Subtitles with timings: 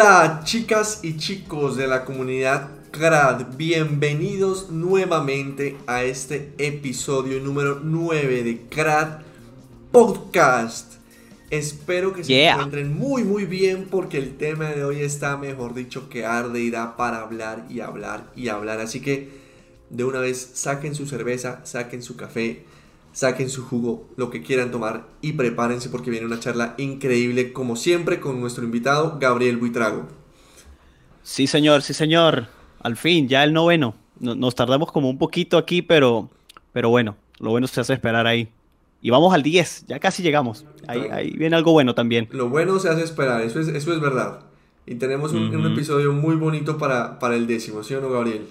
[0.00, 8.44] Hola chicas y chicos de la comunidad CRAD, bienvenidos nuevamente a este episodio número 9
[8.44, 9.22] de CRAD
[9.90, 10.92] Podcast.
[11.50, 16.08] Espero que se encuentren muy muy bien porque el tema de hoy está, mejor dicho,
[16.08, 18.78] que arde y da para hablar y hablar y hablar.
[18.78, 19.30] Así que
[19.90, 22.62] de una vez saquen su cerveza, saquen su café,
[23.12, 27.74] saquen su jugo, lo que quieran tomar y prepárense porque viene una charla increíble como
[27.76, 30.06] siempre con nuestro invitado Gabriel Buitrago.
[31.22, 32.46] Sí, señor, sí, señor.
[32.80, 33.94] Al fin, ya el noveno.
[34.20, 36.30] No- Nos tardamos como un poquito aquí, pero,
[36.72, 38.48] pero bueno, lo bueno se hace esperar ahí.
[39.00, 40.64] Y vamos al 10, ya casi llegamos.
[40.88, 42.28] Ahí, ahí viene algo bueno también.
[42.32, 44.40] Lo bueno se hace esperar, eso es, eso es verdad.
[44.86, 48.48] Y tenemos un, un episodio muy bonito para, para el décimo, ¿sí o no, Gabriel?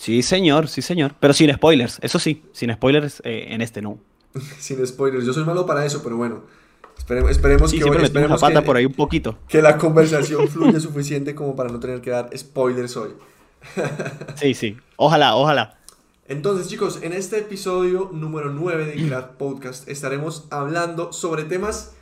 [0.00, 1.14] Sí, señor, sí, señor.
[1.20, 3.98] Pero sin spoilers, eso sí, sin spoilers eh, en este no.
[4.58, 6.42] Sin spoilers, yo soy malo para eso, pero bueno.
[6.96, 9.36] Esperemos, esperemos Sí, que, hoy- esperemos pata que- por ahí un poquito.
[9.48, 13.10] que la conversación fluya suficiente como para no tener que dar spoilers hoy.
[14.36, 14.76] Sí, sí.
[14.96, 15.78] Ojalá, ojalá.
[16.28, 21.92] Entonces, chicos, en este episodio número 9 de Crack Podcast estaremos hablando sobre temas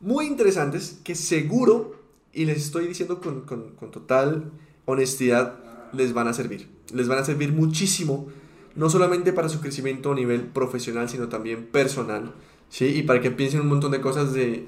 [0.00, 1.96] muy interesantes que seguro,
[2.32, 4.52] y les estoy diciendo con, con- con total
[4.86, 5.58] honestidad,
[5.92, 6.70] les van a servir.
[6.92, 8.28] Les van a servir muchísimo,
[8.74, 12.32] no solamente para su crecimiento a nivel profesional, sino también personal,
[12.68, 12.86] ¿sí?
[12.86, 14.66] Y para que piensen un montón de cosas de,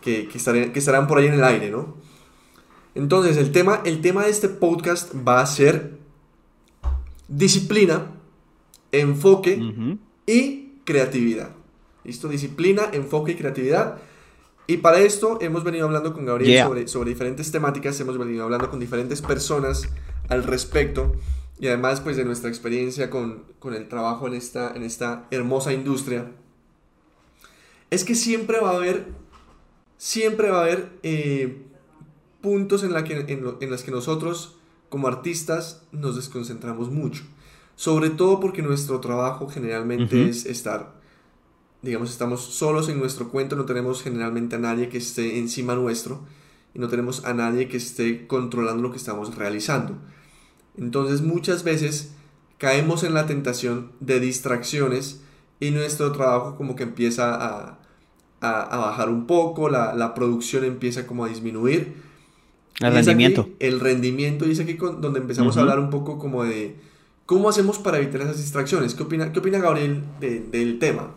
[0.00, 1.96] que, que, estaré- que estarán por ahí en el aire, ¿no?
[2.94, 5.98] Entonces, el tema, el tema de este podcast va a ser
[7.28, 8.12] disciplina,
[8.92, 9.98] enfoque Ujú.
[10.26, 11.50] y creatividad.
[12.04, 12.28] ¿Listo?
[12.28, 13.98] Disciplina, enfoque y creatividad.
[14.68, 16.66] Y para esto hemos venido hablando con Gabriel Yeah.
[16.66, 19.88] sobre, sobre diferentes temáticas, hemos venido hablando con diferentes personas
[20.28, 21.12] al respecto
[21.58, 25.72] y además pues de nuestra experiencia con, con el trabajo en esta, en esta hermosa
[25.72, 26.32] industria.
[27.90, 29.06] Es que siempre va a haber,
[29.96, 31.62] siempre va a haber eh,
[32.40, 34.56] puntos en, la que, en, las que nosotros
[34.88, 37.24] como artistas nos desconcentramos mucho.
[37.74, 40.94] Sobre todo porque nuestro trabajo generalmente es estar,
[41.82, 46.20] digamos, estamos solos en nuestro cuento, no tenemos generalmente a nadie que esté encima nuestro
[46.74, 49.98] y no tenemos a nadie que esté controlando lo que estamos realizando.
[50.78, 52.12] Entonces muchas veces
[52.58, 55.20] caemos en la tentación de distracciones
[55.60, 57.78] y nuestro trabajo como que empieza a,
[58.40, 61.94] a- a bajar un poco, la, la producción empieza como a disminuir.
[62.80, 63.48] El aquí rendimiento.
[63.58, 66.76] el rendimiento, y es aquí con- donde empezamos a hablar un poco como de
[67.24, 68.94] cómo hacemos para evitar esas distracciones.
[68.94, 71.14] ¿Qué opina, qué opina Gabriel de- del tema?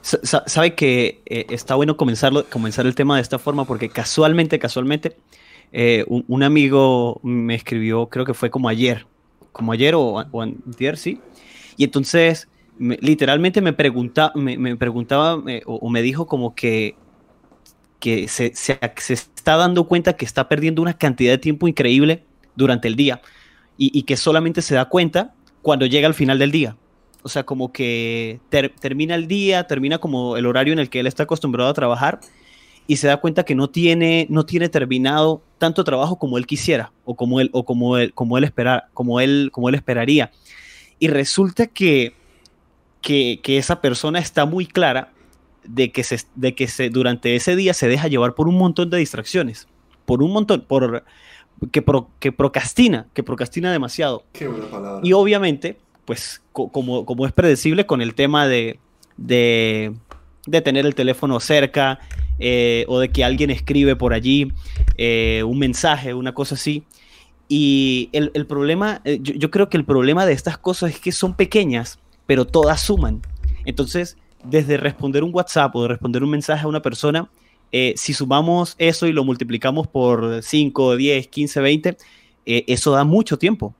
[0.00, 3.88] Sa- sa- Sabe que eh, está bueno comenzarlo, comenzar el tema de esta forma porque
[3.88, 5.16] casualmente, casualmente,
[5.72, 9.06] eh, un, amigo me escribió, creo que fue como ayer,
[9.52, 10.46] como ayer o, o
[10.96, 11.20] sí,
[11.76, 16.94] y entonces me- literalmente me, pregunta, me, preguntaba eh, o, me dijo como que,
[18.00, 18.78] que se, se,
[19.08, 23.22] está dando cuenta que está perdiendo una cantidad de tiempo increíble durante el día
[23.78, 26.76] y, que solamente se da cuenta cuando llega al final del día.
[27.24, 31.00] O sea, como que ter- termina el día, termina como el horario en el que
[31.00, 32.20] él está acostumbrado a trabajar
[32.86, 36.90] y se da cuenta que no tiene, no tiene terminado tanto trabajo como él quisiera
[37.04, 40.32] o como él, o como él, como él, espera, como él, como él esperaría.
[40.98, 42.14] Y resulta que,
[43.00, 45.12] que, que esa persona está muy clara
[45.62, 48.90] de que, se, de que se, durante ese día se deja llevar por un montón
[48.90, 49.68] de distracciones,
[50.04, 51.04] por un montón, por,
[51.70, 54.24] que, pro- que procrastina, que procrastina demasiado.
[54.32, 55.00] Qué buena palabra.
[55.04, 58.80] Y obviamente, pues co- como, como es predecible con el tema de,
[59.16, 59.94] de,
[60.46, 62.00] de tener el teléfono cerca
[62.38, 64.52] eh, o de que alguien escribe por allí
[64.96, 66.84] eh, un mensaje, una cosa así.
[67.48, 71.12] Y el, el problema, eh, yo, creo que el problema de estas cosas es que
[71.12, 73.20] son pequeñas, pero todas suman.
[73.64, 77.28] Entonces, desde responder un WhatsApp o de responder un mensaje a una persona,
[77.94, 81.96] si sumamos eso y lo multiplicamos por 5, 10, 15, 20,
[82.44, 83.74] eh, eso da mucho tiempo.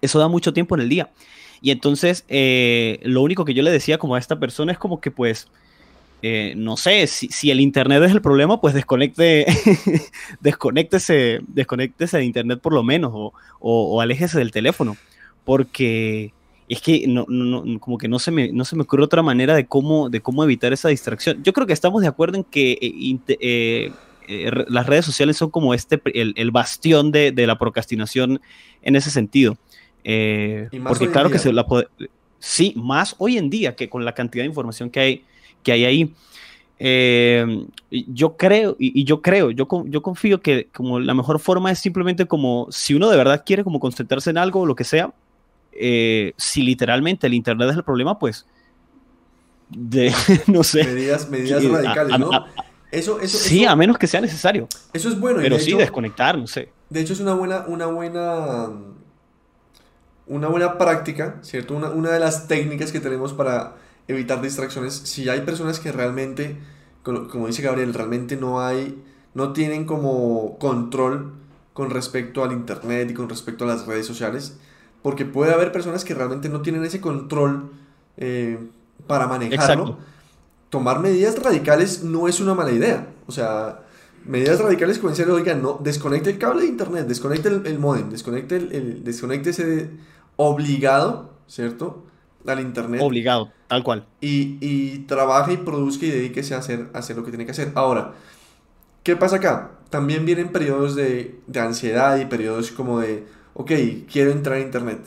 [0.00, 1.12] Eso da mucho tiempo en el día.
[1.60, 5.12] Y entonces, lo único que yo le decía como a esta persona es como que,
[5.12, 5.48] pues,
[6.22, 9.46] eh, no sé, si, si el internet es el problema, pues desconecte,
[10.40, 14.96] desconéctese, desconéctese de internet por lo menos, o, o, o aléjese del teléfono,
[15.44, 16.32] porque
[16.72, 19.22] es que no, no, no, como que no se, me, no se me ocurre otra
[19.22, 21.42] manera de cómo, de cómo evitar esa distracción.
[21.42, 23.92] Yo creo que estamos de acuerdo en que eh, eh,
[24.26, 28.40] eh, las redes sociales son como este, el, el bastión de, de la procrastinación
[28.80, 29.58] en ese sentido.
[30.02, 31.88] Porque claro que se la puede...
[32.38, 35.24] Sí, más hoy en día que con la cantidad de información que hay,
[35.62, 36.14] que hay ahí.
[36.84, 41.38] Eh, yo creo, y, y yo creo, yo, con- yo confío que como la mejor
[41.38, 44.74] forma es simplemente como, si uno de verdad quiere como concentrarse en algo o lo
[44.74, 45.12] que sea,
[45.72, 48.46] eh, si literalmente el internet es el problema, pues,
[49.68, 50.12] de,
[50.48, 50.84] no sé.
[50.84, 52.32] Medidas, medidas que- a- radicales, a- ¿no?
[52.32, 52.46] a-
[52.90, 54.68] Eso, eso, sí, a menos que sea necesario.
[54.92, 55.38] Eso es bueno.
[55.40, 56.68] Pero sí, desconectar, no sé.
[56.90, 58.68] De hecho, es una buena, una buena,
[60.26, 61.74] una buena práctica, ¿cierto?
[61.74, 63.76] Una, una de las técnicas que tenemos para
[64.08, 64.94] evitar distracciones.
[64.94, 66.58] Si hay personas que realmente,
[67.02, 69.02] como dice Gabriel, realmente no hay,
[69.34, 71.32] no tienen como control
[71.72, 74.58] con respecto al internet y con respecto a las redes sociales,
[75.02, 77.70] porque puede haber personas que realmente no tienen ese control
[78.16, 78.58] eh,
[79.06, 79.98] para manejarlo.
[80.68, 83.08] Tomar medidas radicales no es una mala idea.
[83.26, 83.82] O sea,
[84.24, 88.56] medidas radicales como decir, oigan, no, desconecte el cable de internet, desconecte el, modem, desconecte,
[88.56, 89.90] el, desconecte ese
[90.36, 92.04] obligado, ¿cierto?
[92.46, 93.00] Al internet.
[93.02, 94.06] Obligado, tal cual.
[94.20, 97.52] Y, y trabaje y produzca y dedíquese a hacer, a hacer lo que tiene que
[97.52, 97.72] hacer.
[97.74, 98.12] Ahora,
[99.02, 99.72] ¿qué pasa acá?
[99.90, 103.70] También vienen periodos de, de ansiedad y periodos como de, ok,
[104.10, 105.00] quiero entrar a internet.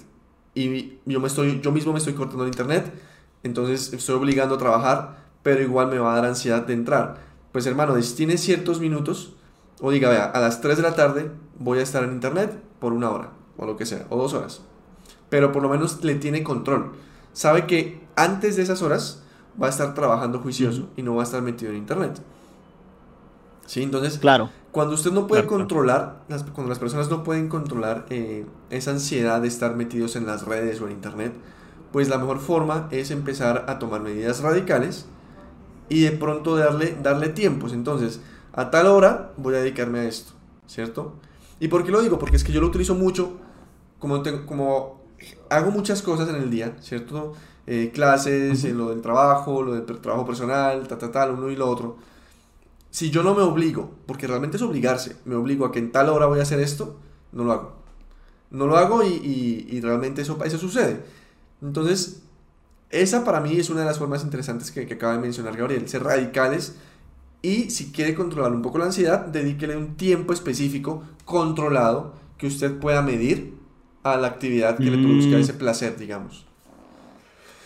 [0.53, 2.85] Y yo, me estoy, yo mismo me estoy cortando el internet,
[3.43, 7.65] entonces estoy obligando a trabajar, pero igual me va a dar ansiedad de entrar pues
[7.67, 9.31] hermano, si tienes ciertos minutos,
[9.79, 12.91] o diga, vea, a las 3 de la tarde voy a estar en internet por
[12.91, 14.59] una hora, o lo que sea, o dos horas.
[15.29, 16.91] Pero por lo menos le tiene control.
[17.35, 19.21] Sabe que antes de esas horas
[19.61, 22.21] va a estar trabajando juicioso y no va a estar metido en internet.
[23.65, 23.83] ¿Sí?
[23.83, 24.49] Entonces, claro.
[24.71, 29.41] cuando usted no puede controlar, las, cuando las personas no pueden controlar eh, esa ansiedad
[29.41, 31.33] de estar metidos en las redes o en internet,
[31.91, 35.05] pues la mejor forma es empezar a tomar medidas radicales
[35.89, 37.73] y de pronto darle, darle tiempos.
[37.73, 38.21] Entonces,
[38.53, 40.31] a tal hora voy a dedicarme a esto,
[40.67, 41.15] ¿cierto?
[41.59, 42.17] ¿Y por qué lo digo?
[42.17, 43.33] Porque es que yo lo utilizo mucho,
[43.99, 45.04] como, como
[45.49, 47.33] hago muchas cosas en el día, ¿cierto?
[47.67, 51.55] Eh, clases, eh, lo del trabajo, lo del trabajo personal, ta, ta, tal, uno y
[51.55, 51.97] lo otro.
[52.91, 56.09] Si yo no me obligo, porque realmente es obligarse, me obligo a que en tal
[56.09, 56.97] hora voy a hacer esto,
[57.31, 57.75] no lo hago.
[58.51, 61.03] No lo hago y, y, y realmente eso, eso sucede.
[61.61, 62.21] Entonces,
[62.89, 66.03] esa para mí es una de las formas interesantes que, acaba de mencionar Gabriel, ser
[66.03, 66.75] radicales
[67.41, 72.79] y si quiere controlar un poco la ansiedad, dedíquele un tiempo específico, controlado, que usted
[72.79, 73.53] pueda medir
[74.05, 75.39] a la actividad que le produzca mm.
[75.39, 76.45] ese placer, digamos.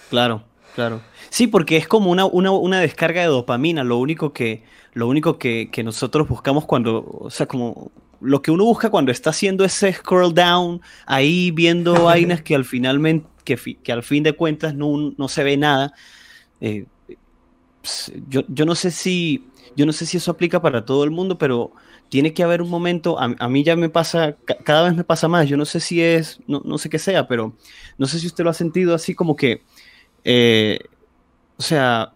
[0.10, 0.42] Claro,
[0.74, 1.02] claro.
[1.30, 4.64] Sí, porque es como una, una, descarga de dopamina, lo único que,
[4.94, 7.92] lo único que, que, nosotros buscamos cuando, o sea, como
[8.22, 12.66] lo que uno busca cuando está haciendo ese scroll down, ahí viendo vainas que al
[12.66, 15.94] finalmente que, al fin de cuentas no, no se ve nada.
[16.62, 16.86] Eh,
[17.82, 19.46] pues, yo, yo, no sé si,
[19.76, 21.72] yo no sé si eso aplica para todo el mundo, pero
[22.10, 25.48] tiene que haber un momento, a, mí ya me pasa, cada vez me pasa más,
[25.48, 27.54] yo no sé si es, no, no, sé qué sea, pero
[27.98, 29.62] no sé si usted lo ha sentido así como que,
[30.24, 30.80] eh,
[31.58, 32.12] o sea,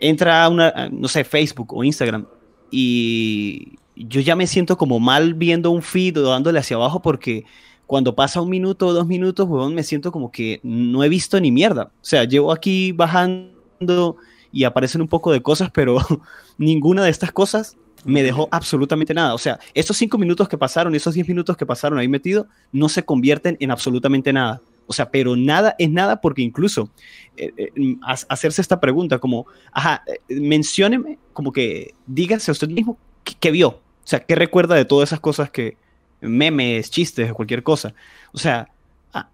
[0.00, 2.26] entra a una, no sé, Facebook o Instagram
[2.70, 7.44] y yo ya me siento como mal viendo un feed o dándole hacia abajo porque
[7.86, 11.40] cuando pasa un minuto o dos minutos, huevón, me siento como que no he visto
[11.40, 11.84] ni mierda.
[11.84, 14.16] O sea, llevo aquí bajando
[14.50, 15.98] y aparecen un poco de cosas, pero
[16.58, 17.76] ninguna de estas cosas
[18.06, 19.34] me dejó absolutamente nada.
[19.34, 22.88] O sea, esos cinco minutos que pasaron, esos diez minutos que pasaron ahí metido, no
[22.88, 24.60] se convierten en absolutamente nada.
[24.86, 26.90] O sea, pero nada es nada porque incluso
[27.36, 27.96] eh, eh,
[28.28, 32.96] hacerse esta pregunta como, ajá, eh, mencióneme, como que dígase a usted mismo
[33.40, 33.68] qué vio.
[33.68, 35.76] O sea, qué recuerda de todas esas cosas que,
[36.20, 37.94] memes, chistes, cualquier cosa.
[38.32, 38.68] O sea,
[39.12, 39.28] ah,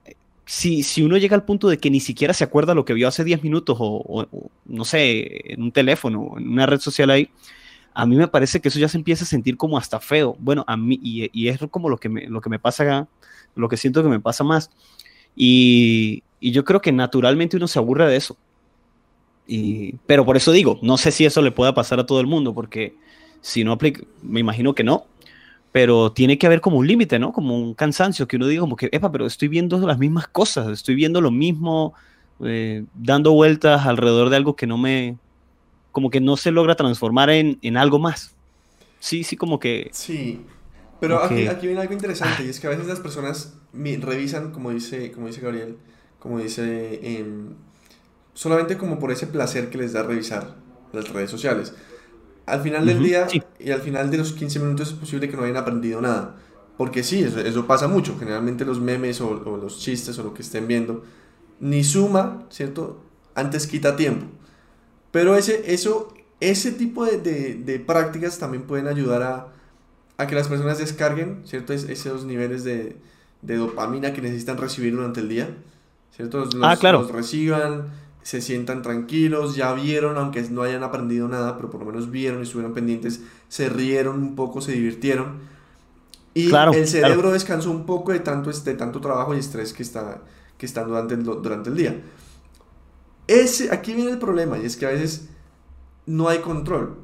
[0.47, 3.09] si, si, uno llega al punto de que ni siquiera se acuerda lo que vio
[3.09, 4.27] hace 10 minutos o,
[4.65, 7.29] no sé, en un teléfono, en una red social ahí,
[7.95, 10.37] a mí me parece que eso ya se empieza a sentir como hasta feo.
[10.39, 13.07] Bueno, a mí, y, y es como lo que, me, lo que me pasa,
[13.55, 14.71] lo que siento que me pasa más.
[15.37, 18.37] Y, y yo creo que naturalmente uno se aburre de eso.
[19.47, 22.27] Y, pero por eso digo, no sé si eso le pueda pasar a todo el
[22.27, 22.95] mundo, porque
[23.41, 25.07] si no aplica, me imagino que no,
[25.73, 27.33] pero tiene que haber como un límite, ¿no?
[27.33, 30.69] Como un cansancio, que uno diga como que, epa, pero estoy viendo las mismas cosas,
[30.69, 31.95] estoy viendo lo mismo,
[32.45, 35.17] eh, dando vueltas alrededor de algo que no me,
[35.93, 38.35] como que no se logra transformar en, en algo más.
[38.99, 39.91] Sí, sí, como que...
[39.93, 40.45] Sí,
[41.01, 44.71] pero aquí, aquí, viene algo interesante, y es que a veces las personas revisan, como
[44.71, 45.77] dice, como dice Gabriel,
[46.19, 47.55] como dice, em,
[48.35, 50.55] solamente como por ese placer que les da revisar
[50.93, 51.75] las redes sociales.
[52.47, 53.27] Al final del día
[53.59, 56.37] y al final de los 15 minutos es posible que no hayan aprendido nada.
[56.77, 58.17] Porque sí, eso, pasa mucho.
[58.19, 61.05] Generalmente los memes o, los chistes o lo que estén viendo,
[61.61, 63.03] ni suma, ¿cierto?
[63.35, 64.27] Antes quita tiempo.
[65.13, 69.49] Pero ese, eso, ese tipo de, de, prácticas también pueden ayudar a,
[70.17, 71.73] a, que las personas descarguen, ¿cierto?
[71.73, 72.97] esos niveles de,
[73.43, 75.51] de, dopamina que necesitan recibir durante el día,
[76.17, 76.39] ¿cierto?
[76.39, 77.03] Los, ah, claro.
[77.03, 77.91] los reciban,
[78.23, 82.41] se sientan tranquilos, ya vieron, aunque no hayan aprendido nada, pero por lo menos vieron
[82.41, 85.53] y estuvieron pendientes, se rieron un poco, se divirtieron.
[86.35, 90.23] Y el cerebro descansó un poco de tanto, de tanto trabajo y estrés que está,
[90.57, 92.01] que están durante el, durante el día.
[93.27, 95.29] Ese, aquí viene el problema, y es que a veces
[96.07, 96.97] no hay control.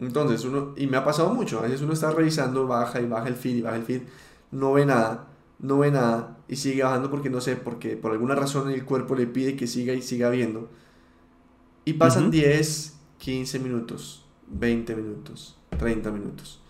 [0.00, 3.28] Entonces, uno, y me ha pasado mucho, a veces uno está revisando, baja y baja
[3.28, 4.02] el feed y baja el feed,
[4.50, 8.34] no ve nada, no ve nada y sigue bajando porque no sé, porque por alguna
[8.34, 10.68] razón el cuerpo le pide que siga y siga viendo.
[11.84, 16.60] Y pasan 10, 15 minutos, 20 minutos, 30 minutos.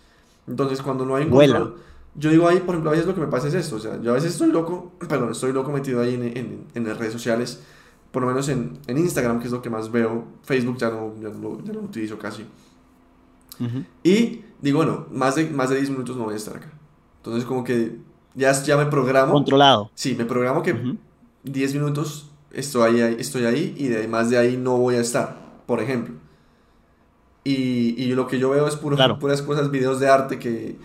[0.47, 1.77] Entonces, cuando no hay un control,
[2.17, 4.01] yo digo ahí, por ejemplo, a veces lo que me pasa es esto, o sea,
[4.01, 7.63] yo a veces estoy loco, perdón, estoy loco metido ahí en, en, las redes sociales,
[8.15, 11.15] por lo menos en, en, Instagram, que es lo que más veo, Facebook ya no,
[11.21, 12.47] ya no, ya no lo utilizo casi.
[14.05, 16.71] Y digo, bueno, más de, más de 10 minutos no voy a estar acá.
[17.17, 17.99] Entonces, como que
[18.37, 19.33] ya, ya me programo.
[19.33, 19.91] Controlado.
[19.97, 20.97] Sí, me programo que
[21.43, 25.83] 10 minutos estoy ahí, estoy ahí y además de ahí no voy a estar, por
[25.83, 26.15] ejemplo.
[27.43, 30.77] Y, y lo que yo veo es puro, puras cosas, videos de arte que,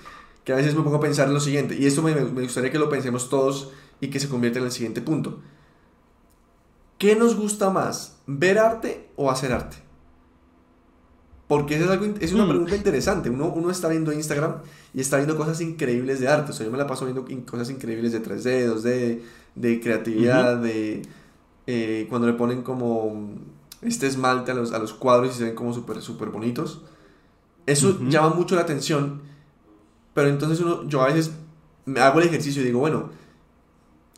[0.43, 1.77] que, a veces me pongo a pensar en lo siguiente.
[1.79, 3.69] Y esto me, me gustaría que lo pensemos todos
[4.01, 5.38] y que se convierta en el siguiente punto.
[7.00, 9.77] ¿Qué nos gusta más, ver arte o hacer arte?
[11.48, 12.50] Porque es, algo, es una mm.
[12.50, 13.29] pregunta interesante.
[13.32, 14.58] Uno, uno está viendo Instagram
[14.94, 16.51] y está viendo cosas increíbles de arte.
[16.51, 19.22] O sea, yo me la paso viendo cosas increíbles de 3D, 2D,
[19.56, 21.01] de creatividad, de
[21.65, 23.34] eh, cuando le ponen como
[23.82, 26.84] este esmalte a los, a los cuadros y se ven como súper super bonitos.
[27.65, 29.22] Eso llama mucho la atención.
[30.13, 31.32] Pero entonces uno, yo a veces
[31.86, 33.10] me hago el ejercicio y digo, bueno,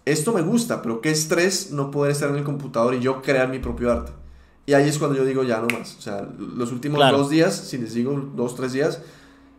[0.05, 3.49] esto me gusta, pero qué estrés no poder estar en el computador y yo crear
[3.49, 4.11] mi propio arte.
[4.65, 5.95] Y ahí es cuando yo digo, ya no más.
[5.97, 9.01] O sea, los últimos dos días, si les digo dos, tres días,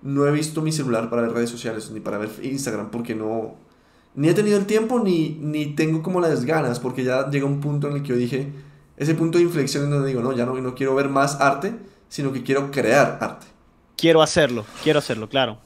[0.03, 3.57] no he visto mi celular para ver redes sociales ni para ver Instagram porque no...
[4.15, 7.61] Ni he tenido el tiempo ni, ni tengo como las ganas porque ya llega un
[7.61, 8.53] punto en el que yo dije,
[8.97, 11.75] ese punto de inflexión en donde digo, no, ya no, no quiero ver más arte,
[12.09, 13.47] sino que quiero crear arte.
[13.97, 15.59] Quiero hacerlo, quiero hacerlo, claro.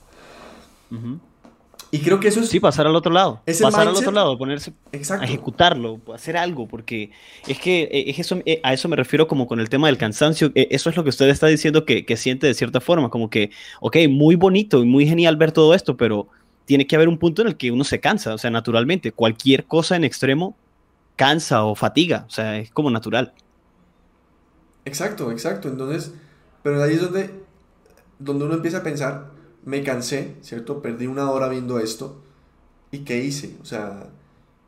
[1.90, 2.48] Y creo que eso es...
[2.48, 3.42] Sí, pasar al otro lado.
[3.44, 7.10] pasar al otro lado, ponerse a ejecutarlo, hacer algo, porque
[7.46, 9.96] es que eh, es eso, eh, a eso me refiero como con el tema del
[9.96, 10.50] cansancio.
[10.54, 13.30] Eh, eso es lo que usted está diciendo que, que siente de cierta forma, como
[13.30, 13.50] que,
[13.80, 16.28] ok, muy bonito y muy genial ver todo esto, pero
[16.64, 19.64] tiene que haber un punto en el que uno se cansa, o sea, naturalmente, cualquier
[19.64, 20.56] cosa en extremo
[21.14, 23.32] cansa o fatiga, o sea, es como natural.
[24.84, 25.68] Exacto, exacto.
[25.68, 26.12] Entonces,
[26.62, 27.30] pero ahí es donde,
[28.18, 29.30] donde uno empieza a pensar,
[29.66, 30.80] me cansé, ¿cierto?
[30.80, 32.22] Perdí una hora viendo esto.
[32.92, 33.56] ¿Y qué hice?
[33.60, 34.08] O sea,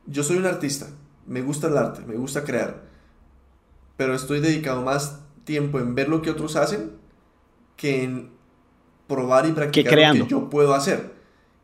[0.06, 0.88] yo soy un artista,
[1.26, 2.82] me gusta el arte, me gusta crear,
[3.96, 6.90] pero estoy dedicado más tiempo en ver lo que otros hacen
[7.76, 8.30] que en
[9.06, 11.12] probar y practicar lo que yo puedo hacer,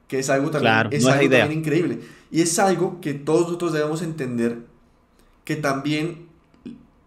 [0.06, 2.00] que es algo también, es algo también increíble.
[2.30, 4.60] Y es algo que todos nosotros debemos entender
[5.44, 6.28] que también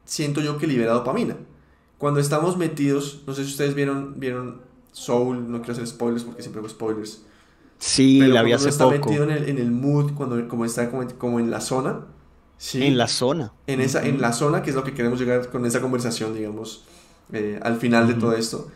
[0.03, 1.37] siento yo que libera dopamina.
[1.97, 4.66] Cuando estamos metidos, no sé si ustedes vieron, vieron
[4.97, 7.21] Soul, no quiero hacer spoilers porque siempre hago spoilers.
[7.77, 11.07] Sí, la vi hace está metido en el, en el, mood, cuando como está como,
[11.19, 12.05] como en la zona.
[12.57, 13.53] Sí, en la zona.
[13.67, 16.83] En, esa, en la zona, que es lo que queremos llegar con esa conversación, digamos,
[17.31, 18.71] eh, al final de todo esto.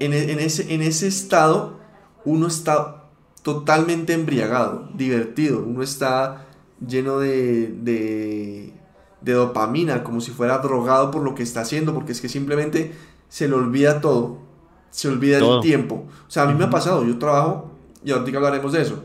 [0.00, 1.78] En, e, en, ese, en ese estado,
[2.24, 3.04] uno está
[3.44, 6.46] totalmente embriagado, divertido, uno está
[6.84, 8.72] lleno de, de,
[9.20, 12.92] de dopamina, como si fuera drogado por lo que está haciendo, porque es que simplemente
[13.28, 14.43] se le olvida todo
[14.94, 16.06] se olvida el tiempo.
[16.28, 17.68] O sea, a mí me ha pasado, yo trabajo,
[18.04, 19.02] y ahorita hablaremos de eso,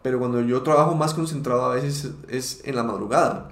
[0.00, 3.48] pero cuando yo trabajo más concentrado a veces es en la madrugada,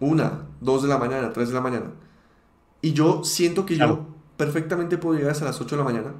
[0.00, 1.92] una, dos de la mañana, tres de la mañana.
[2.82, 4.04] Y yo siento que yo
[4.36, 6.12] perfectamente puedo llegar hasta las 8 de la mañana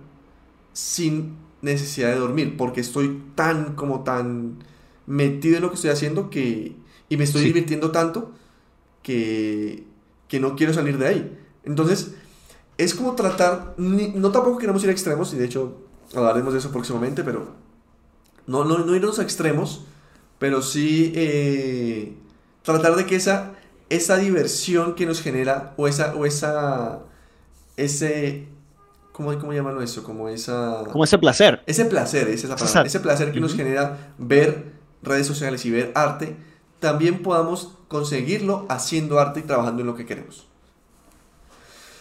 [0.72, 4.58] sin necesidad de dormir, porque estoy tan, como tan
[5.06, 6.76] metido en lo que estoy haciendo que,
[7.08, 8.30] y me estoy divirtiendo tanto
[9.02, 9.84] que,
[10.28, 11.38] que no quiero salir de ahí.
[11.64, 12.14] Entonces,
[12.78, 15.82] es como tratar, no tampoco queremos ir a extremos, y de hecho
[16.14, 17.54] hablaremos de eso próximamente, pero
[18.46, 19.84] no, no, no irnos a extremos,
[20.38, 22.16] pero sí eh,
[22.62, 23.52] tratar de que esa,
[23.90, 27.00] esa diversión que nos genera, o esa, o esa,
[27.76, 28.46] ese,
[29.12, 30.04] ¿cómo, cómo llaman eso?
[30.04, 30.84] Como esa...
[30.90, 31.62] Como ese placer.
[31.66, 36.36] Ese placer, esa palabra, ese placer que nos genera ver redes sociales y ver arte,
[36.78, 40.47] también podamos conseguirlo haciendo arte y trabajando en lo que queremos.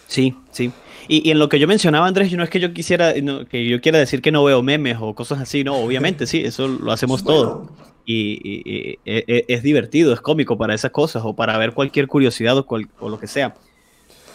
[0.08, 0.72] Sí, sí.
[1.06, 3.98] Y, en lo que yo mencionaba, Andrés, no es que yo quisiera, que yo quiera
[3.98, 7.70] decir que no veo memes o cosas así, no, obviamente, sí, eso lo hacemos todo.
[8.04, 12.56] Y, e, e, es, divertido, es cómico para esas cosas o para ver cualquier curiosidad
[12.56, 12.66] o,
[12.98, 13.54] o lo que sea.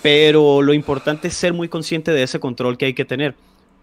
[0.04, 3.34] Pero lo importante es ser muy consciente de ese control que hay que tener,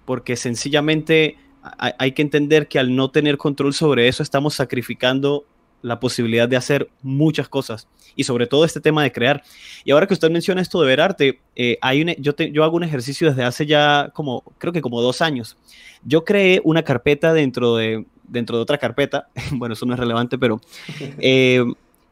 [0.05, 1.37] porque sencillamente
[1.77, 5.45] hay que entender que al no tener control sobre eso estamos sacrificando
[5.83, 9.43] la posibilidad de hacer muchas cosas y sobre todo este tema de crear.
[9.85, 12.77] Y ahora que usted menciona esto de ver arte, eh, hay un, yo, yo hago
[12.77, 15.57] un ejercicio desde hace ya como, creo que como dos años.
[16.05, 20.39] Yo creé una carpeta dentro de, dentro de otra carpeta, bueno, eso no es relevante,
[20.39, 20.61] pero
[21.19, 21.65] eh,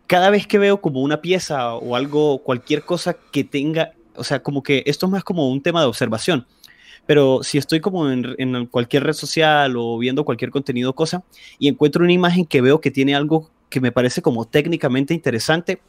[0.06, 4.42] cada vez que veo como una pieza o algo, cualquier cosa que tenga, o sea,
[4.42, 6.46] como que esto es más como un tema de observación
[7.06, 11.24] pero si estoy como en, en, cualquier red social o viendo cualquier contenido, cosa,
[11.58, 15.80] y encuentro una imagen que veo que tiene algo que me parece como técnicamente interesante,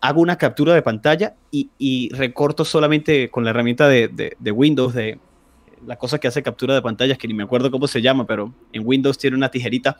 [0.00, 4.94] hago una captura de pantalla y, y recorto solamente con la herramienta de, de, Windows,
[4.94, 5.18] de
[5.86, 8.52] la cosa que hace captura de pantallas, que ni me acuerdo cómo se llama, pero
[8.72, 9.98] en Windows tiene una tijerita.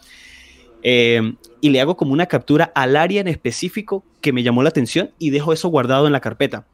[0.82, 4.68] Eh, y le hago como una captura al área en específico que me llamó la
[4.68, 6.66] atención y dejo eso guardado en la carpeta.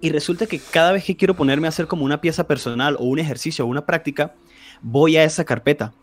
[0.00, 3.04] Y resulta que cada vez que quiero ponerme a hacer como una pieza personal o
[3.04, 4.34] un ejercicio o una práctica,
[4.82, 5.94] voy a esa carpeta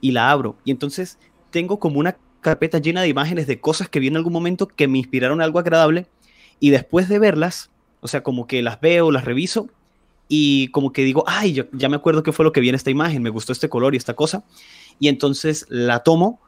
[0.00, 0.56] y la abro.
[0.64, 1.18] Y entonces
[1.50, 4.88] tengo como una carpeta llena de imágenes de cosas que vi en algún momento que
[4.88, 6.06] me inspiraron algo agradable
[6.58, 7.70] y después de verlas,
[8.00, 9.68] o sea, como que las veo, las reviso
[10.28, 12.90] y como que digo, ay, ya me acuerdo qué fue lo que vi en esta
[12.90, 14.44] imagen, me gustó este color y esta cosa.
[15.00, 16.40] Y entonces la tomo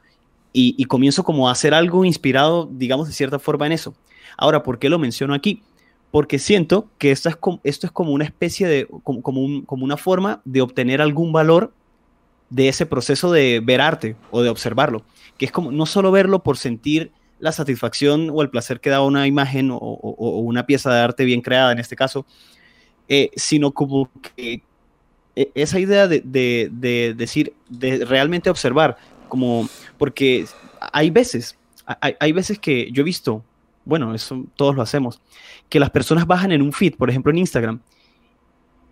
[0.53, 3.95] y, comienzo como a hacer algo inspirado, digamos, de cierta forma en eso.
[4.37, 5.63] Ahora, ¿por qué lo menciono aquí?
[6.11, 9.63] Porque siento que esto es como, esto es como una especie de, como, como, un,
[9.63, 11.73] como una forma de obtener algún valor
[12.53, 15.05] de ese proceso de ver arte o de observarlo,
[15.39, 19.01] que es como no solo verlo por sentir la satisfacción o el placer que da
[19.01, 22.27] una imagen o, una pieza de arte bien creada en este caso,
[23.09, 24.61] eh, sino como eh,
[25.35, 29.67] esa idea de, de, de, decir, de realmente observar, como,
[29.97, 30.45] porque
[30.93, 31.57] hay veces,
[31.87, 33.43] hay, hay veces que yo he visto,
[33.87, 35.23] bueno, eso todos lo hacemos,
[35.71, 37.81] que las personas bajan en un feed, por ejemplo en Instagram,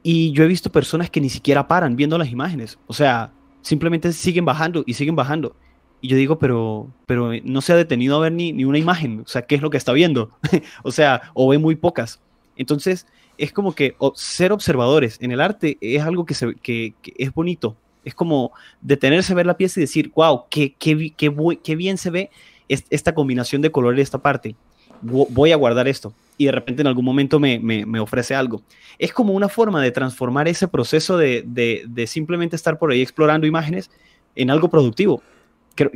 [0.02, 4.12] y yo he visto personas que ni siquiera paran viendo las imágenes, o sea, simplemente
[4.12, 5.54] siguen bajando y siguen bajando.
[6.00, 9.20] Y yo digo, pero, pero no se ha detenido a ver ni, ni una imagen,
[9.20, 10.30] o sea, ¿qué es lo que está viendo?
[10.82, 12.20] o sea, o ve muy pocas.
[12.56, 17.76] Entonces, es como que ser observadores en el arte es algo que, que, es bonito.
[18.04, 21.98] Es como detenerse a ver la pieza y decir, wow, qué, qué, qué, qué bien
[21.98, 22.30] se ve
[22.68, 24.56] esta combinación de colores de esta parte.
[25.02, 26.12] Voy a guardar esto.
[26.40, 28.62] Y de repente en algún momento me, me, ofrece algo.
[28.98, 33.02] Es como una forma de transformar ese proceso de, de, de simplemente estar por ahí
[33.02, 33.90] explorando imágenes
[34.34, 35.22] en algo productivo.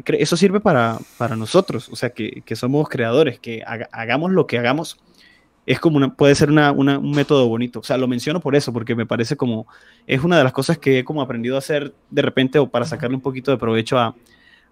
[0.07, 4.59] Eso sirve para, para nosotros, o sea, que, que somos creadores, que hagamos lo que
[4.59, 4.99] hagamos
[5.65, 7.81] es como una, puede ser una, un método bonito.
[7.81, 9.67] O sea, lo menciono por eso, porque me parece como,
[10.07, 12.85] es una de las cosas que he como aprendido a hacer de repente o para
[12.85, 14.15] sacarle un poquito de provecho a,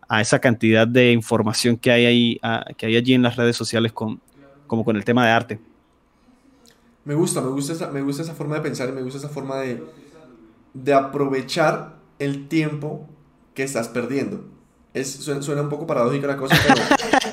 [0.06, 2.40] a esa cantidad de información que hay ahí,
[2.76, 4.20] que hay allí en las redes sociales con,
[4.66, 5.60] como con el tema de arte.
[7.04, 9.28] Me gusta, me gusta esa, me gusta esa forma de pensar y me gusta esa
[9.28, 9.82] forma de,
[10.74, 13.08] de aprovechar el tiempo
[13.54, 14.44] que estás perdiendo.
[14.94, 16.80] Es, suena, suena, un poco paradójica la cosa, pero,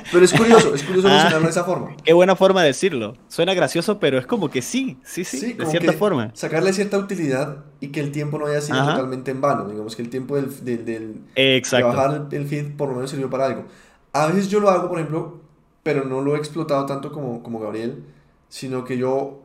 [0.12, 1.94] pero es curioso, es curioso mencionarlo ah, de esa forma.
[2.02, 3.16] Qué buena forma de decirlo.
[3.28, 6.30] Suena gracioso, pero es como que sí, sí, sí, sí de cierta forma.
[6.34, 8.92] Sacarle cierta utilidad y que el tiempo no haya sido Ajá.
[8.92, 9.68] totalmente en vano.
[9.68, 13.28] Digamos que el tiempo del, del, del de bajar el feed por lo menos sirvió
[13.28, 13.66] para algo.
[14.14, 15.39] A veces yo lo hago, por ejemplo,
[15.82, 18.04] pero no lo he explotado tanto como, como Gabriel,
[18.48, 19.42] sino que yo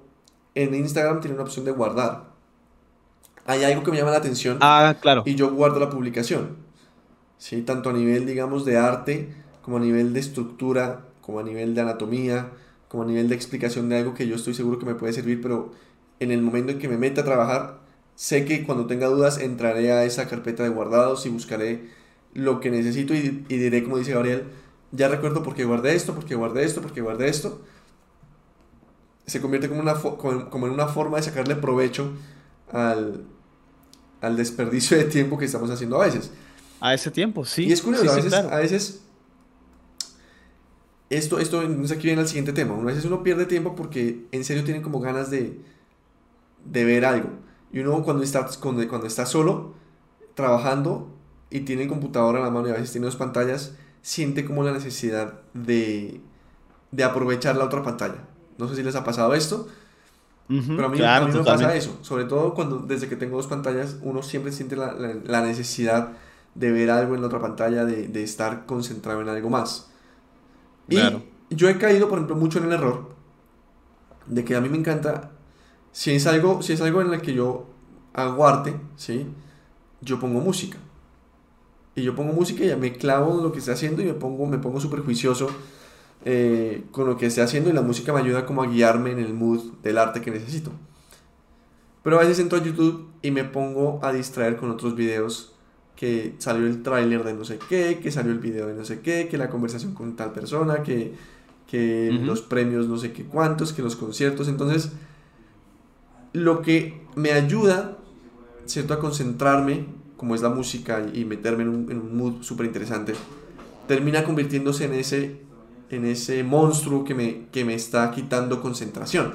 [0.56, 2.26] en Instagram tiene una opción de guardar.
[3.45, 5.24] Hay algo que me llama la atención ah, claro.
[5.26, 6.65] y yo guardo la publicación.
[7.38, 7.62] ¿sí?
[7.62, 9.30] tanto a nivel, digamos, de arte,
[9.62, 12.52] como a nivel de estructura, como a nivel de anatomía,
[12.88, 15.41] como a nivel de explicación de algo que yo estoy seguro que me puede servir,
[15.41, 15.71] pero
[16.19, 17.80] en el momento en que me meta a trabajar,
[18.15, 21.89] sé que cuando tenga dudas entraré a esa carpeta de guardados y buscaré
[22.34, 24.45] lo que necesito y, y diré, como dice Gabriel,
[24.95, 27.62] ya recuerdo por qué guardé esto, por qué guardé esto, por qué guardé esto.
[29.25, 32.12] Se convierte como, una como, en una forma de sacarle provecho
[32.71, 33.25] al,
[34.21, 36.31] al desperdicio de tiempo que estamos haciendo a veces.
[36.79, 37.65] A ese tiempo, sí.
[37.65, 38.49] Y es curioso, sí, a, veces, claro.
[38.49, 39.01] a veces
[41.10, 42.75] esto, esto, entonces aquí viene el siguiente tema.
[42.75, 45.60] A veces uno pierde tiempo porque en serio tiene como ganas de,
[46.65, 47.29] de ver algo.
[47.71, 49.73] Y uno cuando está, cuando, cuando está solo,
[50.34, 51.12] trabajando
[51.49, 54.63] y tiene el computador a la mano y a veces tiene dos pantallas, siente como
[54.63, 56.21] la necesidad de,
[56.91, 58.27] de aprovechar la otra pantalla.
[58.59, 59.67] No sé si les ha pasado esto,
[60.49, 61.97] uh -huh, pero a mí, claro, a mí me pasa eso.
[62.01, 66.13] Sobre todo cuando desde que tengo dos pantallas, uno siempre siente la, la, la necesidad
[66.53, 69.89] de ver algo en la otra pantalla, de, de estar concentrado en algo más.
[70.87, 71.23] Claro.
[71.49, 73.15] Y yo he caído, por ejemplo, mucho en el error
[74.27, 75.31] de que a mí me encanta,
[75.91, 77.67] si es algo, si es algo en el que yo
[78.13, 79.27] hago arte, ¿sí?
[80.01, 80.77] yo pongo música.
[81.95, 84.13] Y yo pongo música y ya me clavo en lo que estoy haciendo y me
[84.13, 85.47] pongo, me pongo súper juicioso
[86.25, 89.19] eh, con lo que estoy haciendo y la música me ayuda como a guiarme en
[89.19, 90.71] el mood del arte que necesito.
[92.03, 95.55] Pero a veces entro a YouTube y me pongo a distraer con otros videos
[95.95, 98.99] que salió el tráiler de no sé qué, que salió el video de no sé
[98.99, 101.13] qué, que la conversación con tal persona, que,
[101.67, 102.25] que uh -huh.
[102.25, 104.47] los premios no sé qué cuántos, que los conciertos.
[104.47, 104.91] Entonces,
[106.34, 107.97] lo que me ayuda,
[108.65, 109.86] ¿cierto?, a concentrarme,
[110.17, 113.13] como es la música, y meterme en un, en un mood súper interesante,
[113.88, 115.41] termina convirtiéndose en ese,
[115.89, 119.34] en ese monstruo que me, que me está quitando concentración,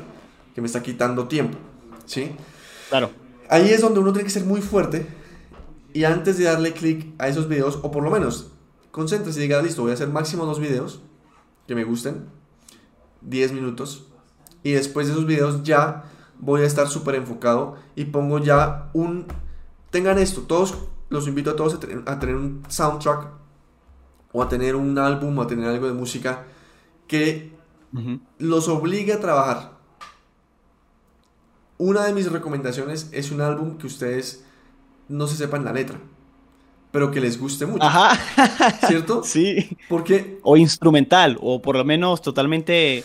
[0.55, 1.59] que me está quitando tiempo,
[2.07, 2.31] ¿sí?
[2.88, 3.11] Claro.
[3.49, 5.07] ahí es donde uno tiene que ser muy fuerte
[5.93, 8.53] y antes de darle clic a esos videos, o por lo menos,
[8.90, 11.01] concéntrese y diga, listo, voy a hacer máximo dos videos
[11.66, 12.27] que me gusten,
[13.23, 14.07] 10 minutos,
[14.62, 16.05] y después de esos videos ya
[16.38, 19.27] voy a estar súper enfocado y pongo ya un...
[19.90, 20.74] Tengan esto, todos
[21.09, 23.29] los invito a todos a tener, a tener un soundtrack
[24.33, 26.44] o a tener un álbum o a tener algo de música
[27.07, 27.53] que
[28.38, 29.72] los obligue a trabajar.
[31.76, 34.44] Una de mis recomendaciones es un álbum que ustedes
[35.09, 35.98] no se sepan la letra,
[36.92, 37.83] pero que les guste mucho.
[37.83, 38.16] Ajá.
[38.87, 39.24] ¿Cierto?
[39.24, 39.76] Sí.
[39.88, 40.38] Porque...
[40.42, 43.03] O instrumental, o por lo menos totalmente,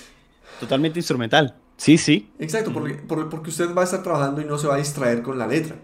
[0.60, 1.56] totalmente instrumental.
[1.78, 2.30] Sí, sí.
[2.38, 5.40] Exacto, porque, porque usted va a estar trabajando y no se va a distraer con
[5.40, 5.78] la letra.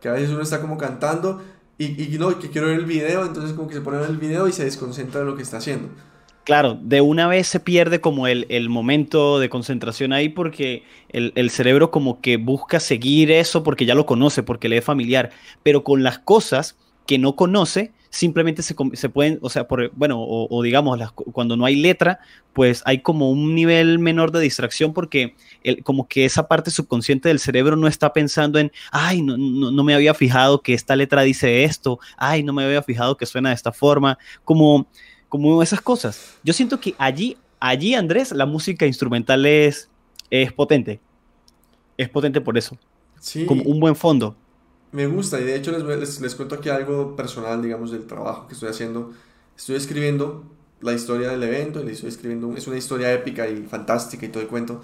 [0.00, 1.42] Que a veces uno está como cantando
[1.78, 4.16] y, y no, que quiero ver el video, entonces como que se pone en el
[4.16, 5.88] video y se desconcentra de lo que está haciendo.
[6.44, 11.32] Claro, de una vez se pierde como el, el momento de concentración ahí porque el,
[11.34, 15.30] el, cerebro como que busca seguir eso porque ya lo conoce, porque le es familiar,
[15.64, 20.20] pero con las cosas que no conoce, simplemente se, se pueden, o sea, por, bueno,
[20.20, 22.20] o, o digamos, las, cuando no hay letra,
[22.52, 27.28] pues hay como un nivel menor de distracción porque el, como que esa parte subconsciente
[27.28, 30.96] del cerebro no está pensando en, ay, no, no, no, me había fijado que esta
[30.96, 34.86] letra dice esto, ay, no me había fijado que suena de esta forma, como
[35.28, 36.38] como esas cosas.
[36.42, 39.90] Yo siento que allí, allí Andrés, la música instrumental es,
[40.30, 41.00] es potente.
[41.96, 42.78] Es potente por eso.
[43.20, 43.46] Sí.
[43.46, 44.36] Como un buen fondo.
[44.92, 48.46] Me gusta y de hecho les, les, les, cuento aquí algo personal, digamos, del trabajo
[48.46, 49.12] que estoy haciendo.
[49.56, 50.44] Estoy escribiendo
[50.80, 54.28] la historia del evento, y le estoy escribiendo, es una historia épica y fantástica y
[54.28, 54.80] todo el cuento.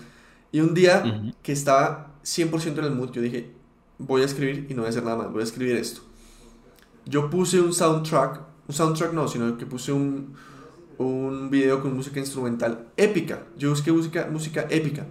[0.51, 1.35] Y un día uh -huh.
[1.43, 3.51] que estaba 100% en el mood, yo dije,
[3.99, 6.03] voy a escribir y no voy a hacer nada más, voy a escribir esto.
[7.07, 10.35] Yo puse un soundtrack un soundtrack no, sino que puse un,
[10.99, 13.45] un video con música instrumental épica.
[13.57, 15.07] Yo busqué música, música épica.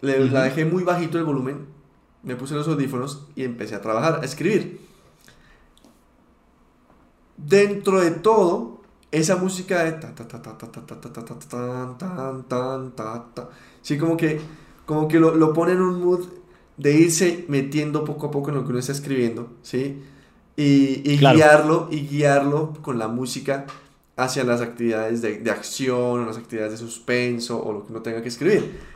[0.00, 0.30] Le, uh -huh.
[0.30, 1.66] La dejé muy bajito el volumen,
[2.26, 4.80] me puse los audífonos y empecé a trabajar, a escribir.
[7.38, 11.22] Dentro de todo, esa música de ta ta ta ta ta ta ta ta ta
[11.24, 13.48] ta ta ta ta ta ta
[13.80, 14.40] sí como que
[14.84, 16.26] como que lo, lo pone en un mood
[16.76, 20.02] de irse metiendo poco a poco en lo que uno está escribiendo, ¿sí?
[20.56, 21.36] y, y claro.
[21.36, 23.66] guiarlo y guiarlo con la música
[24.16, 28.22] hacia las actividades de, de, acción, las actividades de suspenso o lo que uno tenga
[28.22, 28.95] que escribir.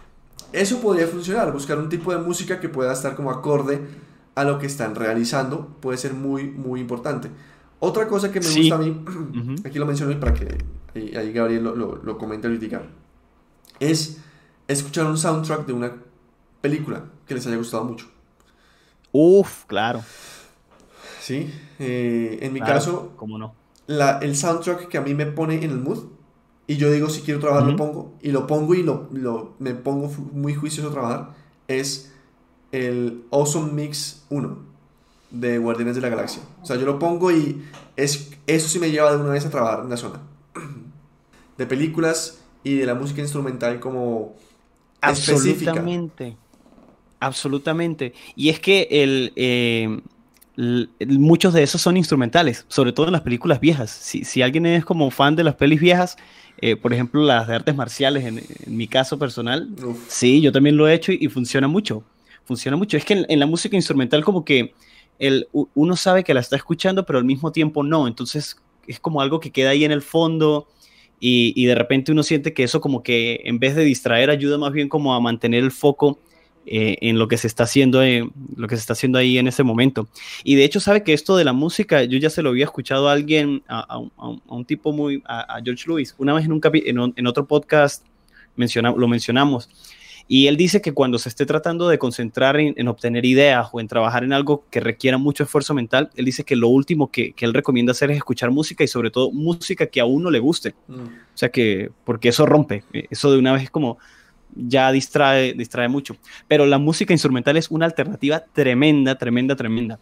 [0.52, 3.80] Eso podría funcionar, buscar un tipo de música que pueda estar como acorde
[4.34, 7.30] a lo que están realizando, puede ser muy, muy importante.
[7.78, 8.60] Otra cosa que me sí.
[8.60, 9.66] gusta a mí, uh -huh.
[9.66, 10.58] aquí lo menciono para que
[10.94, 12.82] ahí, ahí Gabriel lo, lo, lo comente ahorita,
[13.78, 14.18] es
[14.68, 15.92] escuchar un soundtrack de una
[16.60, 18.06] película que les haya gustado mucho.
[19.12, 20.02] Uf, claro.
[21.20, 23.54] Sí, eh, en mi claro, caso, ¿cómo no?
[23.86, 26.04] La, el soundtrack que a mí me pone en el mood
[26.70, 27.72] y yo digo si quiero trabajar uh -huh.
[27.72, 31.30] lo pongo y lo pongo y lo, lo, me pongo muy juicioso a trabajar
[31.66, 32.12] es
[32.70, 34.56] el Awesome Mix 1
[35.32, 36.42] de Guardianes de la Galaxia.
[36.62, 37.60] O sea, yo lo pongo y
[37.96, 40.20] es, eso sí me lleva de una vez a trabajar en la zona.
[41.58, 44.36] De películas y de la música instrumental como
[45.00, 46.28] Absolutamente.
[46.28, 46.36] Específica.
[47.18, 48.14] Absolutamente.
[48.36, 49.32] Y es que el...
[49.34, 50.00] Eh
[51.06, 53.90] muchos de esos son instrumentales, sobre todo en las películas viejas.
[53.90, 56.16] Si, si alguien es como fan de las pelis viejas,
[56.60, 59.98] eh, por ejemplo, las de artes marciales, en, en mi caso personal, Uf.
[60.08, 62.04] sí, yo también lo he hecho y, y, funciona mucho.
[62.44, 62.96] Funciona mucho.
[62.96, 64.74] Es que en, en, la música instrumental como que
[65.18, 68.06] el, uno sabe que la está escuchando, pero al mismo tiempo no.
[68.06, 70.66] Entonces es como algo que queda ahí en el fondo
[71.20, 74.58] y, y de repente uno siente que eso como que en vez de distraer ayuda
[74.58, 76.18] más bien como a mantener el foco
[76.72, 79.48] eh, en lo que se está haciendo eh, lo que se está haciendo ahí en
[79.48, 80.06] ese momento
[80.44, 83.08] y de hecho sabe que esto de la música yo ya se lo había escuchado
[83.08, 86.44] a alguien a, a, un, a un, tipo muy a, a, George Lewis una vez
[86.44, 88.06] en un en, en otro podcast
[88.54, 89.68] menciona, lo mencionamos
[90.32, 93.80] y él dice que cuando se esté tratando de concentrar en, en, obtener ideas o
[93.80, 97.32] en trabajar en algo que requiera mucho esfuerzo mental, él dice que lo último que,
[97.32, 100.38] que él recomienda hacer es escuchar música y sobre todo música que a uno le
[100.38, 100.76] guste.
[100.86, 101.00] Mm.
[101.00, 103.98] O sea que, porque eso rompe, eso de una vez es como,
[104.54, 106.16] ya distrae, distrae mucho.
[106.48, 109.98] Pero la música instrumental es una alternativa tremenda, tremenda, tremenda.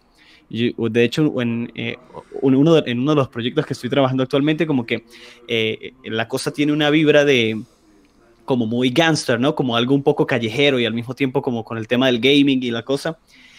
[0.50, 1.96] Yo, de hecho, en, eh,
[2.40, 5.04] uno de, en uno de los proyectos que estoy trabajando actualmente, como que
[5.46, 7.60] eh, la cosa tiene una vibra de
[8.44, 9.54] como muy gangster, ¿no?
[9.54, 12.62] Como algo un poco callejero y al mismo tiempo como con el tema del gaming
[12.62, 13.18] y la cosa.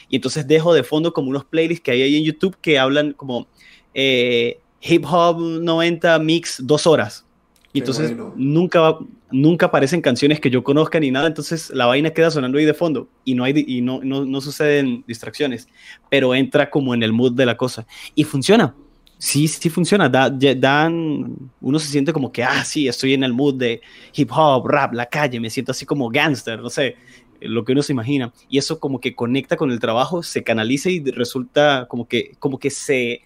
[0.09, 3.13] Y entonces dejo de fondo como unos playlists que hay ahí en YouTube que hablan
[3.13, 3.47] como
[3.93, 7.23] eh, hip hop 90 mix dos horas.
[7.71, 8.33] Y entonces bueno.
[8.35, 8.97] nunca,
[9.31, 12.73] nunca aparecen canciones que yo conozca ni nada, entonces la vaina queda sonando ahí de
[12.73, 15.67] fondo y no, hay, y no, no, no suceden distracciones,
[16.09, 18.75] pero entra como en el mood de la cosa y funciona.
[19.19, 20.07] Sí, sí funciona.
[20.07, 23.81] Da, dan, uno se siente como que, ah, sí, estoy en el mood de
[24.15, 26.95] hip hop, rap, la calle, me siento así como gangster, no sé.
[27.41, 28.31] lo que uno se imagina.
[28.49, 32.59] Y eso como que conecta con el trabajo, se canaliza y resulta como que, como
[32.59, 33.23] que se,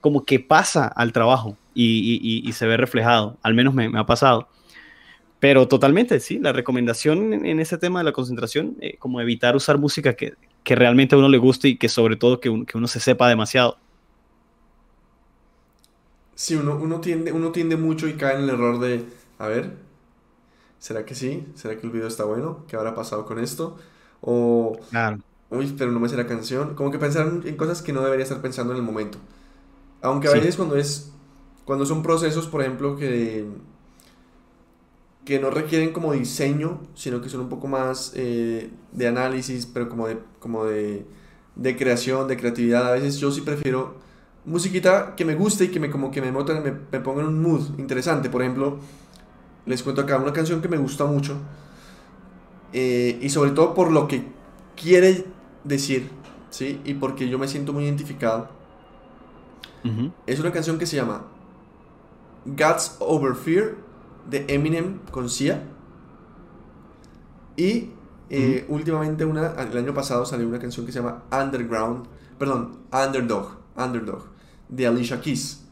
[0.00, 3.38] como que pasa al trabajo y, se ve reflejado.
[3.42, 4.48] Al menos me, ha pasado.
[5.42, 9.76] Pero totalmente, sí, la recomendación en, ese tema de la concentración, eh, como evitar usar
[9.76, 12.86] música que, que, realmente a uno le guste y que sobre todo que, que uno
[12.86, 13.76] se sepa demasiado.
[16.36, 19.04] Sí, uno, uno, tiende, uno tiende mucho y cae en el error de,
[19.40, 19.72] a ver,
[20.78, 21.44] ¿será que sí?
[21.56, 22.64] ¿Será que el video está bueno?
[22.68, 23.76] ¿Qué habrá pasado con esto?
[24.20, 25.18] O, claro.
[25.50, 26.76] uy, pero no me sé la canción.
[26.76, 29.18] Como que pensar en cosas que no debería estar pensando en el momento.
[30.02, 31.10] Aunque a veces cuando es,
[31.64, 33.44] cuando son procesos, por ejemplo, que,
[35.24, 39.88] que no requieren como diseño, sino que son un poco más eh, de análisis, pero
[39.88, 41.06] como de, como de,
[41.54, 44.00] de creación, de creatividad, a veces yo sí prefiero
[44.44, 47.40] musiquita que me guste y que me como que me, me, me ponga en un
[47.40, 48.28] mood interesante.
[48.28, 48.78] Por ejemplo,
[49.66, 51.36] les cuento acá una canción que me gusta mucho
[52.72, 54.24] eh, y sobre todo por lo que
[54.76, 55.24] quiere
[55.64, 56.10] decir,
[56.50, 56.80] ¿sí?
[56.84, 58.48] Y porque yo me siento muy identificado.
[60.28, 61.24] Es una canción que se llama
[62.44, 63.74] God's Over Fear
[64.28, 65.62] de Eminem con Sia.
[67.56, 67.90] Y
[68.30, 72.06] eh, últimamente, una, el año pasado salió una canción que se llama Underground,
[72.38, 74.24] perdón, Underdog, Underdog
[74.68, 75.62] de Alicia Keys.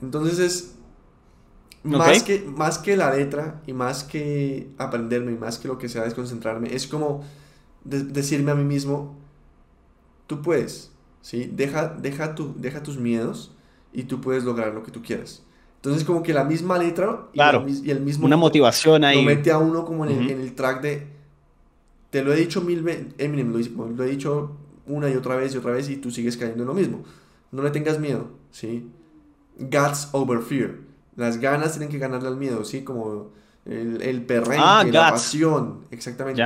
[0.00, 0.74] Entonces es
[1.84, 5.88] más, que, más que la letra y más que aprenderme y más que lo que
[5.88, 7.24] sea desconcentrarme, es como
[7.84, 9.16] decirme a mí mismo,
[10.26, 11.50] tú puedes, ¿sí?
[11.52, 13.54] Deja, deja, tu, deja tus miedos
[13.92, 15.42] y tú puedes lograr lo que tú quieras.
[15.82, 18.26] Entonces como que la misma letra y, el mismo...
[18.26, 19.16] Una motivación ahí.
[19.16, 21.08] Lo mete a uno como en, el, track de...
[22.10, 24.52] Te lo he dicho mil veces, Eminem lo, lo he dicho
[24.86, 27.02] una y otra vez y otra vez y tú sigues cayendo en lo mismo.
[27.50, 28.88] No le tengas miedo, ¿sí?
[29.58, 30.76] Guts over fear.
[31.16, 32.84] Las ganas tienen que ganarle al miedo, ¿sí?
[32.84, 33.32] Como
[33.66, 35.80] el, el perrenque, ah, la pasión.
[35.90, 36.42] Exactamente.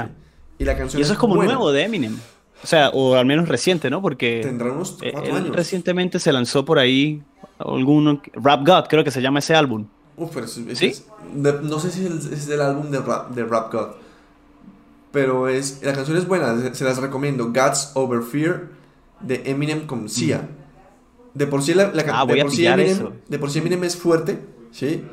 [0.59, 0.99] Y la canción.
[0.99, 2.17] Y eso es, como nuevo de Eminem.
[2.67, 4.03] O sea, o al menos reciente, ¿no?
[4.03, 4.41] Porque.
[4.43, 5.55] Tendrá unos eh, cuatro años.
[5.55, 7.23] Recientemente se lanzó por ahí
[7.59, 8.21] algún.
[8.33, 9.87] Rap God, creo que se llama ese álbum.
[10.17, 10.93] Uf, pero ¿Sí?
[11.33, 13.89] no sé si es, el álbum de Rap, de Rap God.
[15.13, 17.53] Pero es, la canción es buena, se, las recomiendo.
[17.53, 18.65] Guts Over Fear
[19.21, 20.49] de Eminem con Sia.
[21.35, 24.41] De por sí la, ah, de, por sí Eminem, de por sí Eminem es fuerte,
[24.73, 25.05] ¿sí?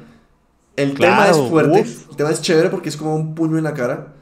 [0.75, 3.75] El tema es fuerte, el tema es chévere porque es como un puño en la
[3.75, 4.15] cara.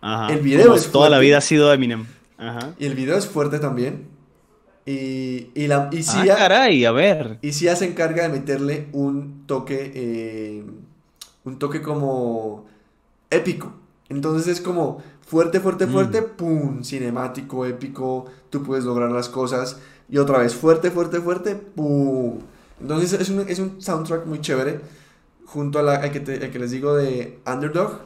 [0.00, 0.32] Ajá.
[0.32, 2.04] El video es Toda la vida ha sido Eminem.
[2.42, 2.74] Ajá.
[2.78, 4.08] Y el video es fuerte también.
[4.84, 7.38] Y, y, la, y ah, caray, a ver.
[7.40, 10.64] Y Sia se encarga de meterle un toque, eh,
[11.44, 12.66] un toque como
[13.30, 13.72] épico.
[14.08, 16.36] Entonces es como fuerte, fuerte, fuerte, mm.
[16.36, 19.78] pum, cinemático, épico, tú puedes lograr las cosas.
[20.08, 22.40] Y otra vez, fuerte, fuerte, fuerte, ¡pum!
[22.80, 24.80] Entonces es un, es un soundtrack muy chévere.
[25.46, 28.00] Junto a la, al, que que les digo de Underdog,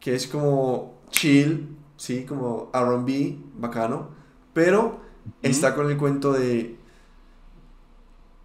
[0.00, 2.24] que es como chill, ¿sí?
[2.24, 4.08] Como RB, bacano.
[4.54, 5.00] Pero
[5.42, 6.78] está con el cuento de.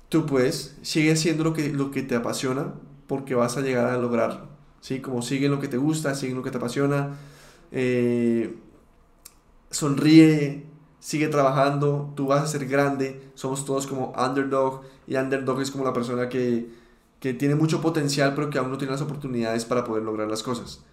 [0.10, 2.74] Tú puedes, sigue haciendo lo que, lo que te apasiona,
[3.08, 4.48] porque vas a llegar a lograrlo.
[4.82, 5.00] ¿Sí?
[5.00, 7.16] Como sigue lo que te gusta, sigue lo que te apasiona.
[7.72, 8.56] Eh,
[9.72, 10.66] sonríe,
[11.00, 15.84] sigue trabajando, tú vas a ser grande, somos todos como underdog y underdog es como
[15.84, 16.70] la persona que,
[17.20, 20.44] que tiene mucho potencial pero que aún no tiene las oportunidades para poder lograr las
[20.44, 20.84] cosas.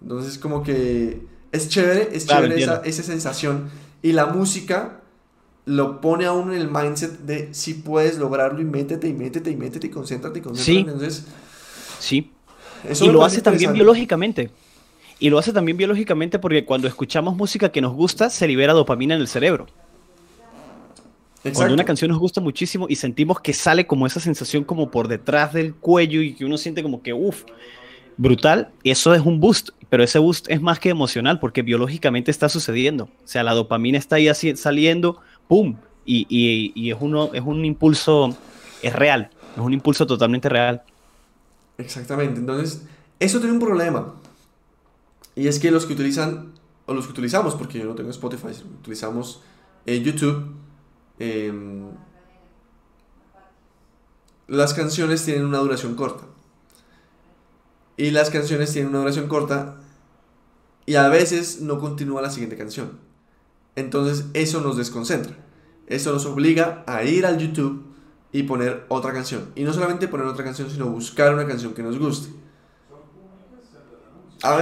[0.00, 3.70] Entonces como que es chévere, es chévere esa, esa, sensación
[4.02, 5.02] y la música
[5.64, 9.50] lo pone a uno en el mindset de si puedes lograrlo y métete y métete
[9.50, 10.72] y métete y concéntrate y concéntrate.
[10.72, 10.78] Sí.
[10.78, 11.26] Entonces,
[12.00, 12.30] sí.
[13.00, 14.50] y lo hace también biológicamente.
[15.18, 19.14] Y lo hace también biológicamente porque cuando escuchamos música que nos gusta, se libera dopamina
[19.14, 19.68] en el cerebro.
[21.54, 25.06] Cuando una canción nos gusta muchísimo y sentimos que sale como esa sensación como por
[25.06, 27.44] detrás del cuello y que uno siente como que, uff,
[28.16, 32.48] brutal, eso es un boost, pero ese boost es más que emocional porque biológicamente está
[32.48, 33.04] sucediendo.
[33.04, 35.76] O sea, la dopamina está ahí así, saliendo, ¡pum!
[36.04, 36.26] Y,
[36.74, 38.36] y, es, uno, es un impulso,
[38.82, 40.82] es real, es un impulso totalmente real.
[41.78, 42.84] Exactamente, entonces,
[43.20, 44.14] eso tiene un problema.
[45.36, 46.52] Y es que los que utilizan,
[46.86, 48.48] o los que utilizamos, porque yo no tengo Spotify,
[48.80, 49.42] utilizamos
[49.86, 50.54] eh, YouTube,
[51.18, 51.84] em,
[54.48, 56.24] las canciones tienen una duración corta.
[58.02, 59.76] Y las canciones tienen una duración corta
[60.86, 62.98] y a veces no continúa la siguiente canción.
[63.76, 65.36] Entonces eso nos desconcentra.
[65.86, 67.84] Eso nos obliga a ir al YouTube
[68.32, 69.50] y poner otra canción.
[69.54, 72.30] Y no solamente poner otra canción, sino buscar una canción que nos guste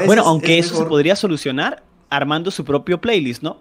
[0.07, 3.59] bueno, aunque eso se podría solucionar armando su propio playlist, ¿no?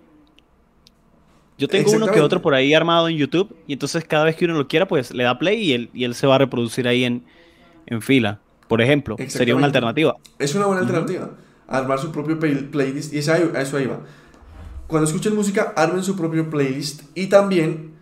[1.58, 4.46] Yo tengo uno que otro por ahí armado en YouTube y entonces cada vez que
[4.46, 6.88] uno lo quiera, pues le da play y él, y él se va a reproducir
[6.88, 7.24] ahí en,
[8.02, 9.18] fila, por ejemplo.
[9.28, 10.16] Sería una alternativa.
[10.38, 11.32] Es una buena alternativa.
[11.68, 13.12] armar su propio playlist.
[13.12, 14.00] Y a eso ahí va.
[14.88, 17.96] Cuando escuchen música, armen su propio playlist y también,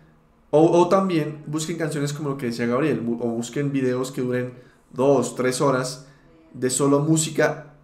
[0.50, 4.52] o, o también busquen canciones como lo que decía Gabriel, o busquen videos que duren
[4.92, 6.06] dos, tres horas
[6.52, 7.74] de solo música,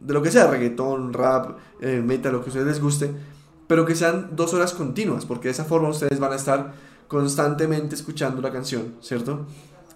[0.00, 3.10] de lo que sea, reggaetón, rap, eh, metal, lo que a ustedes les guste,
[3.66, 6.74] pero que sean dos horas continuas, porque de esa forma ustedes van a estar
[7.08, 9.46] constantemente escuchando la canción, ¿cierto?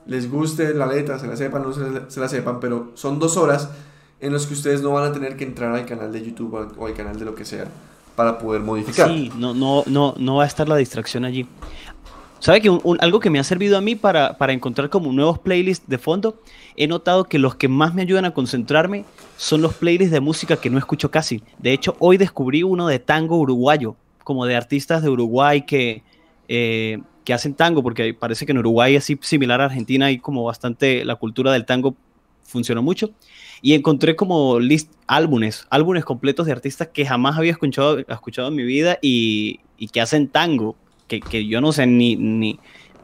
[0.08, 3.70] Les guste la letra, se la sepan, no se la, sepan, pero son dos horas
[4.20, 6.86] en las que ustedes no van a tener que entrar al canal de YouTube o
[6.86, 7.66] al canal de lo que sea
[8.16, 9.08] para poder modificar.
[9.08, 11.46] Sí, no, no, no, no va a estar la distracción allí.
[12.40, 15.88] ¿Sabe que algo que me ha servido a mí para, para, encontrar como nuevos playlists
[15.88, 16.40] de fondo?
[16.76, 19.04] He notado que los que más me ayudan a concentrarme
[19.36, 21.42] son los playlists de música que no escucho casi.
[21.58, 26.02] De hecho, hoy descubrí uno de tango uruguayo, como de artistas de Uruguay que,
[26.48, 30.44] eh, que hacen tango, porque parece que en Uruguay, así similar a Argentina, y como
[30.44, 31.94] bastante la cultura del tango
[32.42, 33.10] funcionó mucho.
[33.60, 38.54] Y encontré como list, álbumes, álbumes completos de artistas que jamás había escuchado, escuchado en
[38.54, 40.74] mi vida y, y que hacen tango
[41.06, 42.58] que, yo no sé ni, ni,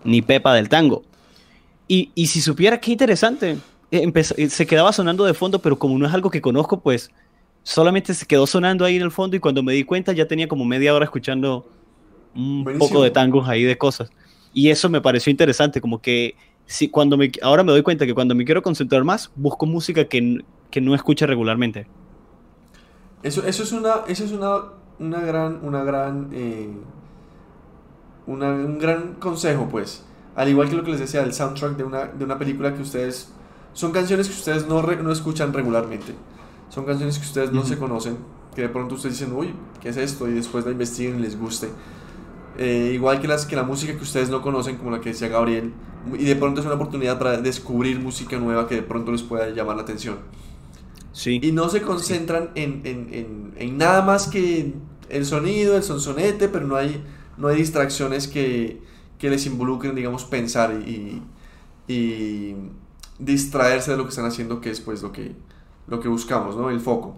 [0.04, 1.02] ni pepa del tango.
[1.86, 3.58] Y, si supiera qué interesante,
[3.90, 7.10] eh, eh, se quedaba sonando de fondo, pero como no es algo que conozco, pues
[7.62, 10.48] solamente se quedó sonando ahí en el fondo y cuando me di cuenta ya tenía
[10.48, 11.68] como media hora escuchando
[12.34, 14.10] un poco de tangos ahí de cosas.
[14.52, 18.14] Y eso me pareció interesante, como que si cuando me, ahora me doy cuenta que
[18.14, 21.86] cuando me quiero concentrar más, busco música que, que no escuche regularmente.
[23.22, 24.62] Eso, eso es una, eso es una,
[24.98, 26.68] una gran, una gran eh,
[28.26, 30.04] un gran consejo, pues.
[30.34, 32.82] Al igual que lo que les decía, el soundtrack de una, de una película que
[32.82, 33.32] ustedes...
[33.72, 36.14] Son canciones que ustedes no, no escuchan regularmente.
[36.68, 38.18] Son canciones que ustedes no se conocen.
[38.54, 40.28] Que de pronto ustedes dicen, uy, ¿qué es esto?
[40.28, 41.68] Y después la investiguen y les guste.
[42.58, 45.28] Eh, igual que, las, que la música que ustedes no conocen, como la que decía
[45.28, 45.72] Gabriel.
[46.18, 49.50] Y de pronto es una oportunidad para descubrir música nueva que de pronto les pueda
[49.50, 50.18] llamar la atención.
[51.12, 51.40] Sí.
[51.42, 54.74] Y no se concentran en, en, en, en nada más que
[55.08, 57.02] el sonido, el sonsonete, pero no hay
[57.36, 58.80] no hay distracciones que,
[59.18, 61.22] que les involucren, digamos, pensar y,
[61.88, 62.54] y,
[63.18, 65.36] distraerse de lo que están haciendo, que es pues lo que,
[65.86, 66.70] lo que buscamos, ¿no?
[66.70, 67.16] El foco.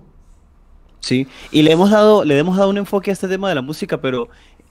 [1.00, 3.62] Sí, y le hemos dado, le hemos dado un enfoque a este tema de la
[3.62, 4.28] música, pero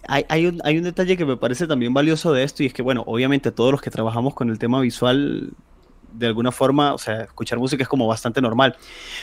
[0.08, 2.74] hay, hay, un, hay un detalle que me parece también valioso de esto, y es
[2.74, 5.52] que, bueno, obviamente todos los que trabajamos con el tema visual,
[6.14, 8.76] de alguna forma, o sea, escuchar música es como bastante normal.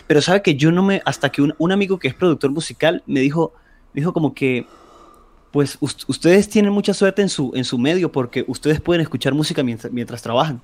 [0.07, 3.03] Pero sabe que yo no me, hasta que un, un amigo que es productor musical
[3.07, 3.53] me dijo,
[3.95, 4.67] me dijo como que
[5.53, 9.63] pues ustedes tienen mucha suerte en su, en su medio porque ustedes pueden escuchar música
[9.63, 10.63] mientras, trabajan.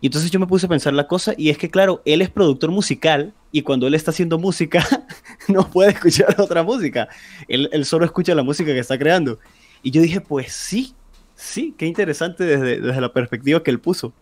[0.00, 2.28] Y entonces yo me puse a pensar la cosa y es que claro, él es
[2.28, 4.86] productor musical y cuando él está haciendo música
[5.48, 7.08] no puede escuchar otra música.
[7.48, 9.38] Él, solo escucha la música que está creando.
[9.82, 10.94] Y yo dije, pues sí,
[11.34, 14.12] sí, qué interesante desde, desde la perspectiva que él puso.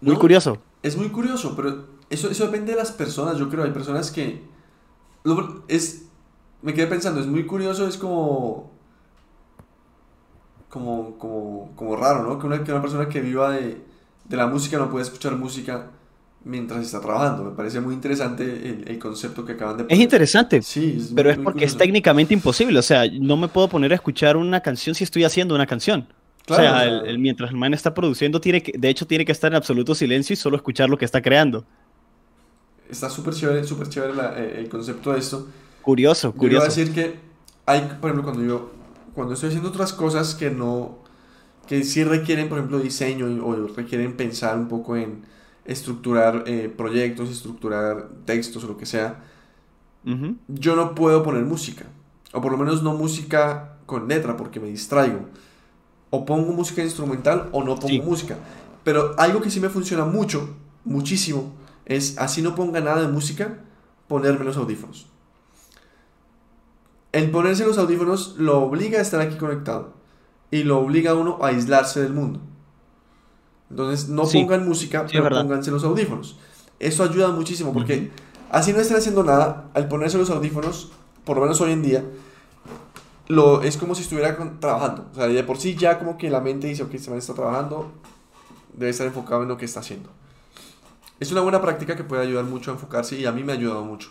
[0.00, 0.58] Muy curioso.
[0.82, 3.38] Es muy curioso, pero eso, eso depende de las personas.
[3.38, 4.42] Yo creo, hay personas que...
[5.68, 6.06] Es,
[6.60, 8.70] me quedé pensando, es muy curioso, es como.
[10.68, 12.38] Como, como, como raro, ¿no?
[12.38, 13.82] Que una, que una persona que viva de,
[14.24, 15.90] de, la música no puede escuchar música
[16.44, 17.44] mientras está trabajando.
[17.44, 19.96] Me parece muy interesante el, el concepto que acaban de poner.
[19.96, 22.78] Es interesante, sí, pero es porque es técnicamente imposible.
[22.78, 26.08] O sea, no me puedo poner a escuchar una canción si estoy haciendo una canción.
[26.48, 29.52] o sea, el, mientras el man está produciendo, tiene que, de hecho, tiene que estar
[29.52, 31.64] en absoluto silencio y solo escuchar lo que está creando.
[32.90, 35.48] Está súper chévere, súper chévere eh, el concepto de esto.
[35.80, 36.66] Curioso, curioso.
[36.66, 37.16] Yo decir que
[37.66, 38.72] hay, por ejemplo, cuando yo,
[39.14, 40.98] cuando estoy haciendo otras cosas que no,
[41.72, 45.22] que sí requieren, por ejemplo, diseño o requieren pensar un poco en
[45.64, 49.24] estructurar eh, proyectos, estructurar textos o lo que sea,
[50.48, 51.86] yo no puedo poner música.
[52.34, 55.20] O por lo menos no música con letra porque me distraigo.
[56.10, 58.36] O pongo música instrumental o no pongo música.
[58.84, 61.54] Pero algo que sí me funciona mucho, muchísimo,
[61.86, 63.60] es así no ponga nada de música,
[64.08, 65.06] ponerme los audífonos
[67.12, 70.01] el ponerse los audífonos lo obliga a estar aquí conectado
[70.52, 72.38] y lo obliga a uno a aislarse del mundo.
[73.70, 76.36] Entonces, no pongan música, pero pónganse los audífonos.
[76.78, 78.10] Eso ayuda muchísimo porque
[78.50, 80.92] así no están haciendo nada, al ponerse los audífonos,
[81.24, 82.04] por lo menos hoy en día,
[83.28, 85.06] lo, es como si estuviera trabajando.
[85.12, 87.32] O sea, de por sí ya como que la mente dice, ok, este man está
[87.32, 87.90] trabajando,
[88.74, 90.10] debe estar enfocado en lo que está haciendo.
[91.18, 93.54] Es una buena práctica que puede ayudar mucho a enfocarse y a mí me ha
[93.54, 94.10] ayudado mucho.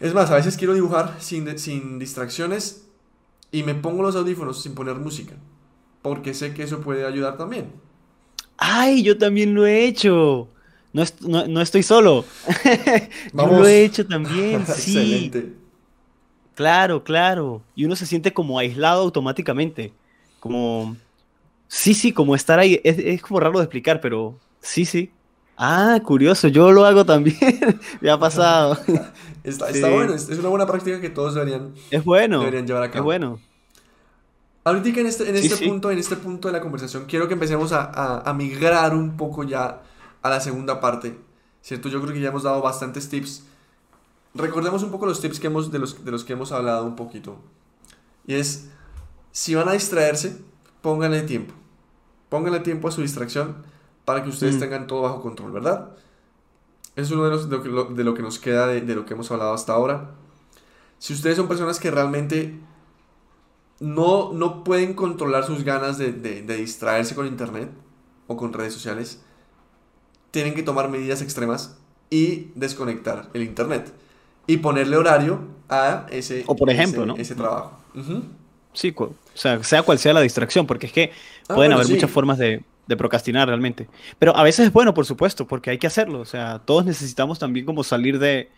[0.00, 2.85] Es más, a veces quiero dibujar sin, sin distracciones
[3.50, 5.34] y me pongo los audífonos sin poner música.
[6.02, 7.72] Porque sé que eso puede ayudar también.
[8.56, 9.02] ¡Ay!
[9.02, 10.48] Yo también lo he hecho.
[10.92, 11.04] No,
[11.46, 12.24] no, estoy solo.
[13.32, 14.66] yo lo he hecho también.
[14.66, 14.98] sí.
[14.98, 15.52] Excelente.
[16.54, 17.62] Claro, claro.
[17.74, 19.92] Y uno se siente como aislado automáticamente.
[20.40, 20.96] Como.
[21.68, 22.80] Sí, sí, como estar ahí.
[22.82, 25.10] Es, es como raro de explicar, pero sí, sí.
[25.56, 27.80] Ah, curioso, yo lo hago también.
[28.00, 28.78] Me ha pasado.
[29.44, 32.90] está, está bueno, es, una buena práctica que todos deberían, es bueno, deberían llevar a
[32.90, 33.00] cabo.
[33.00, 33.40] Es bueno.
[34.64, 37.72] Ahorita en este, en este punto, en este punto de la conversación, quiero que empecemos
[37.72, 39.80] a, a, migrar un poco ya
[40.22, 41.16] a la segunda parte.
[41.62, 41.88] ¿Cierto?
[41.88, 43.44] Yo creo que ya hemos dado bastantes tips.
[44.34, 46.96] Recordemos un poco los tips que hemos, de, los, de los que hemos hablado un
[46.96, 47.38] poquito.
[48.26, 48.68] Y es,
[49.30, 50.36] si van a distraerse,
[50.82, 51.54] pónganle tiempo.
[52.28, 53.64] Pónganle tiempo a su distracción
[54.06, 54.60] para que ustedes mm.
[54.60, 55.90] tengan todo bajo control, ¿verdad?
[56.94, 59.12] Es uno de, los, de, lo, de lo que nos queda de, de lo que
[59.12, 60.12] hemos hablado hasta ahora.
[60.98, 62.58] Si ustedes son personas que realmente
[63.80, 67.70] no, no pueden controlar sus ganas de, distraerse con internet
[68.26, 69.22] o con redes sociales,
[70.30, 71.76] tienen que tomar medidas extremas
[72.10, 73.92] y desconectar el internet
[74.46, 77.78] y ponerle horario a ese, o por ejemplo, ese, trabajo.
[78.72, 81.10] Sí, o sea, sea cual sea la distracción, porque es que
[81.48, 83.88] ah, pueden haber muchas formas de, de, procrastinar realmente.
[84.18, 86.20] Pero a veces es bueno, por supuesto, porque hay que hacerlo.
[86.20, 88.50] O sea, todos necesitamos también como salir de,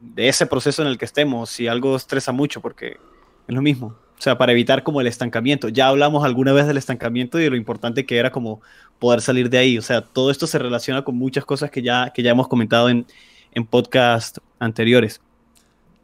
[0.00, 2.98] de ese proceso en el que estemos, si algo estresa mucho, porque
[3.46, 3.96] es lo mismo.
[4.18, 5.68] O sea, para evitar como el estancamiento.
[5.68, 8.60] Ya hablamos alguna vez del estancamiento y de lo importante que era como
[8.98, 9.78] poder salir de ahí.
[9.78, 12.88] O sea, todo esto se relaciona con muchas cosas que ya, que ya hemos comentado
[12.88, 13.06] en,
[13.52, 15.20] en podcast anteriores.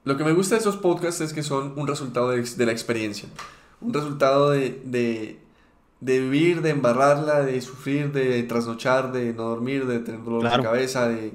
[0.05, 3.29] Lo que me gusta de esos podcasts es que son un resultado de, la experiencia.
[3.81, 5.39] Un resultado de,
[6.01, 10.63] de, vivir, de embarrarla, de sufrir, de trasnochar, de no dormir, de tener dolor de
[10.63, 11.35] cabeza, de,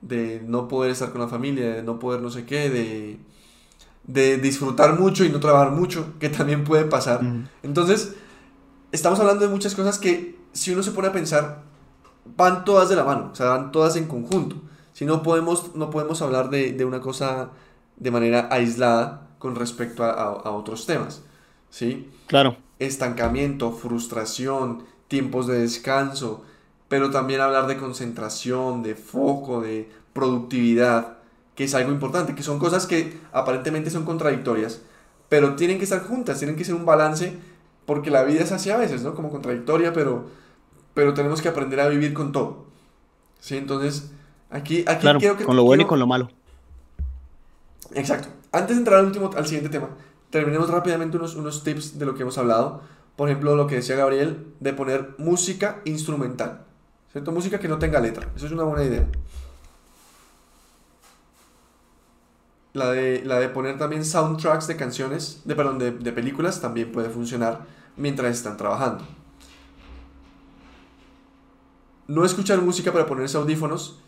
[0.00, 3.18] de no poder estar con la familia, de no poder no sé qué, de
[4.06, 7.20] de disfrutar mucho y no trabajar mucho, que también puede pasar.
[7.62, 8.14] Entonces,
[8.92, 11.62] estamos hablando de muchas cosas que si uno se pone a pensar,
[12.36, 14.56] van todas de la mano, o sea, van todas en conjunto.
[14.92, 17.50] Si no podemos, no podemos hablar de, una cosa
[17.96, 21.22] de manera aislada con respecto a, otros temas,
[21.68, 22.10] ¿sí?
[22.26, 22.56] Claro.
[22.78, 26.44] Estancamiento, frustración, tiempos de descanso,
[26.88, 31.16] pero también hablar de concentración, de foco, de productividad
[31.56, 34.82] que es algo importante, que son cosas que aparentemente son contradictorias,
[35.30, 37.36] pero tienen que estar juntas, tienen que ser un balance,
[37.86, 39.14] porque la vida es así a veces, ¿no?
[39.14, 40.26] Como contradictoria, pero,
[40.92, 42.66] pero tenemos que aprender a vivir con todo.
[43.40, 43.56] ¿Sí?
[43.56, 44.10] Entonces,
[44.50, 45.44] aquí, aquí quiero que...
[45.44, 46.28] Con lo bueno y con lo malo.
[47.94, 48.28] Exacto.
[48.52, 49.88] Antes de entrar al, último, al siguiente tema,
[50.30, 52.82] terminemos rápidamente unos, unos tips de lo que hemos hablado.
[53.16, 56.64] Por ejemplo, lo que decía Gabriel, de poner música instrumental.
[57.12, 57.32] ¿Cierto?
[57.32, 58.28] Música que no tenga letra.
[58.36, 59.06] Eso es una buena idea.
[62.74, 66.92] La de, la de poner también soundtracks de canciones, de, perdón, de, de películas también
[66.92, 67.60] puede funcionar
[67.96, 69.04] mientras están trabajando.
[72.06, 74.00] No escuchar música para ponerse audífonos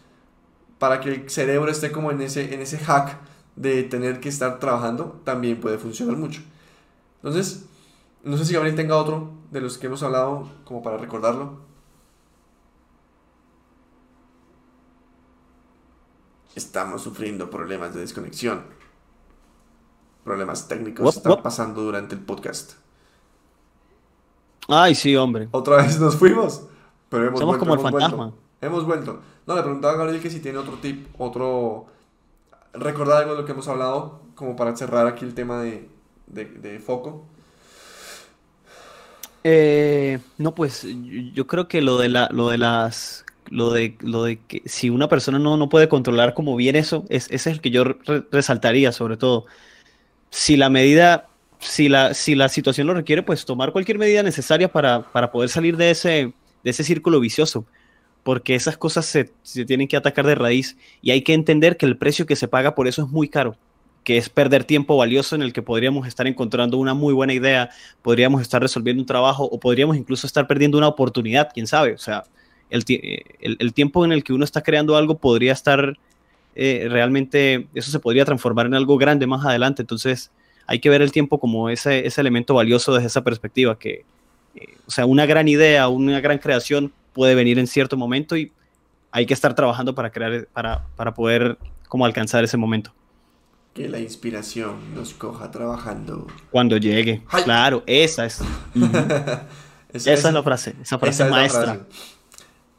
[0.79, 3.19] para que el cerebro esté como en ese, en ese hack
[3.59, 6.43] de tener que estar trabajando, también puede funcionar mucho.
[7.17, 7.67] Entonces,
[8.23, 11.69] no sé si Gabriel tenga otro de los que hemos hablado como para recordarlo.
[16.59, 18.63] estamos sufriendo problemas de desconexión.
[20.25, 22.73] Problemas técnicos están pasando durante el podcast.
[24.67, 25.49] Ay, sí, hombre.
[25.53, 26.65] Otra vez nos fuimos.
[27.09, 28.17] Pero hemos Somos como el fantasma.
[28.17, 28.39] Vuelto.
[28.61, 29.21] Hemos vuelto.
[29.47, 31.87] No, le preguntaba a Gabriel que si tiene otro tip, otro...
[32.79, 35.89] Recordar algo de lo que hemos hablado, como para cerrar aquí el tema de,
[36.26, 37.26] de, foco.
[39.45, 40.87] Eh, no, pues
[41.33, 44.91] yo creo que lo de, la, lo de las lo de, lo de que si
[44.91, 47.85] una persona no, no puede controlar como bien eso, es, ese es el que yo
[48.31, 49.47] resaltaría sobre todo.
[50.31, 54.70] Si la medida, si la, si la situación lo requiere, pues tomar cualquier medida necesaria
[54.70, 57.64] para, para poder salir de ese, de ese círculo vicioso,
[58.29, 59.31] porque esas cosas se,
[59.64, 62.74] tienen que atacar de raíz y hay que entender que el precio que se paga
[62.74, 63.57] por eso es muy caro
[64.05, 67.70] que es perder tiempo valioso en el que podríamos estar encontrando una muy buena idea,
[68.03, 71.95] podríamos estar resolviendo un trabajo o podríamos incluso estar perdiendo una oportunidad, quién sabe.
[71.95, 72.24] O sea,
[72.68, 72.85] el,
[73.72, 75.97] tiempo en el que uno está creando algo podría estar
[76.55, 79.81] eh, realmente, eso se podría transformar en algo grande más adelante.
[79.81, 80.31] Entonces
[80.66, 84.05] hay que ver el tiempo como ese, ese elemento valioso desde esa perspectiva, que,
[84.55, 88.53] eh, o sea, una gran idea, una gran creación puede venir en cierto momento y
[89.11, 91.59] hay que estar trabajando para crear, para, para poder
[91.89, 92.93] como alcanzar ese momento.
[93.75, 96.29] Que la inspiración nos coja trabajando.
[96.53, 97.25] Cuando llegue.
[97.43, 98.41] Claro, esa es.
[99.93, 101.81] esa, es la frase, esa frase maestra.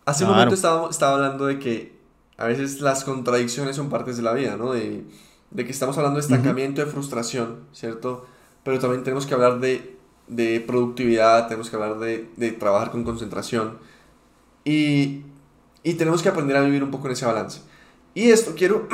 [0.06, 2.00] Hace un momento estaba, estaba, hablando de que
[2.38, 4.72] a veces las contradicciones son partes de la vida, ¿no?
[4.72, 5.04] De,
[5.52, 8.26] de que estamos hablando de estancamiento, de frustración, ¿cierto?
[8.64, 9.98] Pero también tenemos que hablar de,
[10.30, 13.89] de productividad, tenemos que hablar de, de trabajar con concentración
[14.70, 15.26] y,
[15.98, 17.62] tenemos que aprender a vivir un poco en ese balance.
[18.14, 18.88] Y esto quiero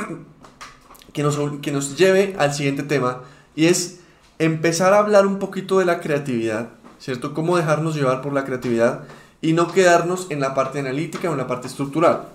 [1.13, 3.23] que nos, que nos lleve al siguiente tema
[3.55, 3.99] y es
[4.39, 6.69] empezar a hablar un poquito de la creatividad,
[6.99, 7.33] ¿cierto?
[7.33, 9.03] Cómo dejarnos llevar por la creatividad
[9.41, 12.29] y no quedarnos en la parte analítica o en la parte estructural.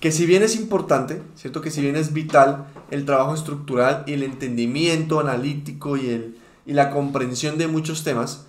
[0.00, 1.60] Que si bien es importante, ¿cierto?
[1.60, 6.72] Que si bien es vital el trabajo estructural y el entendimiento analítico y, el, y
[6.72, 8.46] la comprensión de muchos temas,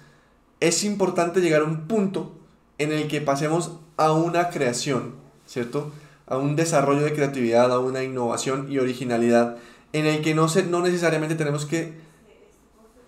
[0.60, 2.41] es importante llegar a un punto
[2.82, 5.16] en el que pasemos a una creación,
[5.46, 5.92] ¿cierto?
[6.26, 9.58] A un desarrollo de creatividad, a una innovación y originalidad,
[9.94, 11.94] en el que no, se, no necesariamente tenemos que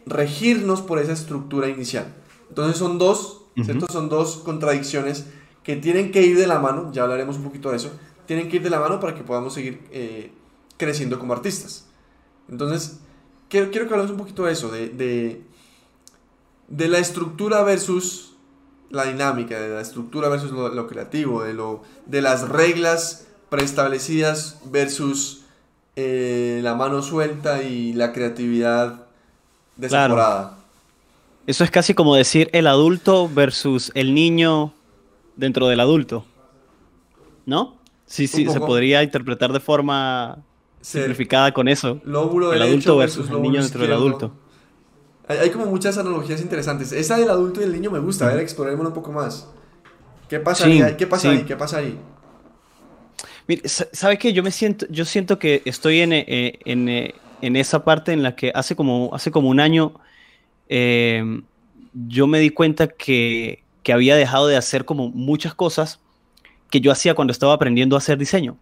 [0.06, 2.14] regirnos por esa estructura inicial.
[2.50, 3.88] Entonces son dos, ¿cierto?
[3.92, 5.26] Son dos contradicciones
[5.64, 7.92] que tienen que ir de la mano, ya hablaremos un poquito de eso,
[8.26, 10.32] tienen que ir de la mano para que podamos seguir eh,
[10.78, 11.88] creciendo como artistas.
[12.50, 13.00] Entonces,
[13.50, 15.42] quiero, quiero que hablemos un poquito de eso, de, de,
[16.68, 18.33] de la estructura versus
[18.94, 25.42] la dinámica, de la estructura versus lo, creativo, de, lo, de las reglas preestablecidas versus
[25.96, 29.08] eh, la mano suelta y la creatividad
[29.78, 30.58] desaforada.
[31.48, 34.74] Eso es casi como decir el adulto versus el niño
[35.36, 36.26] dentro del adulto.
[37.48, 37.76] ¿No?
[38.06, 40.38] Sí, sí, se podría interpretar de forma
[40.82, 42.00] simplificada con eso.
[42.06, 44.32] el adulto versus, el niño dentro del adulto.
[45.28, 46.92] Hay, como muchas analogías interesantes.
[46.92, 48.28] Esa del adulto y el niño me gusta.
[48.28, 49.48] A ver, explorémoslo un poco más.
[50.28, 50.96] ¿Qué pasa ahí?
[50.98, 51.44] ¿Qué pasa ahí?
[51.44, 51.98] ¿Qué pasa ahí?
[53.48, 54.34] Mire, ¿sabes qué?
[54.34, 58.36] Yo me siento, yo siento que estoy en, eh, eh, en, esa parte en la
[58.36, 59.94] que hace como, hace como un año
[60.70, 61.44] em,
[61.94, 66.00] yo me di cuenta que, que había dejado de hacer como muchas cosas
[66.70, 68.58] que yo hacía cuando estaba aprendiendo a hacer diseño.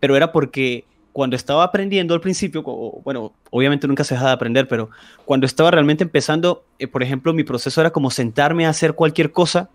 [0.00, 0.84] Pero era porque
[1.14, 2.64] cuando estaba aprendiendo al principio,
[3.04, 4.90] bueno, obviamente nunca se deja de aprender, pero
[5.24, 9.30] cuando estaba realmente empezando, eh, por ejemplo, mi proceso era como sentarme a hacer cualquier
[9.30, 9.70] cosa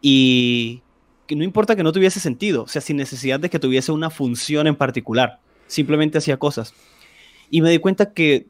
[0.00, 0.80] y
[1.26, 4.08] que no importa que no tuviese sentido, o sea, sin necesidad de que tuviese una
[4.08, 6.72] función en particular, simplemente hacía cosas.
[7.50, 8.46] Y me di cuenta que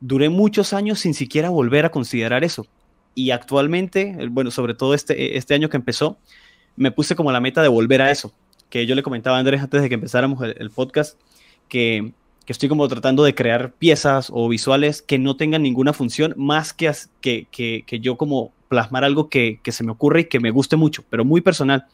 [0.00, 2.66] duré muchos años sin siquiera volver a considerar eso.
[3.14, 6.16] Y actualmente, bueno, sobre todo este, este año que empezó,
[6.74, 8.32] me puse como la meta de volver a eso,
[8.70, 11.18] que yo le comentaba a Andrés antes de que empezáramos el podcast,
[11.68, 12.12] que,
[12.46, 16.92] estoy como tratando de crear piezas o visuales que no tengan ninguna función más que,
[17.20, 21.04] que, que, yo como plasmar algo que, se me ocurre y que me guste mucho,
[21.10, 21.86] pero muy personal.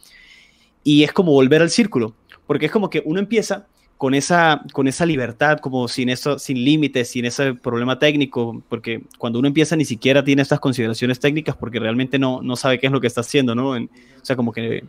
[0.84, 2.14] Y es como volver al círculo,
[2.46, 3.66] porque es como que uno empieza
[3.96, 9.02] con esa, con esa libertad, como sin eso, sin límites, sin ese problema técnico, porque
[9.16, 12.88] cuando uno empieza ni siquiera tiene estas consideraciones técnicas porque realmente no, no sabe qué
[12.88, 13.70] es lo que está haciendo, ¿no?
[13.70, 13.88] o
[14.22, 14.84] sea, como que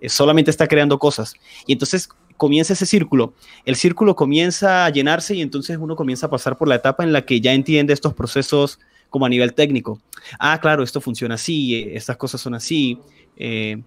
[0.00, 1.34] eh, solamente está creando cosas.
[1.66, 2.08] Y entonces
[2.42, 3.34] comienza ese círculo.
[3.64, 7.12] El círculo comienza a llenarse y entonces uno comienza a pasar por la etapa en
[7.12, 8.80] la que ya entiende estos procesos
[9.10, 10.00] como a nivel técnico.
[10.40, 12.98] Ah, claro, esto funciona así, eh, estas cosas son así.
[13.36, 13.80] Eh,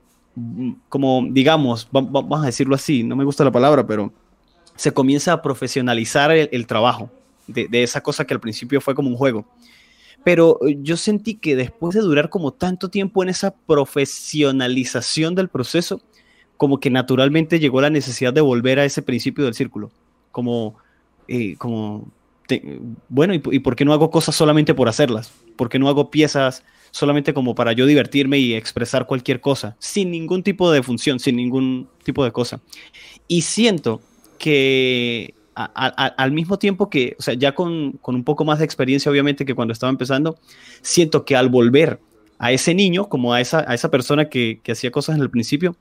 [0.87, 4.13] como, digamos, vamos a decirlo así, no me gusta la palabra, pero
[4.77, 7.11] se comienza a profesionalizar el, trabajo
[7.47, 9.45] de, de, esa cosa que al principio fue como un juego.
[10.23, 16.01] Pero yo sentí que después de durar como tanto tiempo en esa profesionalización del proceso,
[16.57, 19.91] como que naturalmente llegó la necesidad de volver a ese principio del círculo.
[20.31, 20.75] Como,
[21.27, 22.11] eh, como
[23.09, 25.31] bueno, ¿y, por qué no hago cosas solamente por hacerlas?
[25.55, 29.75] ¿Por qué no hago piezas solamente como para yo divertirme y expresar cualquier cosa?
[29.79, 32.61] Sin ningún tipo de función, sin ningún tipo de cosa.
[33.27, 34.01] Y siento
[34.37, 39.09] que al mismo tiempo que, o sea, ya con, con, un poco más de experiencia,
[39.09, 40.37] obviamente, que cuando estaba empezando,
[40.81, 41.99] siento que al volver
[42.37, 45.29] a ese niño, como a esa, a esa persona que, que hacía cosas en el
[45.29, 45.77] principio,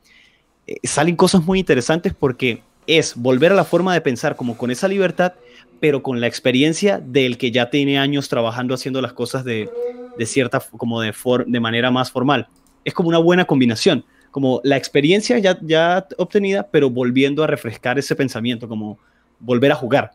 [0.66, 4.70] eh, salen cosas muy interesantes porque es volver a la forma de pensar como con
[4.70, 5.34] esa libertad,
[5.80, 9.70] pero con la experiencia del que ya tiene años trabajando haciendo las cosas de,
[10.16, 11.12] de cierta, como de,
[11.46, 12.48] de manera más formal.
[12.84, 17.98] Es como una buena combinación, como la experiencia ya, ya obtenida, pero volviendo a refrescar
[17.98, 18.98] ese pensamiento, como
[19.40, 20.12] volver a jugar.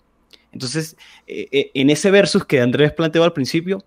[0.52, 0.96] Entonces,
[1.28, 3.84] eh, eh, en ese versus que Andrés planteó al principio,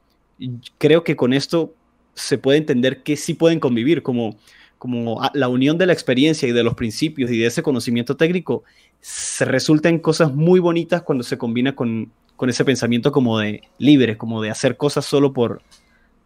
[0.78, 1.74] creo que con esto
[2.14, 4.36] se puede entender que sí pueden convivir, como
[4.82, 8.64] como la unión de la experiencia y de los principios y de ese conocimiento técnico,
[9.00, 13.62] se resulta en cosas muy bonitas cuando se combina con, con ese pensamiento como de
[13.78, 15.62] libre, como de hacer cosas solo por,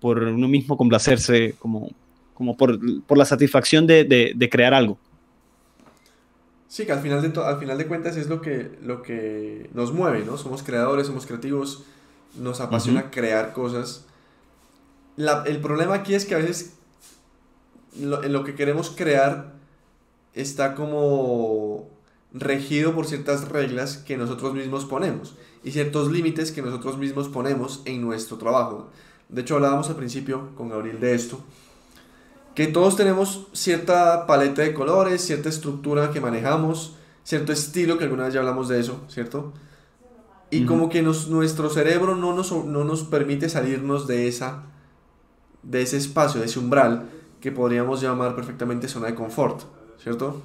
[0.00, 1.90] por uno mismo complacerse, como,
[2.32, 4.04] como por, por la satisfacción de,
[4.34, 4.96] de, crear algo.
[6.66, 9.92] Sí, que al final de, al final de cuentas es lo que, lo que nos
[9.92, 10.38] mueve, ¿no?
[10.38, 11.84] Somos creadores, somos creativos,
[12.38, 14.06] nos apasiona crear cosas.
[15.16, 16.76] La, el problema aquí es que a veces
[18.00, 19.54] lo, lo que queremos crear
[20.34, 21.88] está como
[22.32, 27.82] regido por ciertas reglas que nosotros mismos ponemos y ciertos límites que nosotros mismos ponemos
[27.86, 28.90] en nuestro trabajo.
[29.28, 31.40] De hecho, hablábamos al principio con Gabriel de esto,
[32.54, 38.24] que todos tenemos cierta paleta de colores, cierta estructura que manejamos, cierto estilo, que alguna
[38.24, 39.52] vez ya hablamos de eso, ¿cierto?
[40.50, 44.62] Y como que nos, nuestro cerebro no nos, no nos permite salirnos de, esa,
[45.64, 47.10] de ese espacio, de ese umbral,
[47.40, 49.62] que podríamos llamar perfectamente zona de confort,
[50.02, 50.42] ¿cierto?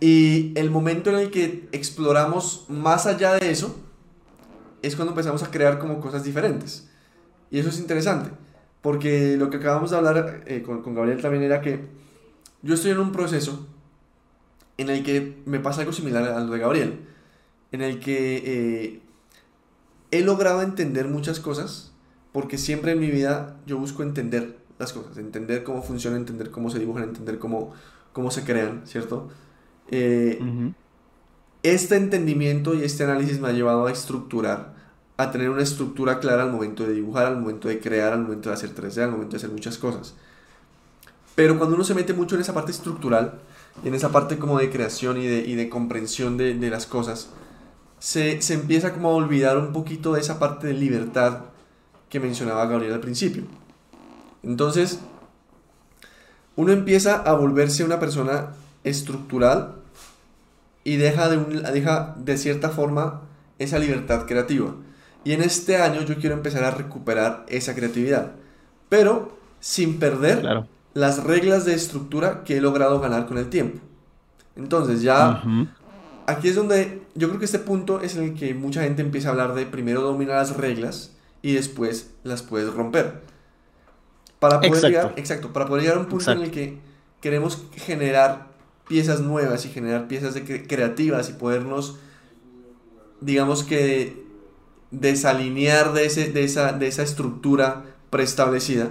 [0.00, 3.76] Y el momento en el que exploramos más allá de eso
[4.82, 6.88] es cuando empezamos a crear como cosas diferentes.
[7.50, 8.30] Y eso es interesante,
[8.80, 11.86] porque lo que acabamos de hablar eh, con, con Gabriel también era que
[12.62, 13.66] yo estoy en un proceso
[14.78, 17.00] en el que me pasa algo similar a lo de Gabriel,
[17.72, 19.00] en el que eh,
[20.10, 21.92] he logrado entender muchas cosas,
[22.32, 26.70] porque siempre en mi vida yo busco entender las cosas, entender cómo funcionan, entender cómo
[26.70, 27.72] se dibujan, entender cómo,
[28.12, 29.28] cómo se crean, ¿cierto?
[29.90, 30.38] Eh,
[31.62, 34.74] este entendimiento y este análisis me ha llevado a estructurar,
[35.16, 38.48] a tener una estructura clara al momento de dibujar, al momento de crear, al momento
[38.48, 40.14] de hacer 3D, al momento de hacer muchas cosas.
[41.34, 43.38] Pero cuando uno se mete mucho en esa parte estructural,
[43.84, 47.30] en esa parte como de creación y de, y de comprensión de, de, las cosas,
[47.98, 51.44] se, se empieza como a olvidar un poquito de esa parte de libertad
[52.10, 53.44] que mencionaba Gabriel al principio.
[54.42, 55.00] Entonces,
[56.56, 58.50] uno empieza a volverse una persona
[58.84, 59.76] estructural
[60.84, 63.22] y deja de, un, deja de cierta forma
[63.58, 64.74] esa libertad creativa.
[65.24, 68.32] Y en este año yo quiero empezar a recuperar esa creatividad,
[68.88, 73.78] pero sin perder claro las reglas de estructura que he logrado ganar con el tiempo.
[74.56, 75.42] Entonces ya,
[76.26, 79.28] aquí es donde yo creo que este punto es en el que mucha gente empieza
[79.28, 83.22] a hablar de primero dominar las reglas y después las puedes romper.
[84.42, 84.88] Para poder exacto.
[84.88, 86.80] llegar, exacto, para poder llegar a un punto en el que
[87.20, 88.48] queremos generar
[88.88, 92.00] piezas nuevas y generar piezas de creativas y podernos,
[93.20, 94.26] digamos que,
[94.90, 98.90] desalinear de, ese, de, esa, de esa estructura preestablecida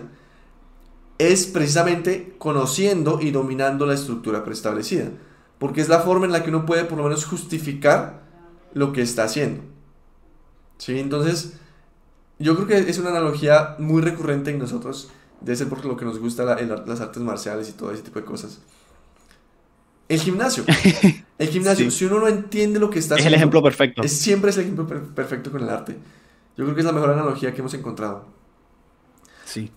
[1.17, 5.09] es precisamente conociendo y dominando la estructura preestablecida.
[5.59, 8.21] Porque es la forma en la que uno puede por lo menos justificar
[8.73, 9.63] lo que está haciendo.
[10.77, 10.97] ¿Sí?
[10.97, 11.59] Entonces,
[12.39, 15.11] yo creo que es una analogía muy recurrente en nosotros,
[15.41, 18.25] de ser por lo que nos gusta las artes marciales y todo ese tipo de
[18.25, 18.61] cosas.
[20.07, 20.63] El gimnasio.
[21.37, 23.29] El gimnasio, si uno no entiende lo que está haciendo...
[23.29, 24.01] Es el ejemplo perfecto.
[24.03, 24.85] Es, siempre es el ejemplo
[25.15, 25.97] perfecto con el arte.
[26.57, 28.25] Yo creo que es la mejor analogía que hemos encontrado.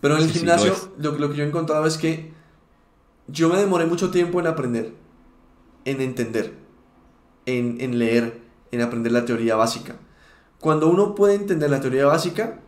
[0.00, 2.32] Pero en el gimnasio lo, que yo he encontrado es que
[3.28, 4.92] yo me demoré mucho tiempo en aprender,
[5.84, 6.54] en entender,
[7.46, 8.40] en, en leer,
[8.70, 9.96] en aprender la teoría básica.
[10.60, 12.60] Cuando uno puede entender la teoría básica,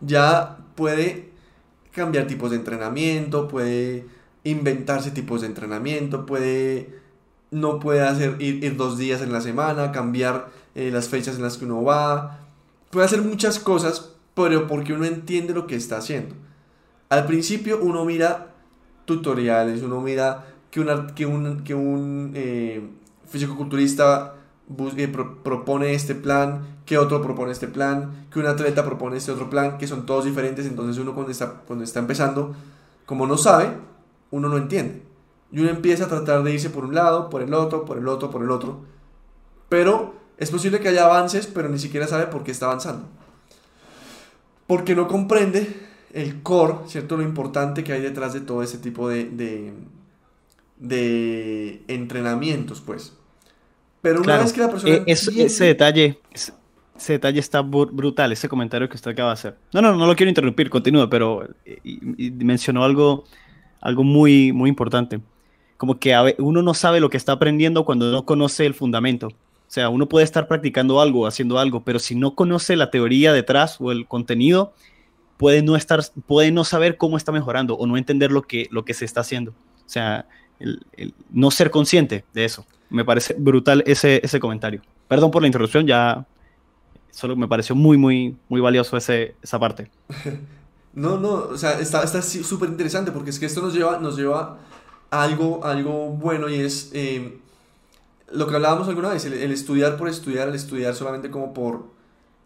[0.00, 1.31] ya puede
[1.92, 4.06] cambiar tipos de entrenamiento, puede
[4.44, 7.00] inventarse tipos de entrenamiento, puede
[7.50, 11.58] no puede hacer ir, dos días en la semana, cambiar eh, las fechas en las
[11.58, 12.40] que uno va,
[12.90, 16.34] puede hacer muchas cosas pero porque uno entiende lo que está haciendo.
[17.08, 18.54] Al principio uno mira
[19.04, 22.82] tutoriales, uno mira que, una, que un, que un eh,
[23.28, 24.34] fisicoculturista
[24.96, 29.48] eh, propone este plan, que otro propone este plan, que un atleta propone este otro
[29.50, 32.54] plan, que son todos diferentes, entonces uno cuando está, cuando está empezando,
[33.06, 33.72] como no sabe,
[34.30, 35.02] uno no entiende.
[35.50, 38.08] Y uno empieza a tratar de irse por un lado, por el otro, por el
[38.08, 38.80] otro, por el otro.
[39.68, 43.06] Pero es posible que haya avances, pero ni siquiera sabe por qué está avanzando
[44.72, 45.68] porque no comprende
[46.14, 47.18] el core, ¿cierto?
[47.18, 49.74] Lo importante que hay detrás de todo ese tipo de,
[50.78, 53.12] de, entrenamientos, pues.
[54.02, 54.94] Pero una vez que la persona...
[54.94, 56.20] Eh, ese detalle...
[56.94, 59.56] Ese detalle está brutal, ese comentario que usted acaba de hacer.
[59.72, 61.48] No, no, no lo quiero interrumpir, continúe, pero
[62.14, 63.24] mencionó algo,
[63.80, 65.20] algo muy, muy importante.
[65.78, 69.28] Como que uno no sabe lo que está aprendiendo cuando no conoce el fundamento.
[69.28, 73.32] O sea, uno puede estar practicando algo, haciendo algo, pero si no conoce la teoría
[73.32, 74.74] detrás o el contenido,
[75.38, 78.84] puede no estar, puede no saber cómo está mejorando o no entender lo que, lo
[78.84, 79.52] que se está haciendo.
[79.52, 80.26] O sea,
[80.60, 82.64] el, no ser consciente de eso.
[82.92, 84.82] Me parece brutal ese, ese comentario.
[85.08, 86.26] Perdón por la interrupción, ya
[87.10, 89.90] solo me pareció muy, muy, muy valioso ese, esa parte.
[90.94, 94.58] No, no, o sea, está súper interesante porque es que esto nos lleva, nos lleva
[95.10, 97.38] a algo, algo bueno y es eh,
[98.30, 101.84] lo que hablábamos alguna vez, el, estudiar por estudiar, el estudiar solamente como por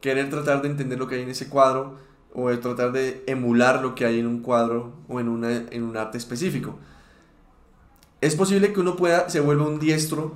[0.01, 1.97] querer tratar de entender lo que hay en ese cuadro
[2.35, 5.83] o el tratar de emular lo que hay en un cuadro o en, una, en
[5.83, 6.79] un arte específico.
[8.21, 10.35] Es posible que uno pueda, se vuelva un diestro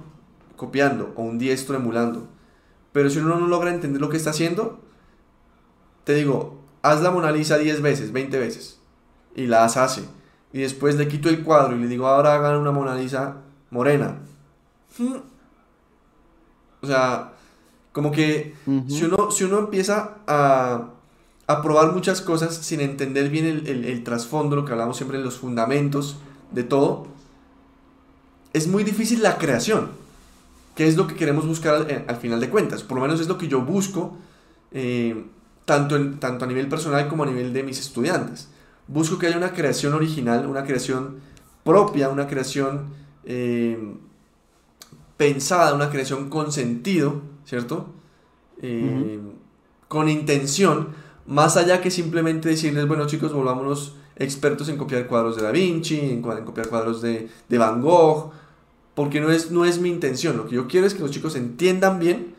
[0.57, 2.29] copiando o un diestro emulando,
[2.93, 4.81] pero si uno no logra entender lo que está haciendo,
[6.05, 8.79] te digo, haz la Mona Lisa 10 veces, 20 veces,
[9.35, 10.03] y la hace,
[10.53, 13.37] y después le quito el cuadro y le digo, ahora hagan una Mona Lisa
[13.71, 14.19] morena.
[14.99, 15.17] Hmm,
[16.83, 17.33] o sea,
[17.93, 18.55] como que
[18.89, 20.91] si, uno, si uno empieza a,
[21.47, 25.19] a, probar muchas cosas sin entender bien el, el, el trasfondo, lo que hablamos siempre
[25.19, 26.19] de los fundamentos
[26.53, 27.07] de todo,
[28.53, 29.91] es muy difícil la creación,
[30.75, 32.83] que es lo que queremos buscar al, al final de cuentas.
[32.83, 34.17] Por lo menos es lo que yo busco,
[34.73, 35.25] eh,
[35.65, 38.49] tanto, en, tanto a nivel personal como a nivel de mis estudiantes.
[38.89, 41.21] busco que haya una creación original, una creación
[41.65, 42.87] propia, una creación
[43.25, 43.79] eh,
[45.17, 47.93] pensada, una creación con sentido, ¿cierto?
[48.63, 49.21] Eh,
[49.87, 50.89] con intención,
[51.27, 55.99] más allá que simplemente decirles, bueno chicos, volvámonos expertos en copiar cuadros de Da Vinci,
[55.99, 58.33] en, copiar cuadros de, de, Van Gogh,
[59.01, 61.35] porque no es, no es mi intención, lo que yo quiero es que los chicos
[61.35, 62.35] entiendan bien,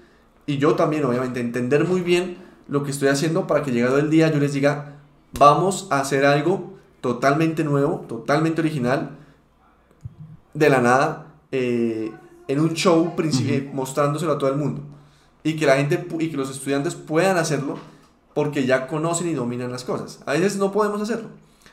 [0.45, 2.38] y yo también obviamente entender muy bien
[2.68, 4.97] lo que estoy haciendo para que llegado el día yo les diga,
[5.39, 9.18] vamos a hacer algo totalmente nuevo, totalmente original,
[10.53, 12.12] de la nada, eh,
[12.47, 14.84] en un show uh mostrándoselo a todo el mundo.
[15.43, 17.80] Y que la gente y que los estudiantes puedan hacerlo
[18.36, 20.20] porque ya conocen y dominan las cosas.
[20.28, 21.30] A veces no podemos hacerlo.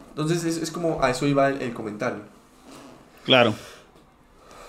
[0.08, 2.22] Entonces es, como a eso iba el, comentario.
[3.26, 3.52] Claro.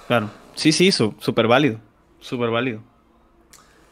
[0.09, 0.31] Claro.
[0.55, 1.77] Sí, sí, súper válido.
[2.19, 2.79] Súper válido.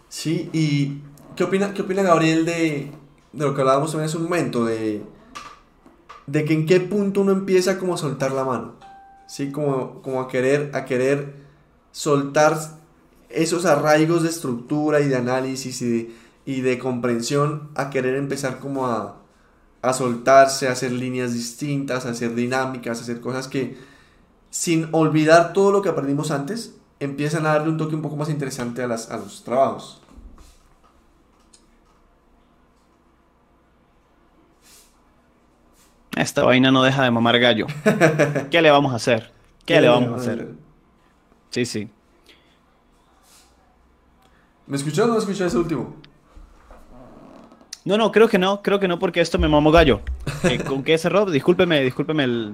[0.10, 1.04] Sí, y
[1.36, 2.90] ¿qué opina, qué opina Gabriel de,
[3.34, 4.66] de lo que hablábamos también hace un momento?
[4.66, 5.04] De,
[6.26, 8.74] de que en qué punto uno empieza como a soltar la mano.
[9.28, 9.52] ¿sí?
[9.52, 11.36] Como, como a, querer, a querer
[11.92, 12.58] soltar
[13.30, 19.22] esos arraigos de estructura y de análisis y de, comprensión, a querer empezar como a,
[19.84, 23.78] a soltarse, a hacer líneas distintas, a hacer dinámicas, a hacer cosas que,
[24.50, 28.30] sin olvidar todo lo que aprendimos antes, empiezan a darle un toque un poco más
[28.30, 30.02] interesante a, las, a los trabajos.
[36.16, 37.68] Esta vaina no deja de mamar gallo.
[38.52, 39.32] ¿Qué le vamos a hacer?
[39.66, 40.48] ¿Qué, le vamos a hacer?
[41.52, 41.90] Sí, sí.
[44.66, 45.96] ¿Me escuchó o no escuchó ese último?
[47.86, 50.02] No, no, creo que no, creo que no, porque esto me mamó gallo.
[50.44, 51.26] Eh, ¿Con qué cerró?
[51.26, 52.54] Discúlpeme, discúlpeme el,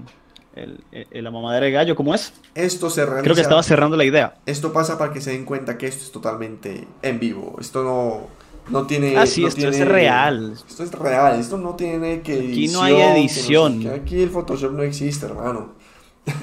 [1.11, 2.33] la mamadera de gallo, ¿cómo es?
[2.55, 4.35] Esto se Creo que estaba cerrando la idea.
[4.45, 7.55] Esto pasa para que se den cuenta que esto es totalmente en vivo.
[7.59, 8.27] Esto no,
[8.69, 9.17] no tiene.
[9.17, 10.53] Ah, sí, esto es real.
[10.67, 12.33] Esto es real, esto no tiene que.
[12.33, 13.87] Aquí no hay edición.
[13.87, 15.73] aquí el Photoshop no existe, hermano.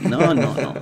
[0.03, 0.75] No, no, no.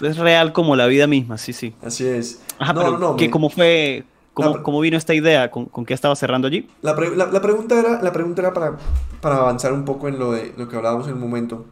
[0.06, 1.74] es real como la vida misma, sí, sí.
[1.82, 2.40] Así es.
[2.58, 4.04] Ajá, no, pero no, ¿cómo fue?
[4.32, 5.50] Cómo, vino esta idea?
[5.50, 6.68] ¿Con, qué estaba cerrando allí?
[6.82, 8.78] La, pregunta era, la pregunta era para,
[9.20, 11.66] para avanzar un poco en lo, de, lo que hablábamos en un momento.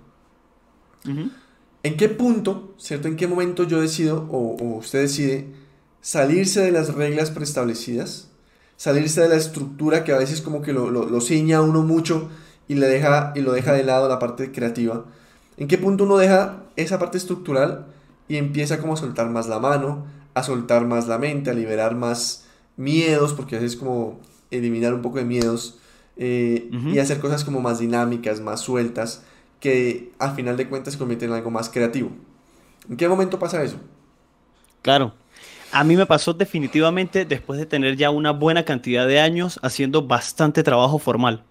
[1.82, 3.09] ¿En qué punto, cierto?
[3.09, 5.46] ¿En qué momento yo decido o, o usted decide
[6.00, 8.28] salirse de las reglas preestablecidas
[8.78, 12.30] salirse de la estructura que a veces como que lo, lo, ciña a uno mucho
[12.68, 15.04] y, le deja, y lo deja de lado la parte creativa.
[15.59, 17.86] ¿En qué punto uno deja esa parte estructural
[18.28, 21.96] y empieza como a soltar más la mano, a soltar más la mente, a liberar
[21.96, 22.46] más
[22.76, 24.20] miedos, porque a veces es como
[24.52, 25.80] eliminar un poco de miedos
[26.16, 29.24] eh, y hacer cosas como más dinámicas, más sueltas,
[29.61, 32.11] que al final de cuentas se convierten en algo más creativo.
[32.88, 33.78] ¿En qué momento pasa eso?
[34.82, 35.12] Claro,
[35.72, 40.02] a mí me pasó definitivamente después de tener ya una buena cantidad de años haciendo
[40.02, 41.44] bastante trabajo formal.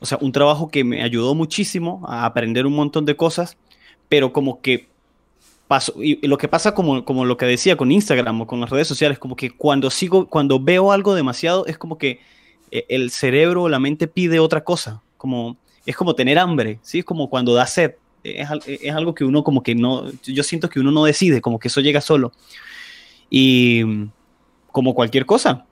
[0.00, 3.56] O sea, un trabajo que me ayudó muchísimo a aprender un montón de cosas,
[4.08, 4.88] pero como que
[5.66, 8.68] pasó, y lo que pasa como, como lo que decía con Instagram o con las
[8.68, 12.20] redes sociales, como que cuando sigo, cuando veo algo demasiado, es como que
[12.70, 15.56] eh, el cerebro o la mente pide otra cosa, como,
[15.86, 17.00] es como tener hambre, ¿sí?
[17.00, 20.68] Es como cuando da sed, es, es algo que uno como que no, yo siento
[20.68, 22.32] que uno no decide, como que eso llega solo.
[23.30, 23.82] Y
[24.70, 25.66] como cualquier cosa,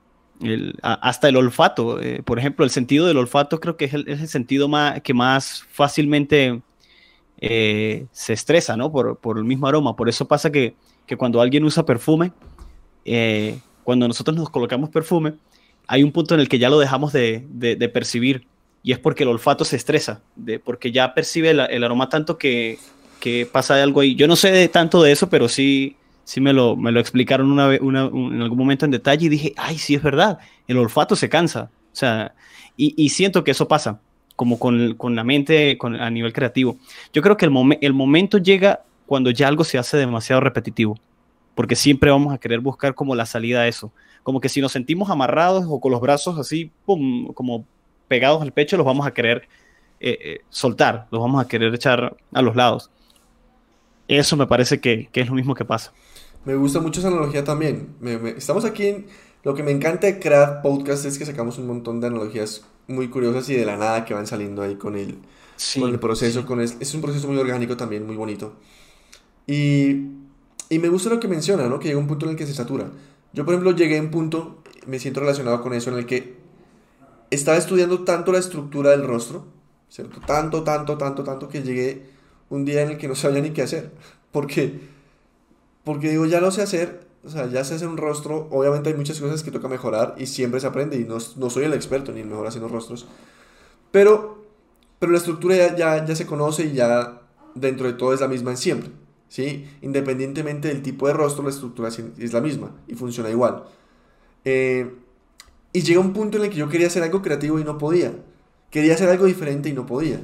[0.83, 4.69] hasta el olfato, eh, por ejemplo, el sentido del olfato creo que es el, sentido
[4.69, 6.61] más, que más fácilmente
[7.41, 8.91] eh, se estresa, ¿no?
[8.91, 9.97] Por, el mismo aroma.
[9.97, 10.75] Por eso pasa que,
[11.19, 12.33] cuando alguien usa perfume,
[13.05, 15.35] eh, cuando nosotros nos colocamos perfume,
[15.87, 18.47] hay un punto en el que ya lo dejamos de, percibir
[18.83, 22.79] y es porque el olfato se estresa, de, porque ya percibe el, aroma tanto que,
[23.21, 24.15] que, pasa algo ahí.
[24.17, 27.51] Yo no sé de tanto de eso, pero sí, sí me lo, me lo explicaron
[27.53, 31.15] una, una, en algún momento en detalle y dije, ay, sí es verdad, el olfato
[31.15, 31.71] se cansa.
[31.93, 32.35] O sea,
[32.77, 34.01] y, y siento que eso pasa,
[34.35, 36.77] como con, con la mente con, a nivel creativo.
[37.13, 40.99] Yo creo que el, el momento llega cuando ya algo se hace demasiado repetitivo,
[41.55, 43.93] porque siempre vamos a querer buscar como la salida a eso.
[44.25, 47.67] Como que si nos sentimos amarrados o con los brazos así, pum, como
[48.13, 49.49] pegados al pecho, los vamos a querer
[49.99, 52.91] eh, eh, soltar, los vamos a querer echar a los lados.
[54.07, 55.95] Eso me parece que, que es lo mismo que pasa.
[56.45, 57.97] Me gusta mucho esa analogía también.
[58.37, 59.07] estamos aquí en...
[59.45, 63.09] Lo que me encanta de crear podcast es que sacamos un montón de analogías muy
[63.09, 65.17] curiosas y de la nada que van saliendo ahí con el,
[65.81, 66.45] con el proceso.
[66.45, 68.53] Con es un proceso muy orgánico también, muy bonito.
[69.47, 69.87] Y,
[70.69, 71.79] y me gusta lo que menciona, ¿no?
[71.79, 72.91] Que llega un punto en el que se satura.
[73.33, 76.42] Yo, por ejemplo, llegué a un punto, me siento relacionado con eso, en el que
[77.35, 79.47] estaba estudiando tanto la estructura del rostro,
[79.89, 80.21] ¿cierto?
[80.27, 82.07] Tanto, tanto, tanto, tanto, que llegué
[82.51, 83.93] un día en el que no sabía ni qué hacer.
[84.31, 84.93] Porque
[85.85, 88.95] porque digo, ya lo sé hacer, o sea, ya sé hacer un rostro, obviamente hay
[88.95, 92.13] muchas cosas que toca mejorar y siempre se aprende y no, no soy el experto
[92.13, 93.07] ni el mejor haciendo rostros.
[93.91, 94.43] Pero
[95.03, 97.23] pero la estructura ya, ya, ya se conoce y ya
[97.57, 98.91] dentro de todo es la misma en siempre.
[99.27, 99.69] ¿sí?
[99.81, 103.65] Independientemente del tipo de rostro, la estructura es la misma y funciona igual.
[104.45, 104.95] Eh,
[105.73, 108.13] y llega un punto en el que yo quería hacer algo creativo y no podía.
[108.71, 110.21] Quería hacer algo diferente y no podía.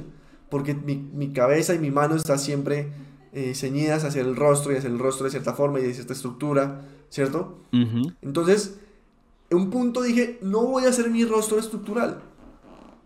[0.49, 2.91] Porque mi, mi cabeza y mi mano están siempre
[3.31, 6.13] eh, ceñidas hacia el rostro y hacia el rostro de cierta forma y de cierta
[6.13, 7.59] estructura, ¿cierto?
[8.21, 8.79] Entonces,
[9.51, 12.21] en un punto dije, no voy a hacer mi rostro estructural.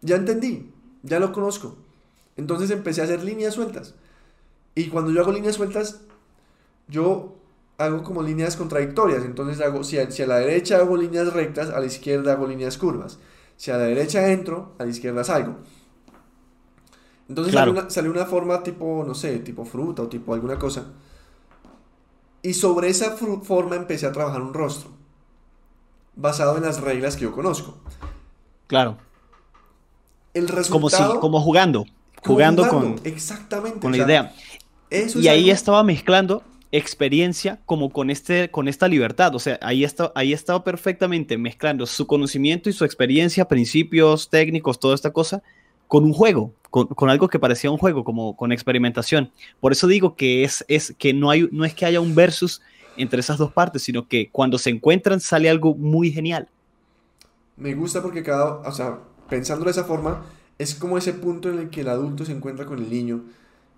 [0.02, 0.72] Ya entendí,
[1.02, 1.76] ya lo conozco.
[2.38, 3.96] Entonces empecé a hacer líneas sueltas.
[4.76, 6.02] Y cuando yo hago líneas sueltas,
[6.88, 7.36] yo
[7.78, 9.24] hago como líneas contradictorias.
[9.24, 13.20] Entonces hago, si a, la derecha hago líneas rectas, a la izquierda hago líneas curvas.
[13.58, 15.58] Si a la derecha entro, a la izquierda salgo.
[17.30, 20.86] Entonces salió, una, forma tipo, no sé, tipo fruta o tipo alguna cosa.
[22.42, 24.90] Y sobre esa forma empecé a trabajar un rostro.
[26.16, 27.78] Basado en las reglas que yo conozco.
[28.68, 28.98] Claro.
[30.34, 31.10] El resultado...
[31.10, 31.86] Como, como jugando.
[32.24, 34.34] Jugando, con, exactamente, con la idea
[35.16, 36.44] y ahí estaba mezclando
[36.74, 39.36] experiencia como con, este, con esta libertad.
[39.36, 44.80] O sea, ahí, está, ahí estaba perfectamente mezclando su conocimiento y su experiencia, principios técnicos,
[44.80, 45.44] toda esta cosa,
[45.88, 49.32] con un juego, con, algo que parecía un juego, como con experimentación.
[49.60, 52.60] Por eso digo que, es, es, que no, hay, no es que haya un versus
[52.98, 56.50] entre esas dos partes, sino que cuando se encuentran sale algo muy genial.
[57.56, 58.98] Me gusta porque cada, o sea,
[59.30, 60.26] pensando de esa forma,
[60.58, 63.26] es como ese punto en el que el adulto se encuentra con el niño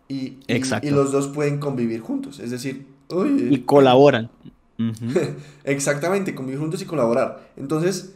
[0.07, 2.39] y, y, los dos pueden convivir juntos.
[2.39, 4.29] Es decir, y colaboran.
[5.63, 7.49] Exactamente, convivir juntos y colaborar.
[7.57, 8.13] Entonces,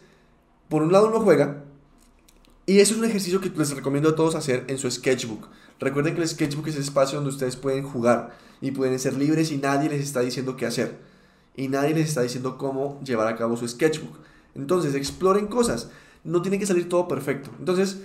[0.68, 1.64] por un lado uno juega,
[2.66, 5.48] y eso es un ejercicio que les recomiendo a todos hacer en su sketchbook.
[5.80, 9.52] Recuerden que el sketchbook es el espacio donde ustedes pueden jugar y pueden ser libres
[9.52, 11.00] y nadie les está diciendo qué hacer.
[11.56, 14.20] Y nadie les está diciendo cómo llevar a cabo su sketchbook.
[14.54, 15.90] Entonces, exploren cosas.
[16.24, 17.50] No tiene que salir todo perfecto.
[17.58, 18.02] Entonces,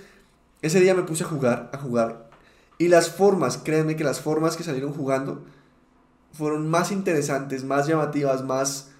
[0.61, 2.24] ese día me puse a jugar, a jugar
[2.77, 5.43] y las formas, créanme que las formas que salieron jugando
[6.33, 8.91] fueron más interesantes, más llamativas, más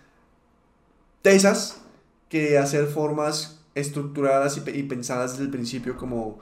[1.21, 1.81] tesas
[2.29, 6.39] que hacer formas estructuradas y, pensadas desde el principio como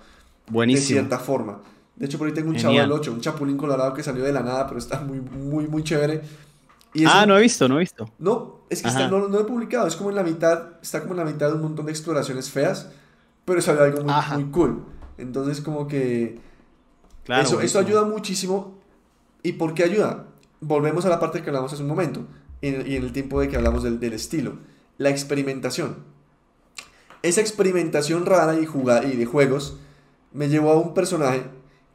[0.47, 0.81] Buenísimo.
[0.81, 1.61] de cierta forma.
[1.95, 4.31] De hecho, por ahí tengo un chavo del 8, un chapulín colorado que salió de
[4.31, 6.21] la nada, pero está muy, muy, muy chévere.
[7.07, 8.09] ah, no he visto, no he visto.
[8.19, 11.19] No, es que no, lo he publicado, es como en la mitad, está como en
[11.19, 12.89] la mitad de un montón de exploraciones feas,
[13.45, 14.85] pero salió algo muy, muy cool.
[15.17, 16.39] Entonces, como que
[17.27, 18.79] eso, eso, ayuda muchísimo.
[19.41, 20.27] ¿Y por qué ayuda?
[20.61, 22.25] Volvemos a la parte que hablamos hace un momento
[22.61, 24.57] y en, el tiempo de que hablamos del, del, estilo.
[24.97, 25.97] La experimentación.
[27.21, 28.67] Esa experimentación rara y,
[29.07, 29.77] y de juegos
[30.31, 31.43] me llevó a un personaje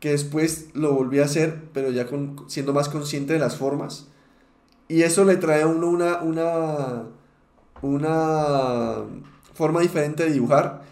[0.00, 4.08] que después lo volví a hacer, pero ya con, siendo más consciente de las formas.
[4.88, 7.04] Y eso le trae a uno una, una,
[7.82, 8.94] una
[9.54, 10.82] forma diferente de dibujar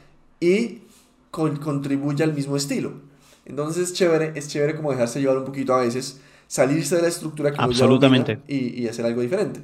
[0.40, 0.82] y
[1.30, 3.05] contribuye al mismo estilo.
[3.46, 7.08] Entonces es chévere, es chévere como dejarse llevar un poquito a veces, salirse de la
[7.08, 8.40] estructura que Absolutamente.
[8.48, 9.60] y, y, hacer algo diferente.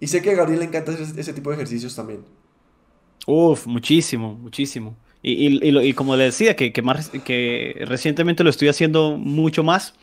[0.00, 2.20] Y sé que a Gabriel le encanta ese, tipo de ejercicios también.
[3.26, 4.96] Uf, muchísimo, muchísimo.
[5.22, 9.94] Y, y, como le decía, que, que, más, que recientemente lo estoy haciendo mucho más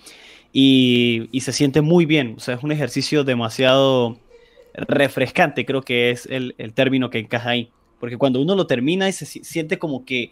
[0.51, 2.35] y, se siente muy bien.
[2.37, 4.17] O sea, es un ejercicio demasiado
[4.73, 7.69] refrescante, creo que es el, el término que encaja ahí.
[7.99, 10.31] Porque cuando uno lo termina y se siente como que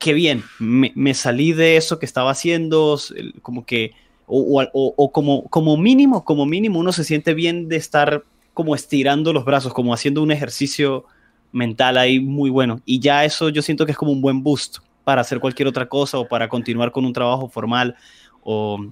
[0.00, 2.98] qué bien, me, salí de eso que estaba haciendo,
[3.42, 3.92] como que,
[4.26, 8.24] o, como, como mínimo, como mínimo uno se siente bien de estar
[8.54, 11.04] como estirando los brazos, como haciendo un ejercicio
[11.52, 12.80] mental ahí muy bueno.
[12.86, 15.86] Y ya eso yo siento que es como un buen boost para hacer cualquier otra
[15.86, 17.94] cosa o para continuar con un trabajo formal
[18.42, 18.86] o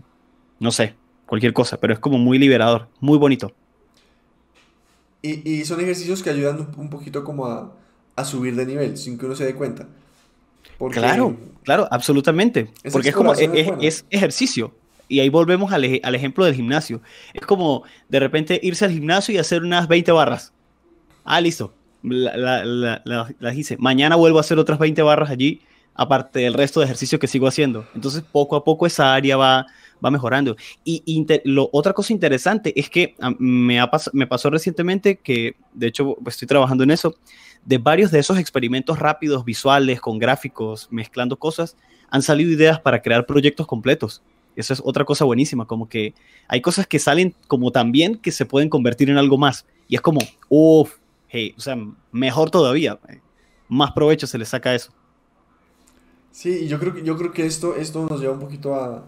[0.60, 0.94] no sé,
[1.24, 3.52] cualquier cosa, pero es como muy liberador, muy bonito.
[5.22, 7.72] Y, son ejercicios que ayudan un poquito como a,
[8.14, 9.88] a subir de nivel sin que uno se dé cuenta.
[10.90, 12.70] Claro, claro, absolutamente.
[12.92, 14.74] Porque es como, es, ejercicio.
[15.08, 17.00] Y ahí volvemos al, ejemplo del gimnasio.
[17.32, 20.52] Es como de repente irse al gimnasio y hacer unas 20 barras.
[21.24, 21.74] Ah, listo.
[22.02, 23.76] Las hice.
[23.78, 25.62] Mañana vuelvo a hacer otras 20 barras allí,
[25.94, 27.86] aparte del resto de ejercicio que sigo haciendo.
[27.94, 29.66] Entonces, poco a poco esa área va,
[30.04, 30.56] va mejorando.
[30.84, 36.16] Y lo, otra cosa interesante es que me, ha me pasó recientemente que, de hecho,
[36.26, 37.14] estoy trabajando en eso,
[37.64, 41.76] de varios de esos experimentos rápidos, visuales, con gráficos, mezclando cosas,
[42.10, 44.22] han salido ideas para crear proyectos completos.
[44.56, 46.14] Eso es otra cosa buenísima, como que
[46.48, 49.66] hay cosas que salen como también que se pueden convertir en algo más.
[49.86, 50.94] Y es como, uff,
[51.28, 51.76] hey, o sea,
[52.10, 52.98] mejor todavía.
[53.68, 54.92] Más provecho se le saca a eso.
[56.32, 59.04] Sí, yo creo que, yo creo que esto, esto nos lleva un poquito a,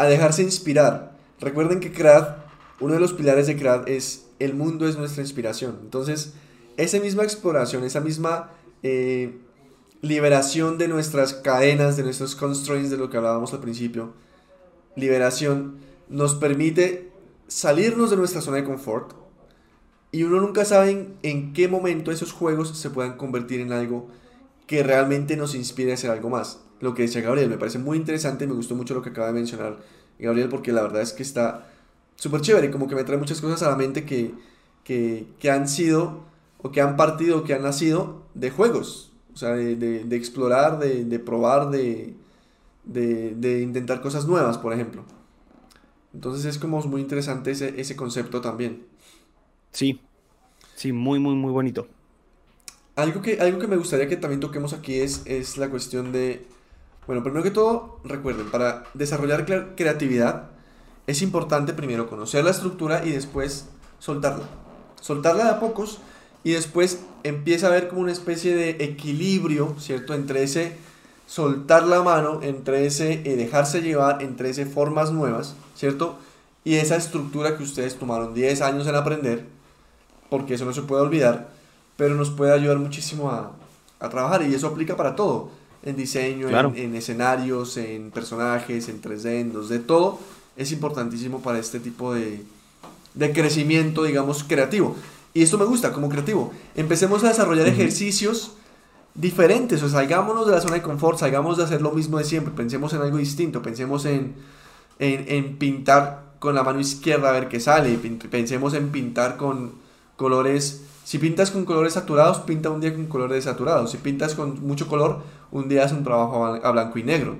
[0.00, 1.16] a dejarse inspirar.
[1.40, 2.36] Recuerden que CRAD,
[2.80, 5.78] uno de los pilares de CRAD es el mundo es nuestra inspiración.
[5.82, 6.32] Entonces,
[6.76, 8.50] esa misma exploración, esa misma
[8.82, 9.38] eh,
[10.00, 14.14] liberación de nuestras cadenas, de nuestros constraints, de lo que hablábamos al principio,
[14.96, 15.78] liberación,
[16.08, 17.10] nos permite
[17.46, 19.12] salirnos de nuestra zona de confort
[20.12, 24.08] y uno nunca sabe en, qué momento esos juegos se puedan convertir en algo
[24.66, 26.60] que realmente nos inspire a hacer algo más.
[26.80, 29.34] Lo que decía Gabriel, me parece muy interesante, me gustó mucho lo que acaba de
[29.34, 29.78] mencionar
[30.18, 31.68] Gabriel, porque la verdad es que está
[32.16, 34.34] súper chévere, como que me trae muchas cosas a la mente que,
[34.84, 36.24] que, han sido,
[36.58, 40.78] o que han partido, o que han nacido de juegos, o sea, de, de, explorar,
[40.78, 42.14] de, de probar, de,
[42.84, 45.04] de, intentar cosas nuevas, por ejemplo.
[46.12, 48.84] Entonces es como muy interesante ese, ese concepto también.
[49.70, 50.00] Sí,
[50.74, 51.86] sí, muy, muy, muy bonito.
[52.96, 56.44] Algo que, algo que me gustaría que también toquemos aquí es, es la cuestión de,
[57.06, 59.44] bueno, primero que todo, recuerden, para desarrollar
[59.74, 60.50] creatividad
[61.06, 64.44] es importante primero conocer la estructura y después soltarla.
[65.00, 65.98] Soltarla de a pocos
[66.44, 70.14] y después empieza a haber como una especie de equilibrio, ¿cierto?
[70.14, 70.76] Entre ese
[71.26, 76.18] soltar la mano, entre ese eh, dejarse llevar, entre ese formas nuevas, ¿cierto?
[76.64, 79.46] Y esa estructura que ustedes tomaron 10 años en aprender,
[80.28, 81.48] porque eso no se puede olvidar,
[81.96, 83.52] pero nos puede ayudar muchísimo a,
[83.98, 85.50] a trabajar y eso aplica para todo,
[85.82, 90.18] en diseño, en, escenarios, en personajes, en 3D, en 2D, todo
[90.56, 92.44] es importantísimo para este tipo de,
[93.14, 94.94] de crecimiento, digamos, creativo.
[95.32, 96.52] Y esto me gusta como creativo.
[96.74, 98.52] Empecemos a desarrollar ejercicios
[99.14, 102.52] diferentes, o salgámonos de la zona de confort, salgamos de hacer lo mismo de siempre,
[102.54, 104.34] pensemos en algo distinto, pensemos en,
[104.98, 107.98] en, en pintar con la mano izquierda a ver qué sale,
[108.30, 109.72] pensemos en pintar con
[110.16, 114.66] colores, si pintas con colores saturados, pinta un día con colores saturados, si pintas con
[114.66, 115.22] mucho color,
[115.52, 117.38] un día haz un trabajo a blanco y negro.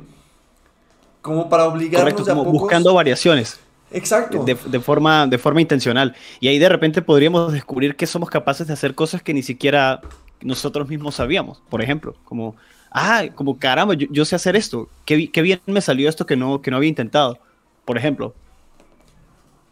[1.23, 3.61] Como para obligarnos Correcto, como buscando variaciones.
[3.93, 4.45] Exacto.
[4.45, 6.15] De, forma, de forma intencional.
[6.39, 10.01] Y ahí de repente podríamos descubrir que somos capaces de hacer cosas que ni siquiera
[10.41, 11.61] nosotros mismos sabíamos.
[11.69, 12.57] Por ejemplo, como,
[12.91, 14.89] ah, como caramba, yo, sé hacer esto.
[15.05, 17.39] Qué, qué, bien me salió esto que no, que no había intentado.
[17.85, 18.35] Por ejemplo.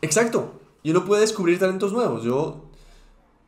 [0.03, 0.61] Exacto.
[0.83, 2.25] Y uno puede descubrir talentos nuevos.
[2.25, 2.65] Yo,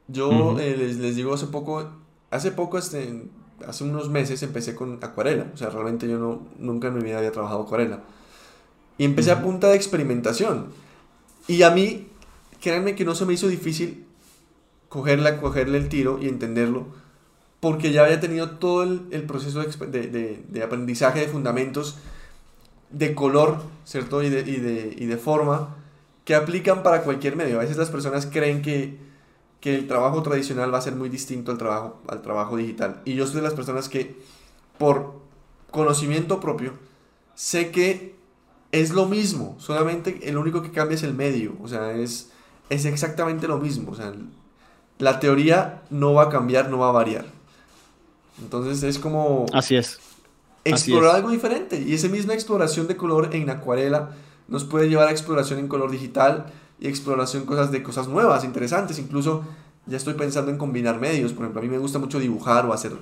[0.09, 1.91] yo eh, les, les, digo hace poco,
[2.31, 3.25] hace poco, este,
[3.67, 5.47] hace unos meses empecé con acuarela.
[5.55, 8.01] O sea, realmente yo no, nunca en mi vida había trabajado acuarela.
[8.99, 10.67] Y empecé a punta de experimentación.
[11.49, 12.09] Y a mí,
[12.61, 14.07] créanme que no se me hizo difícil
[14.89, 16.87] cogerla, cogerle el tiro y entenderlo,
[17.61, 21.99] porque ya había tenido todo el, el proceso de, de, de, aprendizaje de fundamentos
[22.91, 24.23] de color, ¿cierto?
[24.23, 25.77] Y de, y de, y de forma
[26.25, 27.57] que aplican para cualquier medio.
[27.57, 28.99] A veces las personas creen que,
[29.61, 33.03] que el trabajo tradicional va a ser muy distinto al trabajo, al trabajo digital.
[33.05, 34.17] Y yo soy de las personas que,
[34.79, 35.21] por
[35.71, 36.75] conocimiento propio,
[37.35, 38.15] sé que
[38.73, 42.31] es lo mismo, solamente el único que cambia es el medio, o sea, es,
[42.71, 44.13] es exactamente lo mismo, o sea,
[44.99, 47.27] la teoría no va a cambiar, no va a variar.
[48.41, 49.47] Entonces es como...
[49.53, 49.99] Así es.
[50.65, 51.81] Explorar algo diferente.
[51.81, 54.11] Y esa misma exploración de color en acuarela
[54.47, 56.47] nos puede llevar a exploración en color digital
[56.81, 58.99] y exploración cosas de cosas nuevas, interesantes.
[58.99, 59.45] Incluso
[59.87, 61.33] ya estoy pensando en combinar medios.
[61.33, 62.93] Por ejemplo, a mí me gusta mucho dibujar o hacer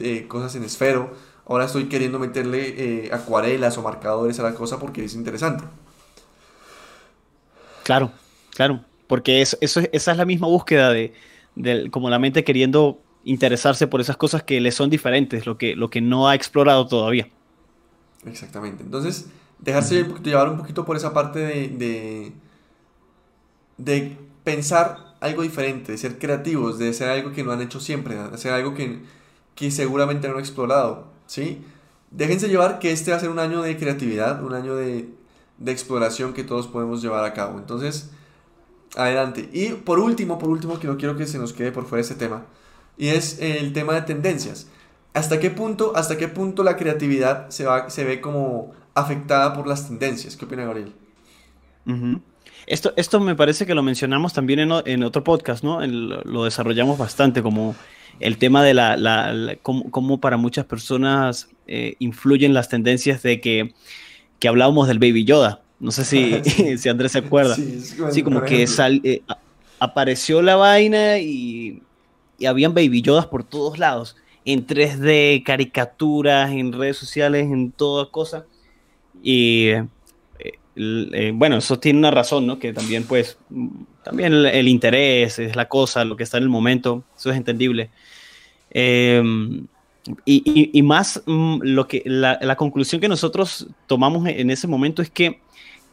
[0.00, 1.14] eh, cosas en esfero.
[1.46, 5.64] Ahora estoy queriendo meterle eh, acuarelas o marcadores a la cosa porque es interesante.
[7.84, 8.12] Claro,
[8.54, 11.12] claro, porque eso, esa es la misma búsqueda de,
[11.90, 15.90] como la mente queriendo interesarse por esas cosas que le son diferentes, lo que, lo
[15.90, 17.28] que no ha explorado todavía.
[18.26, 18.82] Exactamente.
[18.84, 19.28] Entonces,
[19.58, 22.32] dejarse llevar un poquito por esa parte de, de,
[24.44, 28.20] pensar algo diferente, de ser creativos, de hacer algo que no han hecho siempre, de
[28.20, 29.00] hacer algo que,
[29.54, 31.06] que seguramente no han explorado.
[31.26, 31.62] ¿sí?
[32.10, 35.08] Déjense llevar que este va a ser un año de creatividad, un año de,
[35.66, 37.58] exploración que todos podemos llevar a cabo.
[37.58, 38.10] Entonces,
[38.96, 39.48] adelante.
[39.52, 42.14] Y por último, por último, que no quiero que se nos quede por fuera ese
[42.14, 42.46] tema,
[42.96, 44.68] y es el tema de tendencias.
[45.12, 49.66] ¿Hasta qué punto, hasta qué punto la creatividad se, va, se ve como afectada por
[49.66, 50.36] las tendencias?
[50.36, 50.92] ¿Qué opina Gabriel?
[52.70, 55.84] Esto, esto me parece que lo mencionamos también en, otro podcast, ¿no?
[55.84, 57.74] lo desarrollamos bastante como
[58.20, 63.74] el tema de la, la, cómo, para muchas personas eh, influyen las tendencias de que,
[64.38, 65.62] que hablábamos del Baby Yoda.
[65.80, 66.44] No sé si,
[66.78, 67.56] si Andrés se acuerda.
[67.56, 68.62] Sí, como que
[69.02, 69.22] eh,
[69.80, 71.82] apareció la vaina y,
[72.38, 74.14] y habían Baby Yodas por todos lados.
[74.44, 78.46] En 3D, caricaturas, en redes sociales, en toda cosa.
[79.24, 79.72] Y
[80.80, 82.58] eh, bueno, eso tiene una razón, ¿no?
[82.58, 83.38] Que también, pues,
[84.02, 87.90] también el, interés es la cosa, lo que está en el momento, eso es entendible.
[88.70, 89.66] Em,
[90.24, 95.40] y, más mm, lo que la, conclusión que nosotros tomamos en ese momento es que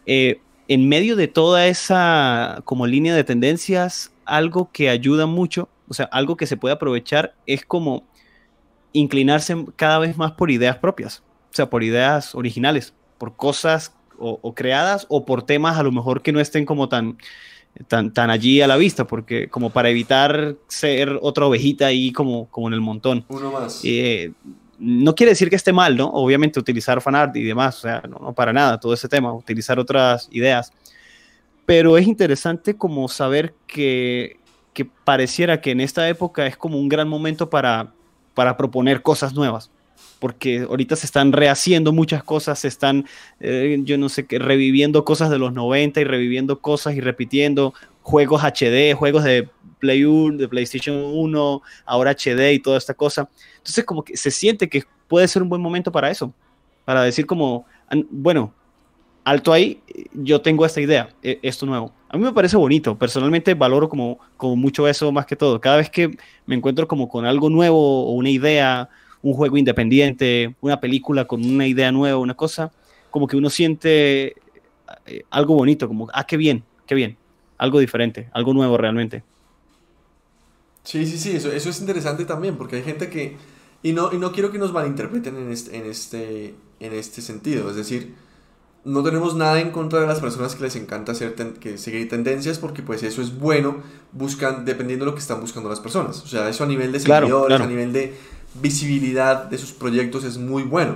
[0.06, 5.94] eh, en medio de toda esa como línea de tendencias, algo que ayuda mucho, o
[5.94, 8.06] sea, algo que se puede aprovechar es como
[8.94, 14.54] inclinarse cada vez más por ideas propias, o sea, por ideas originales, por cosas o,
[14.54, 17.18] creadas o por temas a lo mejor que no estén como tan,
[17.88, 22.48] tan, tan allí a la vista, porque como para evitar ser otra ovejita ahí como,
[22.50, 23.26] como en el montón.
[23.30, 23.82] Uno más.
[23.84, 24.32] Eh,
[24.80, 26.08] no quiere decir que esté mal, ¿no?
[26.08, 30.30] Obviamente utilizar fanart y demás, o sea, no, para nada, todo ese tema, utilizar otras
[30.32, 30.72] ideas.
[31.66, 34.40] Pero es interesante como saber que,
[34.74, 37.92] que pareciera que en esta época es como un gran momento para,
[38.34, 39.72] para proponer cosas nuevas
[40.20, 43.06] porque ahorita se están rehaciendo muchas cosas, se están,
[43.40, 47.74] eh, yo no sé qué, reviviendo cosas de los 90 y reviviendo cosas y repitiendo
[48.02, 49.50] juegos HD, juegos de
[49.80, 53.30] Play 1, de PlayStation 1, ahora HD y toda esta cosa.
[53.58, 56.34] Entonces como que se siente que puede ser un buen momento para eso,
[56.86, 57.66] para decir como,
[58.10, 58.54] bueno,
[59.24, 59.82] alto ahí,
[60.14, 61.92] yo tengo esta idea, e, esto nuevo.
[62.10, 65.60] A mí me parece bonito, personalmente valoro como, como mucho eso más que todo.
[65.60, 68.90] Cada vez que me encuentro como con algo nuevo o una idea,
[69.22, 72.72] un juego independiente, una película con una idea nueva, una cosa,
[73.10, 74.36] como que uno siente
[75.06, 77.18] eh, algo bonito, como, ah, qué bien, qué bien,
[77.58, 79.24] algo diferente, algo nuevo realmente.
[80.84, 83.36] Sí, sí, sí, eso, eso es interesante también, porque hay gente que,
[83.84, 87.70] y no, y no quiero que nos malinterpreten en este, en, este, en este sentido,
[87.70, 88.16] es decir,
[88.88, 92.58] no tenemos nada en contra de las personas que les encanta hacer que seguir tendencias
[92.58, 93.82] porque pues eso es bueno
[94.14, 97.02] buscan dependiendo de lo que están buscando las personas o sea eso a nivel de
[97.02, 98.16] seguidores a nivel de
[98.56, 100.96] visibilidad de sus proyectos es muy bueno.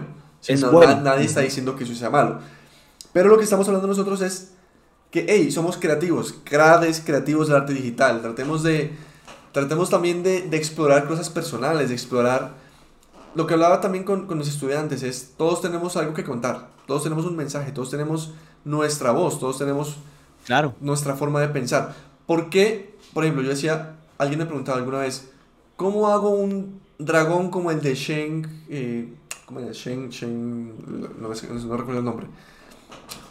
[1.04, 2.39] Nadie está diciendo que eso sea malo.
[3.14, 4.52] Pero lo que estamos hablando nosotros es
[5.12, 8.22] que, hey, somos creativos, creadores creativos del arte digital.
[8.22, 8.95] Tratemos, de,
[9.52, 12.62] tratemos también de, de, explorar cosas personales, de explorar...
[13.34, 17.04] Lo que hablaba también con, con los estudiantes es, todos tenemos algo que contar, todos
[17.04, 18.34] tenemos un mensaje, todos tenemos
[18.66, 19.95] nuestra voz, todos tenemos
[20.45, 20.76] claro.
[20.82, 21.95] nuestra forma de pensar.
[22.26, 22.97] ¿Por qué?
[23.14, 25.30] Por ejemplo, yo decía, alguien me preguntaba alguna vez,
[25.78, 29.14] ¿cómo hago un dragón como el de Sheng, eh,
[29.45, 29.78] ¿cómo es?
[29.78, 30.74] Sheng, Sheng,
[31.20, 31.30] no,
[31.78, 32.28] recuerdo el nombre.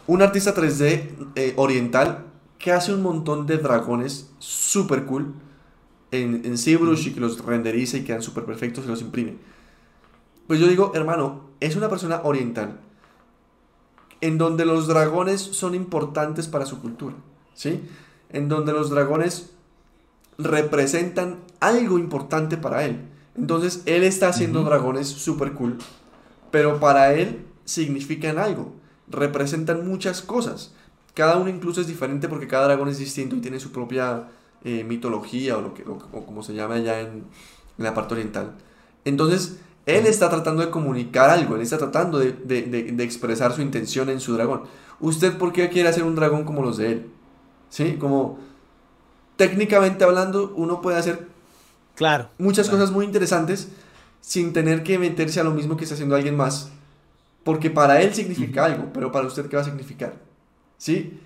[0.07, 2.25] Un artista 3D eh, oriental
[2.57, 5.33] que hace un montón de dragones super cool
[6.11, 9.37] en, en y que los renderiza y quedan súper perfectos y los imprime.
[10.47, 12.79] Pues yo digo, hermano, es una persona oriental
[14.19, 17.15] en donde los dragones son importantes para su cultura,
[17.53, 17.81] ¿sí?
[18.29, 19.51] En donde los dragones
[20.37, 23.10] representan algo importante para él.
[23.37, 25.77] Entonces él está haciendo dragones super cool,
[26.51, 28.73] pero para él significan algo,
[29.07, 30.73] representan muchas cosas.
[31.13, 34.27] Cada uno incluso es diferente porque cada dragón es distinto y tiene su propia
[34.63, 37.23] eh, mitología o, lo que, como se llama allá en,
[37.77, 38.53] la parte oriental.
[39.05, 44.09] Entonces él está tratando de comunicar algo, él está tratando de, de, expresar su intención
[44.09, 44.63] en su dragón.
[44.99, 47.09] ¿Usted por qué quiere hacer un dragón como los de él?
[47.69, 47.95] ¿Sí?
[47.97, 48.37] Como
[49.35, 51.27] técnicamente hablando, uno puede hacer
[52.01, 52.31] Claro.
[52.39, 53.69] Muchas cosas muy interesantes
[54.21, 56.71] sin tener que meterse a lo mismo que está haciendo alguien más.
[57.43, 60.15] Porque para él significa algo, pero para usted, ¿qué va a significar?
[60.79, 61.19] ¿Sí?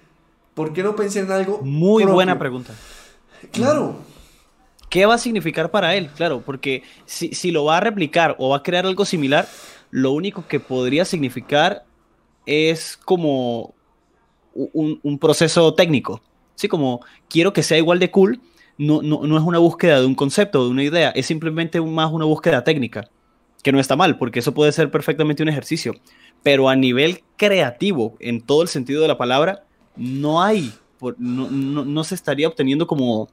[0.54, 1.62] ¿Por qué no pensé en algo?
[1.62, 2.74] Muy buena pregunta.
[3.54, 4.00] Claro.
[4.90, 6.10] ¿Qué va a significar para él?
[6.10, 9.48] Claro, porque si, si lo va a replicar o va a crear algo similar,
[9.92, 11.86] lo único que podría significar
[12.46, 13.74] es como
[14.54, 16.22] un, un proceso técnico.
[16.56, 18.42] Sí, como quiero que sea igual de cool,
[18.78, 22.26] no, no, es una búsqueda de un concepto, de una idea, es simplemente más una
[22.26, 23.10] búsqueda técnica,
[23.64, 25.94] que no está mal, porque eso puede ser perfectamente un ejercicio.
[26.44, 29.66] Pero a nivel creativo, en todo el sentido de la palabra,
[29.96, 30.72] no hay,
[31.18, 33.30] no, se estaría obteniendo como,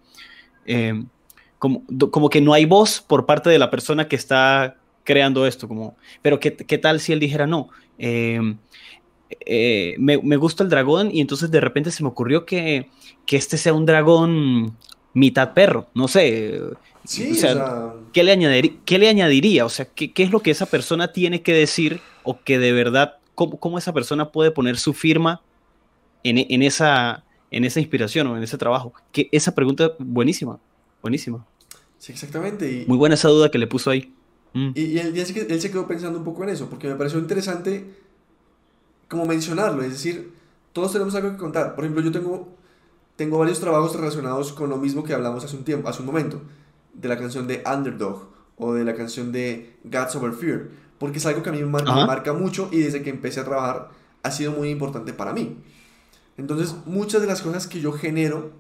[0.65, 1.05] eh,
[1.59, 5.69] como, como, que no hay voz por parte de la persona que está creando esto.
[5.69, 7.69] Como, pero ¿qué, tal si él dijera no?
[7.99, 8.41] Eh,
[9.47, 12.89] eh, me, gusta el dragón y entonces de repente se me ocurrió que,
[13.27, 14.77] que este sea un dragón
[15.15, 16.61] mitad perro, no sé.
[17.05, 19.65] Sí, o sea, ¿qué, le añadiría, ¿qué le añadiría?
[19.65, 22.73] O sea, ¿qué, ¿qué, es lo que esa persona tiene que decir o que de
[22.73, 25.41] verdad, cómo, cómo esa persona puede poner su firma
[26.23, 28.93] en, en, esa, en esa inspiración o en ese trabajo?
[29.11, 30.61] Que esa pregunta buenísima,
[31.03, 31.45] buenísima.
[31.99, 32.85] Sí, exactamente.
[32.87, 34.13] Muy buena esa duda que le puso ahí.
[34.53, 34.71] Mm.
[34.75, 37.87] Y, y él, él, se quedó pensando un poco en eso, porque me pareció interesante
[39.09, 40.33] como mencionarlo, es decir,
[40.73, 41.75] todos tenemos algo que contar.
[41.75, 42.49] Por ejemplo, yo tengo
[43.23, 46.43] tengo varios trabajos relacionados con lo mismo que hablamos hace un tiempo, hace un momento,
[46.93, 51.27] de la canción de Underdog o de la canción de Gods Over Fear, porque es
[51.27, 53.91] algo que a mí me marca, mucho y desde que empecé a trabajar
[54.25, 55.57] ha sido muy importante para mí.
[56.37, 58.51] Entonces, muchas de las cosas que yo genero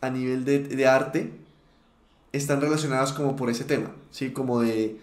[0.00, 1.32] a nivel de, de arte
[2.30, 4.30] están relacionadas como por ese tema, ¿sí?
[4.30, 5.00] Como de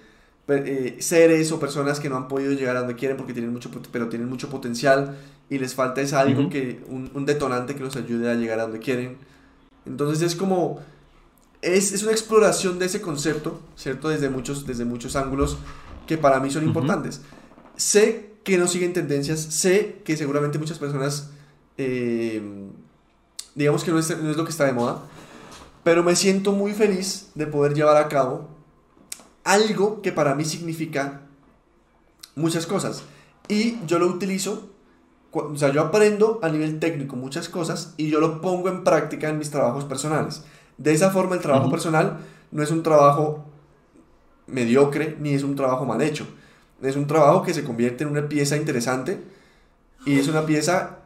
[0.48, 3.70] eh, seres o personas que no han podido llegar a donde quieren porque tienen mucho,
[3.92, 5.18] pero tienen mucho potencial
[5.50, 8.64] y les falta es algo que, un, un, detonante que los ayude a llegar a
[8.64, 9.18] donde quieren.
[9.86, 10.80] Entonces es como,
[11.62, 14.10] es, es, una exploración de ese concepto, ¿cierto?
[14.10, 15.58] Desde muchos, desde muchos ángulos
[16.08, 17.22] que para mí son importantes.
[17.76, 21.30] Sé que no siguen tendencias, sé que seguramente muchas personas,
[21.78, 22.42] eh,
[23.56, 25.04] digamos que no es, no es lo que está de moda,
[25.84, 28.50] pero me siento muy feliz de poder llevar a cabo
[29.44, 31.22] algo que para mí significa
[32.36, 33.04] muchas cosas.
[33.48, 34.70] Y yo lo utilizo,
[35.34, 39.30] o sea, yo aprendo a nivel técnico muchas cosas y yo lo pongo en práctica
[39.30, 40.44] en mis trabajos personales.
[40.78, 42.20] De esa forma el trabajo personal
[42.52, 43.46] no es un trabajo
[44.48, 46.28] mediocre ni es un trabajo mal hecho.
[46.82, 49.22] Es un trabajo que se convierte en una pieza interesante
[50.06, 51.00] y es una pieza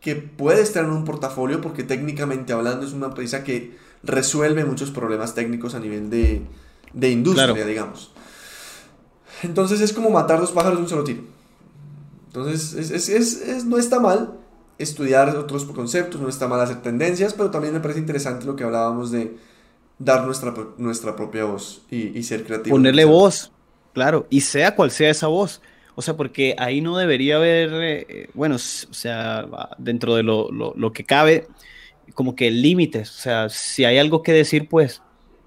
[0.00, 4.90] que puede estar en un portafolio porque técnicamente hablando es una pieza que resuelve muchos
[4.90, 6.42] problemas técnicos a nivel de,
[6.92, 8.12] de industria, digamos.
[9.42, 11.22] Entonces es como matar dos pájaros de un solo tiro.
[12.30, 14.34] Entonces es, es, es, no está mal
[14.78, 18.62] estudiar otros conceptos, no está mal hacer tendencias, pero también me parece interesante lo que
[18.62, 19.36] hablábamos de
[19.98, 22.76] dar nuestra, nuestra propia voz y, y ser creativo.
[22.76, 23.50] Ponerle voz,
[23.92, 25.60] claro, y sea cual sea esa voz.
[25.96, 29.44] O sea, porque ahí no debería haber, eh, bueno, o sea,
[29.76, 31.48] dentro de lo, lo, lo que cabe,
[32.14, 33.10] como que límites.
[33.10, 35.02] O sea, si hay algo que decir, pues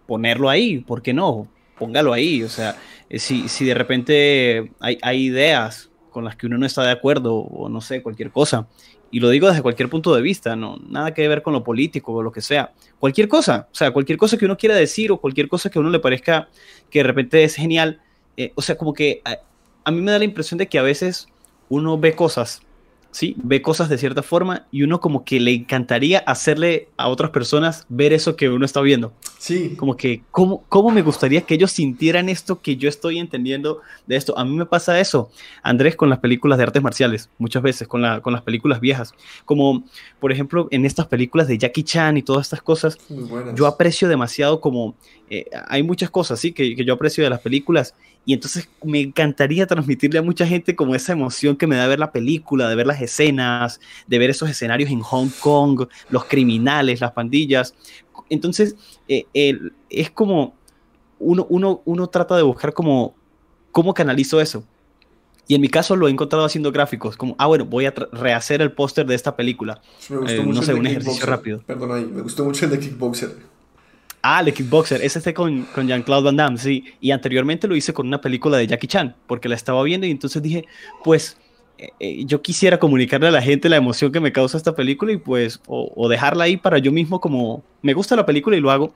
[0.05, 1.47] ponerlo ahí, ¿por qué no?
[1.79, 2.43] Póngalo ahí.
[2.43, 2.75] O sea,
[3.09, 6.91] eh, si, si de repente hay, hay ideas con las que uno no está de
[6.91, 8.67] acuerdo o no sé, cualquier cosa.
[9.11, 12.13] Y lo digo desde cualquier punto de vista, no nada que ver con lo político
[12.13, 12.71] o lo que sea.
[12.99, 15.81] Cualquier cosa, o sea, cualquier cosa que uno quiera decir o cualquier cosa que a
[15.81, 16.47] uno le parezca
[16.89, 17.99] que de repente es genial.
[18.37, 19.39] Eh, o sea, como que a,
[19.83, 21.27] a, mí me da la impresión de que a veces
[21.69, 22.61] uno ve cosas
[23.13, 23.35] ¿sí?
[23.41, 27.85] Ve cosas de cierta forma y uno como que le encantaría hacerle a otras personas
[27.87, 29.13] ver eso que uno está viendo.
[29.37, 29.75] Sí.
[29.77, 34.15] Como que, ¿cómo, ¿cómo me gustaría que ellos sintieran esto que yo estoy entendiendo de
[34.15, 34.37] esto?
[34.37, 35.29] A mí me pasa eso,
[35.61, 39.13] Andrés, con las películas de artes marciales, muchas veces, con, la, con las películas viejas.
[39.45, 39.83] Como,
[40.19, 42.97] por ejemplo, en estas películas de Jackie Chan y todas estas cosas,
[43.55, 44.95] yo aprecio demasiado como...
[45.29, 47.95] Eh, hay muchas cosas, sí, que, que yo aprecio de las películas
[48.25, 51.99] y entonces me encantaría transmitirle a mucha gente como esa emoción que me da ver
[51.99, 57.01] la película, de ver las escenas, de ver esos escenarios en Hong Kong, los criminales,
[57.01, 57.75] las pandillas.
[58.29, 58.75] Entonces,
[59.07, 60.53] eh, el, es como
[61.19, 63.13] uno, uno, uno trata de buscar como
[63.71, 64.63] cómo canalizo eso.
[65.45, 68.61] Y en mi caso lo he encontrado haciendo gráficos, como, ah, bueno, voy a rehacer
[68.61, 69.81] el póster de esta película.
[70.09, 71.61] Me gustó eh, mucho no sé, el de un ejercicio rápido.
[71.65, 73.52] Perdón ahí, me gustó mucho el de Kickboxer.
[74.25, 76.85] Ah, el Kickboxer, ese este con, con Jean-Claude Van Damme, sí.
[77.01, 80.11] Y anteriormente lo hice con una película de Jackie Chan, porque la estaba viendo y
[80.11, 80.65] entonces dije,
[81.03, 81.37] pues
[81.77, 85.11] eh, eh, yo quisiera comunicarle a la gente la emoción que me causa esta película
[85.11, 88.61] y pues, o, o, dejarla ahí para yo mismo como, me gusta la película y
[88.61, 88.93] lo hago.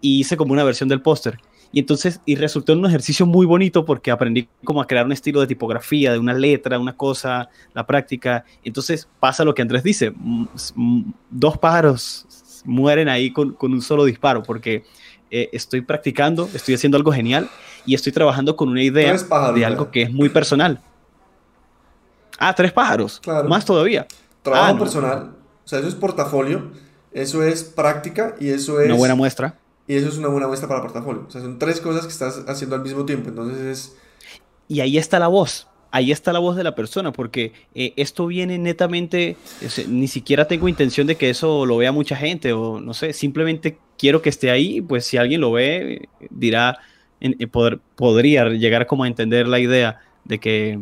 [0.00, 1.40] Y hice como una versión del póster.
[1.72, 5.12] Y entonces, y resultó en un ejercicio muy bonito porque aprendí como a crear un
[5.12, 8.44] estilo de tipografía, de una letra, una cosa, la práctica.
[8.62, 10.12] Entonces pasa lo que Andrés dice,
[11.28, 12.26] dos pájaros
[12.64, 14.84] mueren ahí con, con un solo disparo, porque
[15.30, 17.48] eh, estoy practicando, estoy haciendo algo genial
[17.86, 20.80] y estoy trabajando con una idea pájaros, de algo que es muy personal.
[22.38, 23.48] Ah, tres pájaros, Claro.
[23.48, 24.06] más todavía.
[24.42, 24.78] Trabajo Ah, no.
[24.78, 25.32] personal,
[25.64, 26.70] o sea, eso es portafolio,
[27.12, 28.86] eso es práctica y eso es...
[28.86, 29.58] Una buena muestra.
[29.86, 31.24] Y eso es una buena muestra para portafolio.
[31.26, 33.28] O sea, son tres cosas que estás haciendo al mismo tiempo.
[33.28, 33.96] Entonces es...
[34.68, 35.66] Y ahí está la voz.
[35.92, 39.36] Ahí está la voz de la persona, porque eh, esto viene netamente,
[39.88, 43.78] ni siquiera tengo intención de que eso lo vea mucha gente, o no sé, simplemente
[43.98, 46.78] quiero que esté ahí, pues si alguien lo ve, dirá,
[47.20, 50.78] en, en poder, podría llegar como a entender la idea de que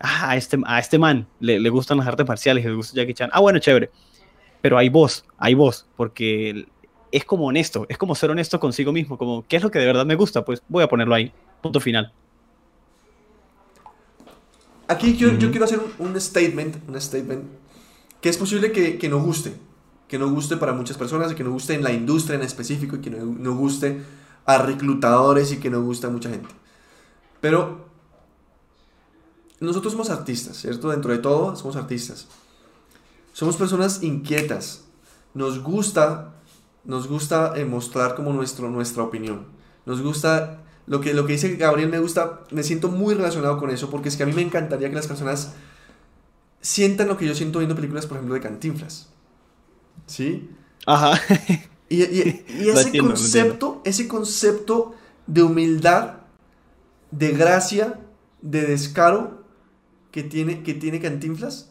[0.00, 3.14] ah, a, este, a este man le, le gustan las artes marciales, le gusta Jackie
[3.14, 3.90] Chan, ah, bueno, chévere,
[4.60, 6.66] pero hay voz, hay voz, porque
[7.12, 9.86] es como honesto, es como ser honesto consigo mismo, como, ¿qué es lo que de
[9.86, 10.44] verdad me gusta?
[10.44, 11.32] Pues voy a ponerlo ahí,
[11.62, 12.12] punto final.
[14.88, 17.44] Aquí yo, yo quiero hacer un, un, statement, un statement,
[18.20, 19.54] que es posible que, que, no guste,
[20.08, 22.96] que no guste para muchas personas, y que no guste en la industria en específico,
[22.96, 24.02] y que no, no guste
[24.46, 26.48] a reclutadores y que no guste a mucha gente.
[27.42, 27.86] Pero
[29.60, 30.88] nosotros somos artistas, ¿cierto?
[30.88, 32.26] Dentro de todo, somos artistas.
[33.34, 34.84] Somos personas inquietas.
[35.34, 36.34] Nos gusta,
[36.84, 39.46] nos gusta eh, mostrar como nuestro, nuestra opinión.
[39.84, 43.70] Nos gusta lo que, lo que dice Gabriel me gusta, me siento muy relacionado con
[43.70, 45.52] eso, porque es que a mí me encantaría que las personas
[46.60, 49.08] sientan lo que yo siento viendo películas, por ejemplo, de Cantinflas.
[50.06, 50.48] ¿Sí?
[50.86, 51.20] Ajá.
[51.88, 54.94] Y, y, y ese entiendo, concepto, ese concepto
[55.26, 56.16] de humildad,
[57.10, 58.00] de gracia,
[58.42, 59.44] de descaro
[60.10, 61.70] que tiene, que tiene Cantinflas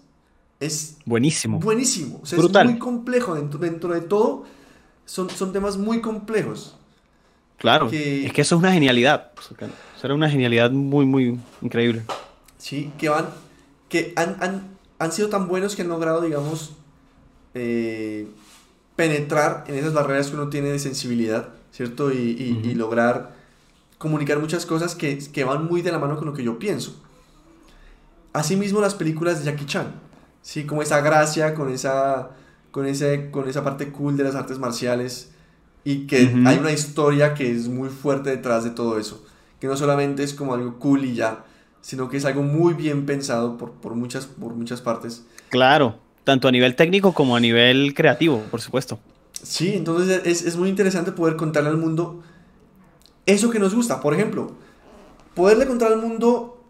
[0.60, 1.60] es buenísimo.
[1.60, 2.19] Buenísimo.
[2.22, 2.65] O sea, Brutal.
[2.65, 3.35] es muy complejo.
[3.35, 4.45] Dentro, dentro de todo,
[5.06, 6.76] son, son temas muy complejos.
[7.57, 9.31] Claro, que, es que eso es una genialidad.
[9.39, 9.55] Eso
[10.03, 12.03] era una genialidad muy, muy increíble.
[12.57, 13.29] Sí, que van,
[13.89, 16.73] que han, han, han sido tan buenos que han logrado, digamos,
[17.55, 18.27] eh,
[18.95, 22.11] penetrar en esas barreras que uno tiene de sensibilidad, ¿cierto?
[22.11, 23.35] Y, lograr
[23.97, 26.95] comunicar muchas cosas que, que, van muy de la mano con lo que yo pienso.
[28.34, 29.91] Asimismo las películas de Jackie Chan,
[30.43, 30.65] ¿sí?
[30.65, 32.29] Como esa gracia, con esa,
[32.69, 35.31] con ese, con esa parte cool de las artes marciales
[35.88, 39.23] y que hay una historia que es muy fuerte detrás de todo eso,
[39.57, 41.45] que no solamente es como algo cool y ya,
[41.80, 45.23] sino que es algo muy bien pensado por, por muchas, por muchas partes.
[45.47, 45.95] Claro,
[46.26, 48.99] tanto a nivel técnico como a nivel creativo, por supuesto.
[49.31, 52.22] Sí, entonces es, es muy interesante poder contarle al mundo
[53.26, 54.01] eso que nos gusta.
[54.01, 54.57] Por ejemplo,
[55.35, 56.61] poderle contar al mundo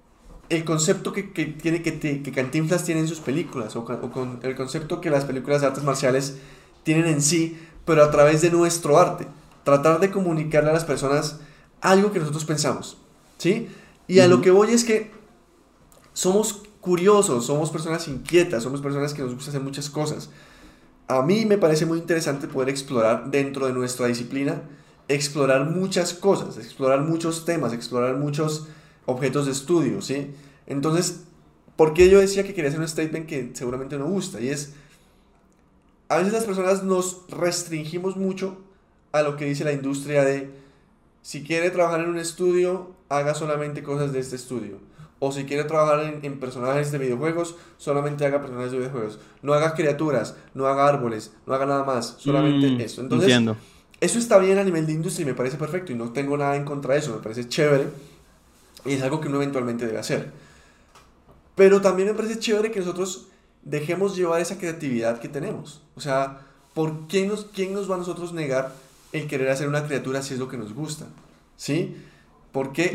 [0.50, 4.42] el concepto que, que tiene que, que, Cantinflas tiene en sus películas, o, o, con
[4.44, 6.38] el concepto que las películas de artes marciales
[6.84, 7.58] tienen en sí,
[7.88, 9.26] pero a través de nuestro arte.
[9.64, 11.40] Tratar de comunicarle a las personas
[11.82, 12.98] algo que nosotros pensamos,
[13.38, 13.70] ¿sí?
[14.08, 15.12] Y a lo que voy es que
[16.14, 20.30] somos curiosos, somos personas inquietas, somos personas que nos gusta hacer muchas cosas.
[21.08, 24.62] A mí me parece muy interesante poder explorar dentro de nuestra disciplina,
[25.08, 28.68] explorar muchas cosas, explorar muchos temas, explorar muchos
[29.06, 30.32] objetos de estudio, ¿sí?
[30.66, 31.22] Entonces,
[31.78, 34.42] ¿por qué yo decía que quería hacer un statement que seguramente no gusta?
[34.42, 34.74] Y es,
[36.10, 38.58] a veces las personas nos restringimos mucho
[39.12, 40.50] a lo que dice la industria de,
[41.22, 44.80] si quiere trabajar en un estudio, haga solamente cosas de este estudio.
[45.20, 49.20] O si quiere trabajar en, personajes de videojuegos, solamente haga personajes de videojuegos.
[49.42, 53.02] No haga criaturas, no haga árboles, no haga nada más, solamente mm, eso.
[53.02, 53.34] Entonces,
[54.00, 56.56] eso está bien a nivel de industria y me parece perfecto y no tengo nada
[56.56, 57.88] en contra de eso, me parece chévere
[58.86, 60.32] y es algo que uno eventualmente debe hacer.
[61.56, 63.28] Pero también me parece chévere que nosotros
[63.70, 65.82] dejemos llevar esa creatividad que tenemos.
[65.96, 66.42] O sea,
[66.74, 68.74] ¿por qué nos, quién nos va a nosotros negar
[69.12, 71.06] el querer hacer una criatura si es lo que nos gusta?
[71.56, 71.98] ¿Sí?
[72.52, 72.90] ¿Por qué,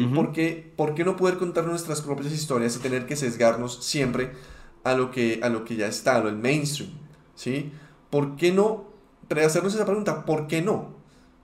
[0.76, 4.32] ¿por qué, no poder contar nuestras propias historias y tener que sesgarnos siempre
[4.82, 6.90] a lo que, a lo que ya está, a lo del mainstream?
[7.34, 7.70] ¿Sí?
[8.10, 8.84] ¿Por qué no
[9.44, 10.24] hacernos esa pregunta?
[10.24, 10.96] ¿Por qué no?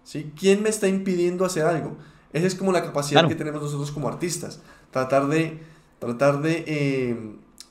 [0.05, 0.33] ¿Sí?
[0.39, 1.97] ¿Quién me está impidiendo hacer algo?
[2.33, 4.61] Esa es como la capacidad que tenemos nosotros como artistas.
[4.91, 5.61] Tratar de,
[5.99, 7.17] tratar de eh,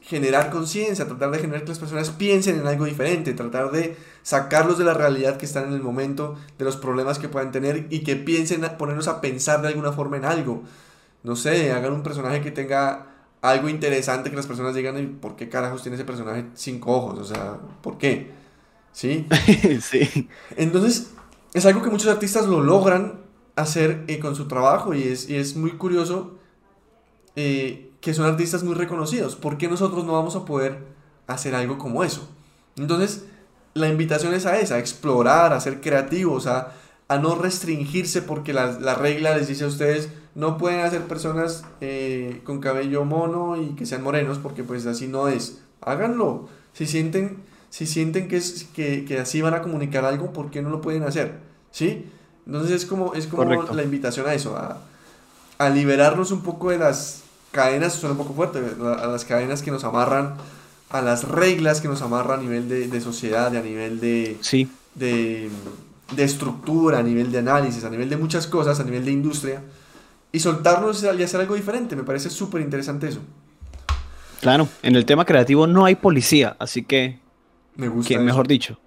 [0.08, 4.78] generar conciencia, tratar de generar que las personas piensen en algo diferente, tratar de sacarlos
[4.78, 8.00] de la realidad que están en el momento, de los problemas que puedan tener y
[8.00, 10.64] que piensen, ponernos a pensar de alguna forma en algo.
[11.24, 13.08] No sé, hagan un personaje que tenga
[13.42, 17.20] algo interesante que las personas digan, ¿por qué carajos tiene ese personaje cinco ojos?
[17.20, 18.32] O sea, ¿por qué?
[18.94, 19.28] ¿Sí?
[19.82, 20.30] sí.
[20.56, 21.12] Entonces,
[21.54, 23.20] es algo que muchos artistas lo logran
[23.58, 26.38] hacer eh, con su trabajo y es, y es muy curioso
[27.36, 29.36] eh, que son artistas muy reconocidos.
[29.36, 30.80] ¿Por qué nosotros no vamos a poder
[31.28, 32.28] hacer algo como eso?
[32.76, 33.26] Entonces,
[33.74, 36.74] la invitación es a esa, a explorar, a ser creativos, a,
[37.08, 41.64] a no restringirse porque la, la, regla les dice a ustedes no pueden hacer personas
[41.82, 45.60] eh, con cabello mono y que sean morenos porque pues así no es.
[45.82, 46.48] Háganlo.
[46.74, 47.38] Si sienten,
[47.70, 50.82] si sienten que, es, que, que así van a comunicar algo, ¿por qué no lo
[50.82, 51.40] pueden hacer?
[51.72, 52.06] ¿Sí?
[52.46, 54.78] Entonces es como, es como la invitación a eso, a,
[55.58, 59.72] a liberarnos un poco de las cadenas suena un poco fuerte, a las cadenas que
[59.72, 60.36] nos amarran,
[60.90, 64.70] a las reglas que nos amarran a nivel de, de sociedad, a nivel de, sí.
[64.96, 65.50] de,
[66.16, 69.62] de, estructura, a nivel de análisis, a nivel de muchas cosas, a nivel de industria,
[70.32, 71.96] y soltarnos y hacer algo diferente.
[71.96, 73.22] Me parece súper interesante eso.
[74.42, 77.20] Claro, en el tema creativo no hay policía, así que...
[77.76, 78.10] Me gusta.
[78.10, 78.80] Que, mejor dicho,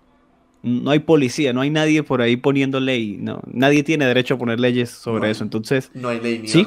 [0.62, 4.38] no hay policía, no hay nadie por ahí poniendo ley, no, nadie tiene derecho a
[4.38, 5.90] poner leyes sobre eso, entonces...
[5.94, 6.66] No hay ley ni ¿sí?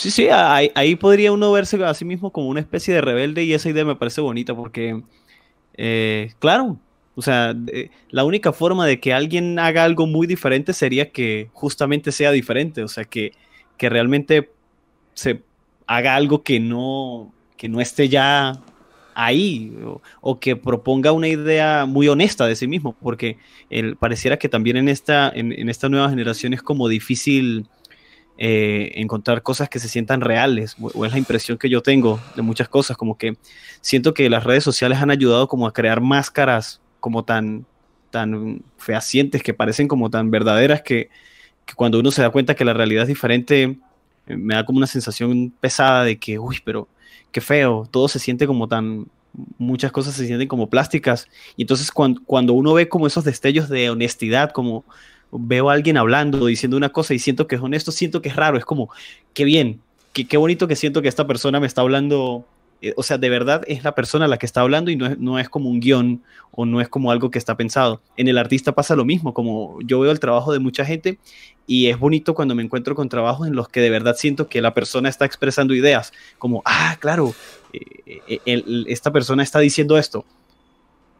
[0.00, 3.52] Sí, sí, ahí, podría uno verse a sí mismo como una especie de rebelde y
[3.52, 5.02] esa idea me parece bonita porque,
[5.74, 6.78] eh, claro,
[7.16, 7.54] o sea,
[8.08, 12.82] la única forma de que alguien haga algo muy diferente sería que justamente sea diferente,
[12.82, 13.32] o sea, que,
[13.76, 14.50] que realmente
[15.12, 15.42] se
[15.86, 18.54] haga algo que no, que no esté ya
[19.14, 19.70] ahí
[20.22, 23.36] o, que proponga una idea muy honesta de sí mismo, porque
[23.68, 27.66] el, pareciera que también en esta, en, en esta nueva generación es como difícil
[28.42, 32.40] eh, encontrar cosas que se sientan reales, o, es la impresión que yo tengo de
[32.40, 33.36] muchas cosas, como que
[33.82, 37.66] siento que las redes sociales han ayudado como a crear máscaras como tan,
[38.10, 41.10] tan fehacientes, que parecen como tan verdaderas, que,
[41.76, 43.78] cuando uno se da cuenta que la realidad es diferente,
[44.26, 46.88] eh, me da como una sensación pesada de que, uy, pero
[47.32, 49.06] qué feo, todo se siente como tan,
[49.58, 53.68] muchas cosas se sienten como plásticas, y entonces cuando, cuando uno ve como esos destellos
[53.68, 54.86] de honestidad, como
[55.32, 58.36] veo a alguien hablando, diciendo una cosa y siento que es honesto, siento que es
[58.36, 58.90] raro, es como,
[59.34, 59.80] qué bien,
[60.12, 62.44] qué, qué bonito que siento que esta persona me está hablando,
[62.82, 65.18] eh, o sea, de verdad es la persona la que está hablando y no es,
[65.18, 68.00] no es como un guion o no es como algo que está pensado.
[68.16, 71.18] En el artista pasa lo mismo, como yo veo el trabajo de mucha gente
[71.66, 74.60] y es bonito cuando me encuentro con trabajos en los que de verdad siento que
[74.60, 77.34] la persona está expresando ideas, como, ah, claro,
[77.72, 80.24] eh, eh, esta persona está diciendo esto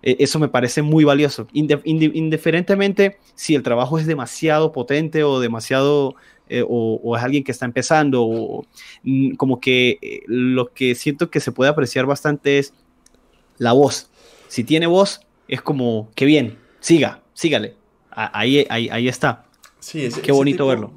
[0.03, 1.47] eso me parece muy valioso.
[1.53, 6.17] indiferentemente si el trabajo es demasiado potente o demasiado
[6.53, 8.67] eh, o, es alguien que está empezando, o
[9.05, 12.75] mm, como que eh, lo que siento que se puede apreciar bastante es
[13.57, 14.11] la voz.
[14.49, 17.77] Si tiene voz, es como, qué bien, siga, sígale.
[18.11, 19.45] Ahí, ahí, ahí está.
[19.79, 20.93] Sí, ese, qué bonito verlo.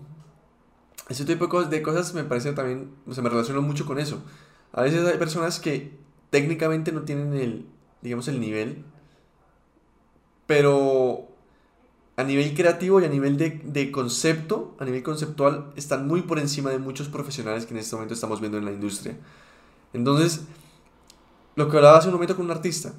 [1.07, 4.23] Ese tipo de cosas me parece también, o sea, me relaciono mucho con eso.
[4.71, 5.91] A veces hay personas que
[6.31, 7.67] técnicamente no tienen el,
[8.01, 8.83] digamos, el nivel,
[10.45, 11.27] pero
[12.15, 16.69] a nivel creativo y a nivel de, concepto, a nivel conceptual, están muy por encima
[16.69, 19.17] de muchos profesionales que en este momento estamos viendo en la industria.
[19.93, 20.41] Entonces,
[21.55, 22.93] lo que hablaba hace un momento con un artista,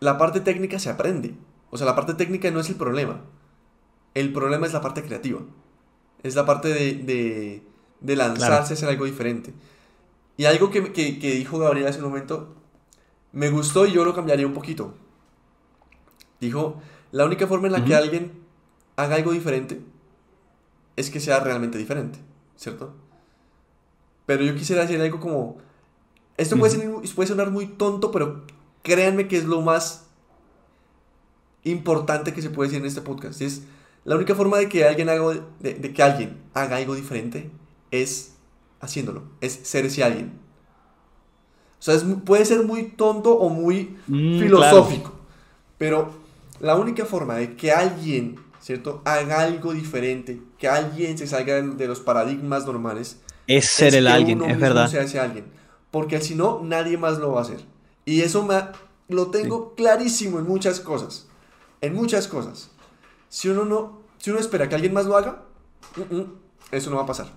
[0.00, 1.34] la parte técnica se aprende.
[1.70, 3.20] O sea, la parte técnica no es el problema.
[4.14, 5.40] El problema es la parte creativa.
[6.22, 7.62] Es la parte de,
[8.00, 9.52] de, lanzarse a hacer algo diferente.
[10.36, 12.54] Y algo que, que, que dijo Gabriel hace un momento,
[13.32, 14.94] me gustó y yo lo cambiaría un poquito.
[16.40, 16.80] Dijo,
[17.12, 18.32] la única forma en la que alguien
[18.96, 19.80] haga algo diferente
[20.96, 22.18] es que sea realmente diferente,
[22.56, 22.94] ¿cierto?
[24.24, 25.58] Pero yo quisiera decir algo como,
[26.36, 26.78] esto puede,
[27.14, 28.44] puede sonar muy tonto, pero
[28.82, 30.06] créanme que es lo más
[31.64, 33.40] importante que se puede decir en este podcast.
[33.40, 33.62] es
[34.04, 37.50] la única forma de que alguien haga, de, que alguien haga algo diferente
[37.90, 38.36] es
[38.80, 40.38] haciéndolo, es ser ese alguien.
[41.78, 45.12] O sea, puede ser muy tonto o muy mm, filosófico,
[45.76, 46.25] pero
[46.60, 51.86] la única forma de que alguien, ¿cierto?, haga algo diferente, que alguien se salga de
[51.86, 54.88] los paradigmas normales, es ser el alguien, es verdad.
[54.88, 55.46] Sea ese alguien.
[55.90, 57.60] Porque si no, nadie más lo va a hacer.
[58.04, 58.56] Y eso me,
[59.08, 61.26] lo tengo clarísimo en muchas cosas.
[61.80, 62.70] En muchas cosas.
[63.28, 65.42] Si uno no, si uno espera que alguien más lo haga,
[66.72, 67.28] eso no va a pasar.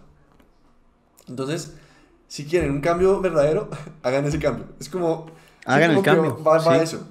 [1.28, 1.76] Entonces,
[2.28, 3.70] si quieren un cambio verdadero,
[4.04, 4.66] hagan ese cambio.
[4.80, 5.28] Es como...
[5.66, 6.41] Hagan el cambio.
[6.44, 7.08] Va, eso.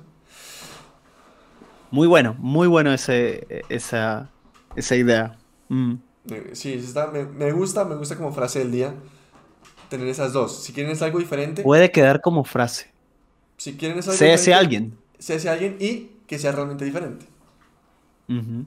[1.90, 4.31] Muy bueno, muy bueno ese, esa,
[4.77, 5.39] esa idea.
[5.69, 5.94] Mm.
[6.31, 8.94] Eh, sí, está, me, gusta, me gusta como frase del día
[9.89, 10.62] tener esas dos.
[10.62, 11.62] Si quieren algo diferente.
[11.62, 12.93] Puede quedar como frase.
[13.56, 14.97] Si quieren algo sé ese alguien.
[15.19, 17.27] Sé ese alguien y que sea realmente diferente.
[18.27, 18.66] Mi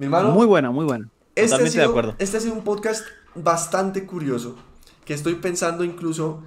[0.00, 0.32] hermano.
[0.32, 1.08] Muy bueno, muy bueno.
[1.36, 2.14] Este Totalmente de acuerdo.
[2.18, 3.06] Este ha sido un podcast
[3.36, 4.56] bastante curioso.
[5.04, 6.42] Que estoy pensando incluso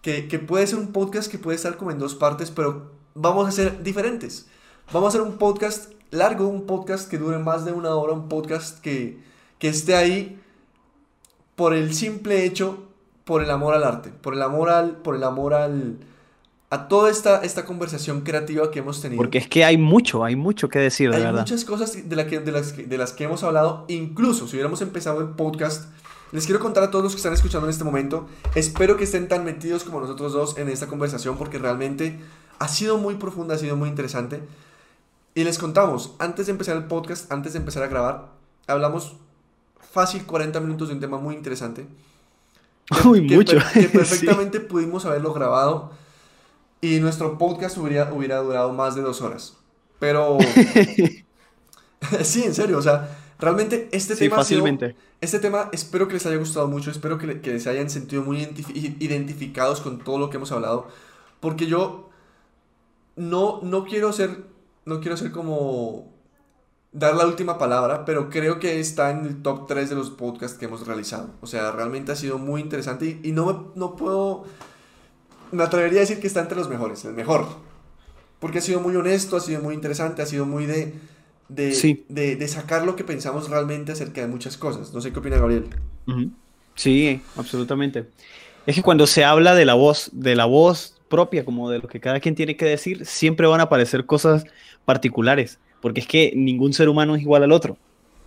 [0.00, 3.48] que, que puede ser un podcast que puede estar como en dos partes, pero vamos
[3.48, 4.46] a ser diferentes.
[4.90, 8.28] Vamos a hacer un podcast largo, un podcast que dure más de una hora, un
[8.28, 9.18] podcast que,
[9.58, 10.38] que esté ahí
[11.54, 12.88] por el simple hecho,
[13.24, 15.98] por el amor al arte, por el amor al, por el amor al,
[16.70, 19.18] a toda esta, esta conversación creativa que hemos tenido.
[19.18, 22.26] Porque es que hay mucho, hay mucho que decir, de hay muchas cosas de, la
[22.26, 25.90] que, de, las, de las que hemos hablado, incluso si hubiéramos empezado el podcast,
[26.32, 29.28] les quiero contar a todos los que están escuchando en este momento, espero que estén
[29.28, 32.18] tan metidos como nosotros dos en esta conversación, porque realmente
[32.58, 34.42] ha sido muy profunda, ha sido muy interesante.
[35.34, 38.28] Y les contamos, antes de empezar el podcast, antes de empezar a grabar,
[38.66, 39.16] hablamos
[39.80, 41.86] fácil 40 minutos de un tema muy interesante.
[43.04, 43.56] Muy mucho.
[43.72, 45.92] Que perfectamente pudimos haberlo grabado
[46.80, 49.56] y nuestro podcast hubiera, hubiera durado más de dos horas.
[49.98, 50.38] Pero...
[52.22, 54.36] sí, en serio, o sea, realmente este tema...
[54.36, 54.96] Fácilmente.
[55.20, 58.42] este tema espero que les haya gustado mucho, espero que, que les hayan sentido muy
[58.98, 60.88] identificados con todo lo que hemos hablado.
[61.40, 62.10] Porque yo
[63.16, 64.44] no, no quiero ser,
[64.84, 66.12] no quiero ser como
[66.92, 70.58] dar la última palabra, pero creo que está en el top 3 de los podcasts
[70.58, 71.30] que hemos realizado.
[71.40, 74.44] O sea, realmente ha sido muy interesante y, no, no puedo,
[75.50, 77.46] me atrevería a decir que está entre los mejores, el mejor.
[78.38, 80.94] Porque ha sido muy honesto, ha sido muy interesante, ha sido muy de,
[81.48, 84.92] de, de, sacar lo que pensamos realmente acerca de muchas cosas.
[84.92, 85.70] No sé qué opina Gabriel.
[86.74, 88.08] Sí, absolutamente.
[88.66, 91.88] Es que cuando se habla de la voz, de la voz propia, como de lo
[91.88, 94.44] que cada quien tiene que decir, siempre van a aparecer cosas
[94.84, 97.76] particulares, porque es que ningún ser humano es igual al otro.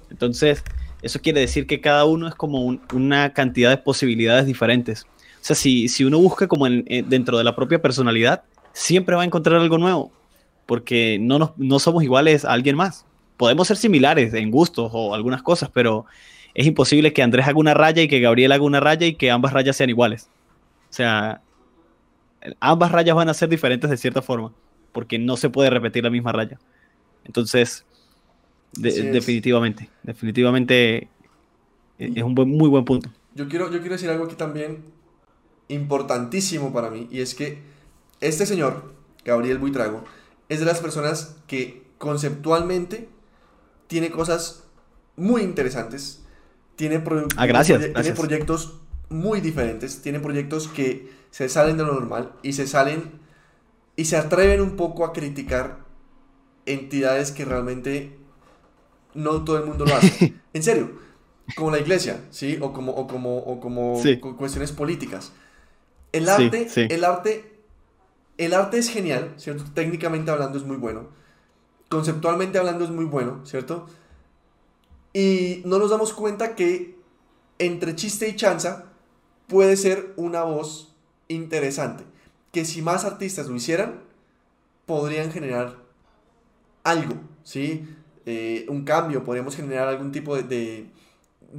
[0.10, 0.64] Entonces,
[1.02, 5.04] eso quiere decir que cada uno es como una cantidad de posibilidades diferentes.
[5.04, 9.22] O sea, si, si uno busca como en, dentro de la propia personalidad, siempre va
[9.22, 10.12] a encontrar algo nuevo,
[10.66, 13.06] porque no, no somos iguales a alguien más.
[13.38, 16.06] Podemos ser similares en gustos o algunas cosas, pero
[16.56, 19.30] es imposible que Andrés haga una raya y que Gabriel haga una raya y que
[19.30, 20.30] ambas rayas sean iguales.
[20.90, 21.42] O sea,
[22.60, 24.54] ambas rayas van a ser diferentes de cierta forma,
[24.96, 26.58] porque no se puede repetir la misma raya.
[27.26, 27.84] Entonces,
[28.72, 31.10] definitivamente, definitivamente
[32.00, 33.10] e, es un muy buen punto.
[33.36, 34.86] Yo quiero, yo quiero decir algo aquí también
[35.68, 37.60] importantísimo para mí, y es que
[38.22, 38.94] este señor,
[39.26, 40.06] Gabriel Buitrago,
[40.48, 43.10] es de las personas que conceptualmente
[43.88, 44.64] tiene cosas
[45.18, 46.24] muy interesantes,
[46.78, 47.04] tiene,
[47.36, 52.54] ah, gracias, tiene proyectos muy diferentes, tiene proyectos que se salen de lo normal y
[52.54, 53.25] se salen
[53.96, 55.80] y se atreven un poco a criticar
[56.66, 58.18] entidades que realmente
[59.14, 60.34] no todo el mundo lo hace.
[60.54, 60.92] en serio,
[61.56, 62.58] como la iglesia, ¿sí?
[62.62, 64.02] O como, o como, o como
[64.38, 65.32] cuestiones políticas.
[66.12, 67.60] El arte, el arte,
[68.38, 69.64] el arte es genial, ¿cierto?
[69.74, 71.08] Técnicamente hablando es muy bueno.
[71.90, 73.88] Conceptualmente hablando es muy bueno, ¿cierto?
[75.14, 76.98] Y no nos damos cuenta que
[77.60, 78.86] entre chiste y chanza
[79.48, 80.94] puede ser una voz
[81.28, 82.04] interesante.
[82.56, 84.00] Que si más artistas lo hicieran,
[84.86, 85.76] podrían generar
[86.86, 87.86] algo, ¿sí?
[88.26, 90.90] Eh, un cambio, podríamos generar algún tipo de,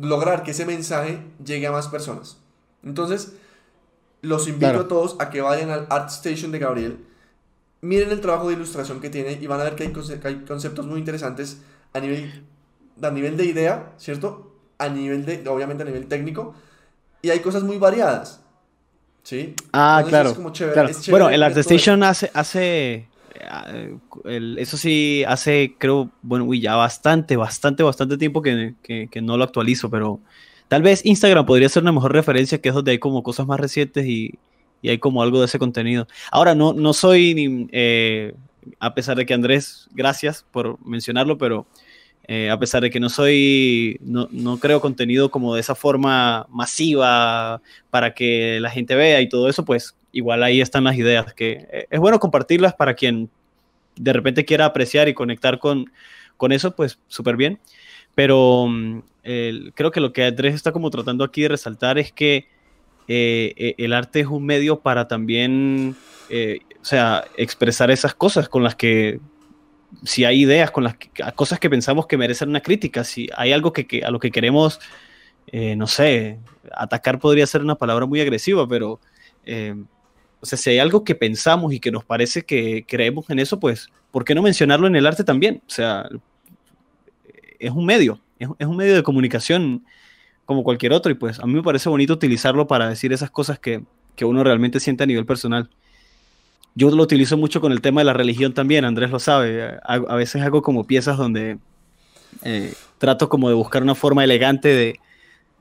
[0.00, 2.38] lograr que ese mensaje llegue a más personas.
[2.82, 3.34] Entonces,
[4.22, 7.04] los invito a todos a que vayan al Art Station de Gabriel,
[7.82, 9.92] miren el trabajo de ilustración que tiene y van a ver que hay,
[10.24, 11.58] hay conceptos muy interesantes
[11.92, 12.42] a nivel,
[13.02, 14.50] a nivel de idea, ¿cierto?
[14.78, 16.54] A nivel de, obviamente a nivel técnico,
[17.20, 18.45] y hay cosas muy variadas.
[19.26, 19.54] ¿Sí?
[19.72, 20.36] Ah, claro.
[21.10, 23.08] bueno, el Art Station hace, hace
[24.24, 29.42] eso sí, hace, creo, bueno, uy, ya bastante, bastante, bastante tiempo que, que, no lo
[29.42, 30.20] actualizo, pero
[30.68, 33.58] tal vez Instagram podría ser una mejor referencia, que es donde hay como cosas más
[33.58, 34.38] recientes y,
[34.80, 36.06] y hay como algo de ese contenido.
[36.30, 38.32] Ahora, no, no soy, ni, eh,
[38.78, 41.66] a pesar de que Andrés, gracias por mencionarlo, pero
[42.28, 47.62] eh, a pesar de que no soy, no, creo contenido como de esa forma masiva
[47.88, 51.68] para que la gente vea y todo eso, pues igual ahí están las ideas, que
[51.70, 53.30] eh, es bueno compartirlas para quien
[53.94, 55.92] de repente quiera apreciar y conectar con,
[56.36, 57.60] con eso, pues súper bien.
[58.16, 59.02] Pero mm,
[59.74, 62.48] creo que lo que Andrés está como tratando aquí de resaltar es que
[63.06, 65.94] eh, eh, el arte es un medio para también,
[66.28, 69.20] o sea, expresar esas cosas con las que,
[70.04, 70.96] si hay ideas, con las
[71.34, 74.80] cosas que pensamos que merecen una crítica, si hay algo que, a lo que queremos,
[75.52, 76.38] no sé,
[76.72, 79.00] atacar podría ser una palabra muy agresiva, pero
[80.40, 83.58] o sea, si hay algo que pensamos y que nos parece que creemos en eso,
[83.58, 85.62] pues, ¿por qué no mencionarlo en el arte también?
[85.66, 86.08] O sea,
[87.58, 89.84] es un medio, es, un medio de comunicación
[90.44, 93.58] como cualquier otro y pues a mí me parece bonito utilizarlo para decir esas cosas
[93.58, 93.82] que,
[94.22, 95.68] uno realmente siente a nivel personal.
[96.76, 99.78] Yo lo utilizo mucho con el tema de la religión también, Andrés lo sabe.
[99.82, 101.58] A, veces hago como piezas donde
[102.42, 104.98] eh, trato como de buscar una forma elegante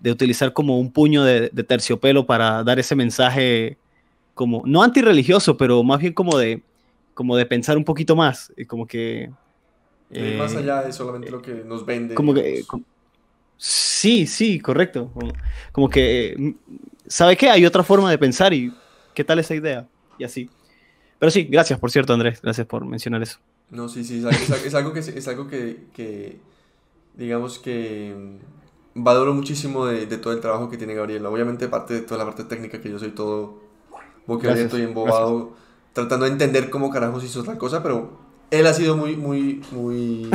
[0.02, 3.78] de, utilizar como un puño de, de, terciopelo para dar ese mensaje
[4.36, 6.62] como, no antirreligioso, pero más bien como de,
[7.16, 9.32] como de pensar un poquito más, como que...
[10.38, 12.14] más eh, allá de solamente lo que nos vende.
[12.14, 12.64] Como que...
[13.58, 15.12] sí, sí, correcto.
[15.72, 16.56] Como, que,
[17.08, 17.50] ¿sabe qué?
[17.50, 18.72] Hay otra forma de pensar y
[19.14, 19.88] ¿qué tal esa idea?
[20.20, 20.50] Y así.
[21.20, 23.40] Pero sí, gracias, por cierto, Andrés, gracias por mencionar eso.
[23.70, 26.40] No, sí, sí, es, algo, que, es algo que,
[27.16, 31.30] digamos que mm, valoro muchísimo de, de, todo el trabajo que tiene Gabriela.
[31.30, 33.66] Obviamente, parte de toda la parte técnica, que yo soy todo
[34.26, 35.54] porque ahora estoy embobado
[35.94, 38.18] tratando de entender cómo carajos hizo otra cosa, pero
[38.52, 40.30] él ha sido muy, muy, muy,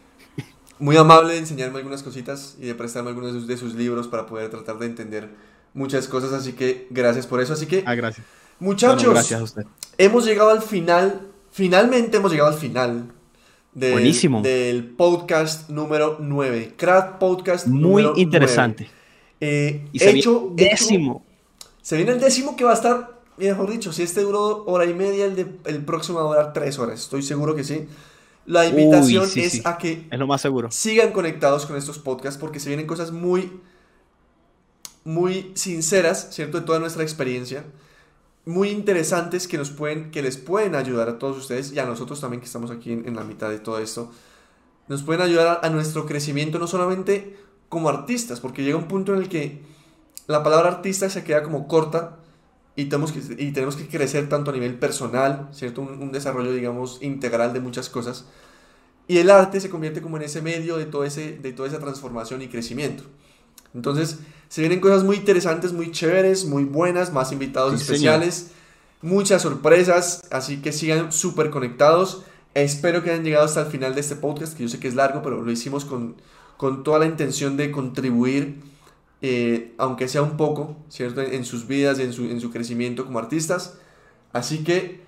[0.78, 4.48] muy amable de enseñarme algunas cositas y de prestarme algunos de sus, libros para poder
[4.50, 5.28] tratar de entender
[5.74, 7.52] muchas cosas, así que gracias por eso.
[7.52, 8.26] Así que, ah, gracias.
[8.58, 9.66] Muchachos, gracias a usted.
[9.98, 13.12] hemos llegado al final, finalmente hemos llegado al final
[13.72, 14.42] del, Buenísimo.
[14.42, 18.88] del podcast número 9, Crack Podcast Muy interesante.
[19.40, 21.24] Eh, y hecho, décimo.
[21.82, 24.94] se viene el décimo que va a estar mejor dicho, si este duró hora y
[24.94, 27.00] media, el, de, el próximo va a durar tres horas.
[27.00, 27.86] Estoy seguro que sí.
[28.46, 30.70] La invitación es a que es lo más seguro.
[30.70, 33.60] sigan conectados con estos podcasts porque se vienen cosas muy,
[35.04, 36.60] muy sinceras, ¿cierto?
[36.60, 37.64] De toda nuestra experiencia.
[38.46, 42.20] Muy interesantes que, nos pueden, que les pueden ayudar a todos ustedes y a nosotros
[42.20, 44.12] también que estamos aquí en, la mitad de todo esto.
[44.86, 47.36] Nos pueden ayudar a nuestro crecimiento no solamente
[47.68, 49.62] como artistas, porque llega un punto en el que
[50.28, 52.18] la palabra artista se queda como corta
[52.76, 55.80] y tenemos que, y tenemos que crecer tanto a nivel personal, ¿cierto?
[55.80, 58.26] Un, desarrollo, digamos, integral de muchas cosas.
[59.08, 61.80] Y el arte se convierte como en ese medio de, todo ese, de toda esa
[61.80, 63.02] transformación y crecimiento.
[63.76, 68.48] Entonces, se vienen cosas muy interesantes, muy chéveres, muy buenas, más invitados especiales,
[69.02, 72.24] muchas sorpresas, así que sigan súper conectados.
[72.54, 74.94] Espero que hayan llegado hasta el final de este podcast, que yo sé que es
[74.94, 76.16] largo, pero lo hicimos con,
[76.56, 78.56] con toda la intención de contribuir
[79.22, 81.22] eh, aunque sea un poco, ¿cierto?
[81.22, 83.78] En, sus vidas y en su, crecimiento como artistas.
[84.32, 85.00] Así que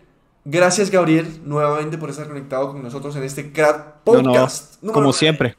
[0.44, 4.82] gracias Gabriel nuevamente por estar conectado con nosotros en este Crack Podcast.
[4.92, 5.56] como siempre.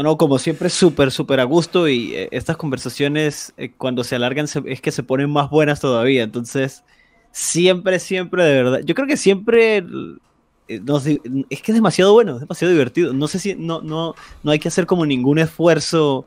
[0.00, 4.16] No, no, como siempre, súper, súper a gusto y eh, estas conversaciones eh, cuando se
[4.16, 6.22] alargan es que se ponen más buenas todavía.
[6.22, 6.84] Entonces,
[7.32, 8.80] siempre, siempre, de verdad.
[8.82, 9.84] Yo creo que siempre
[10.68, 13.12] es que es demasiado bueno, es demasiado divertido.
[13.12, 16.26] No sé si no, no, no hay que hacer como ningún esfuerzo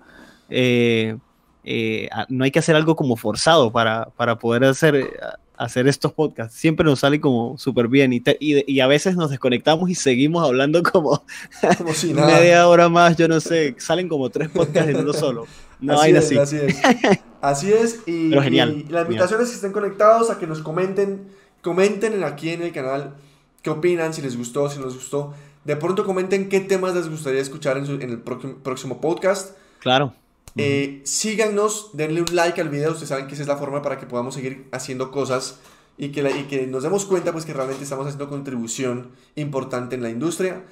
[0.49, 1.17] eh,
[1.63, 5.09] eh, no hay que hacer algo como forzado para, para poder hacer,
[5.57, 6.55] hacer estos podcasts.
[6.57, 10.81] Siempre nos sale como súper bien y, y, a veces nos desconectamos y seguimos hablando
[10.83, 11.23] como,
[11.77, 15.47] como si media hora más, yo no sé, salen como tres podcasts en uno solo.
[15.79, 16.37] No hay así.
[16.37, 16.77] Así es.
[17.41, 17.99] Así es.
[18.05, 18.85] Y, Pero genial.
[18.87, 21.27] la invitación es que estén conectados, a que nos comenten,
[21.61, 23.15] comenten aquí en el canal
[23.61, 25.33] qué opinan, si les gustó, si no les gustó.
[25.65, 29.57] De pronto comenten qué temas les gustaría escuchar en, en el próximo podcast.
[29.79, 30.13] Claro.
[30.55, 33.99] Eh, síganos, denle un like al video, ustedes saben que esa es la forma para
[33.99, 35.57] que podamos seguir haciendo cosas
[35.97, 40.03] y que, y que nos demos cuenta pues que realmente estamos haciendo contribución importante en
[40.03, 40.63] la industria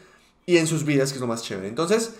[0.45, 1.67] y en sus vidas, que es lo más chévere.
[1.67, 2.15] Entonces,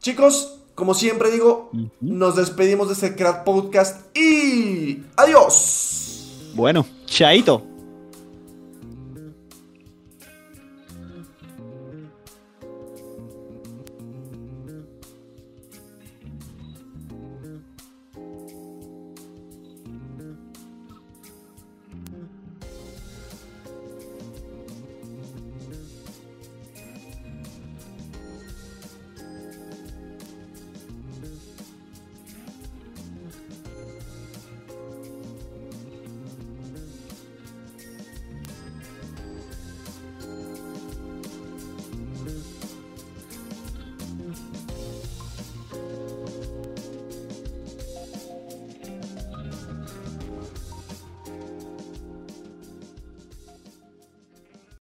[0.00, 1.70] chicos, como siempre digo,
[2.00, 6.52] nos despedimos de este Crack Podcast y adiós.
[6.54, 7.75] Bueno, chaito.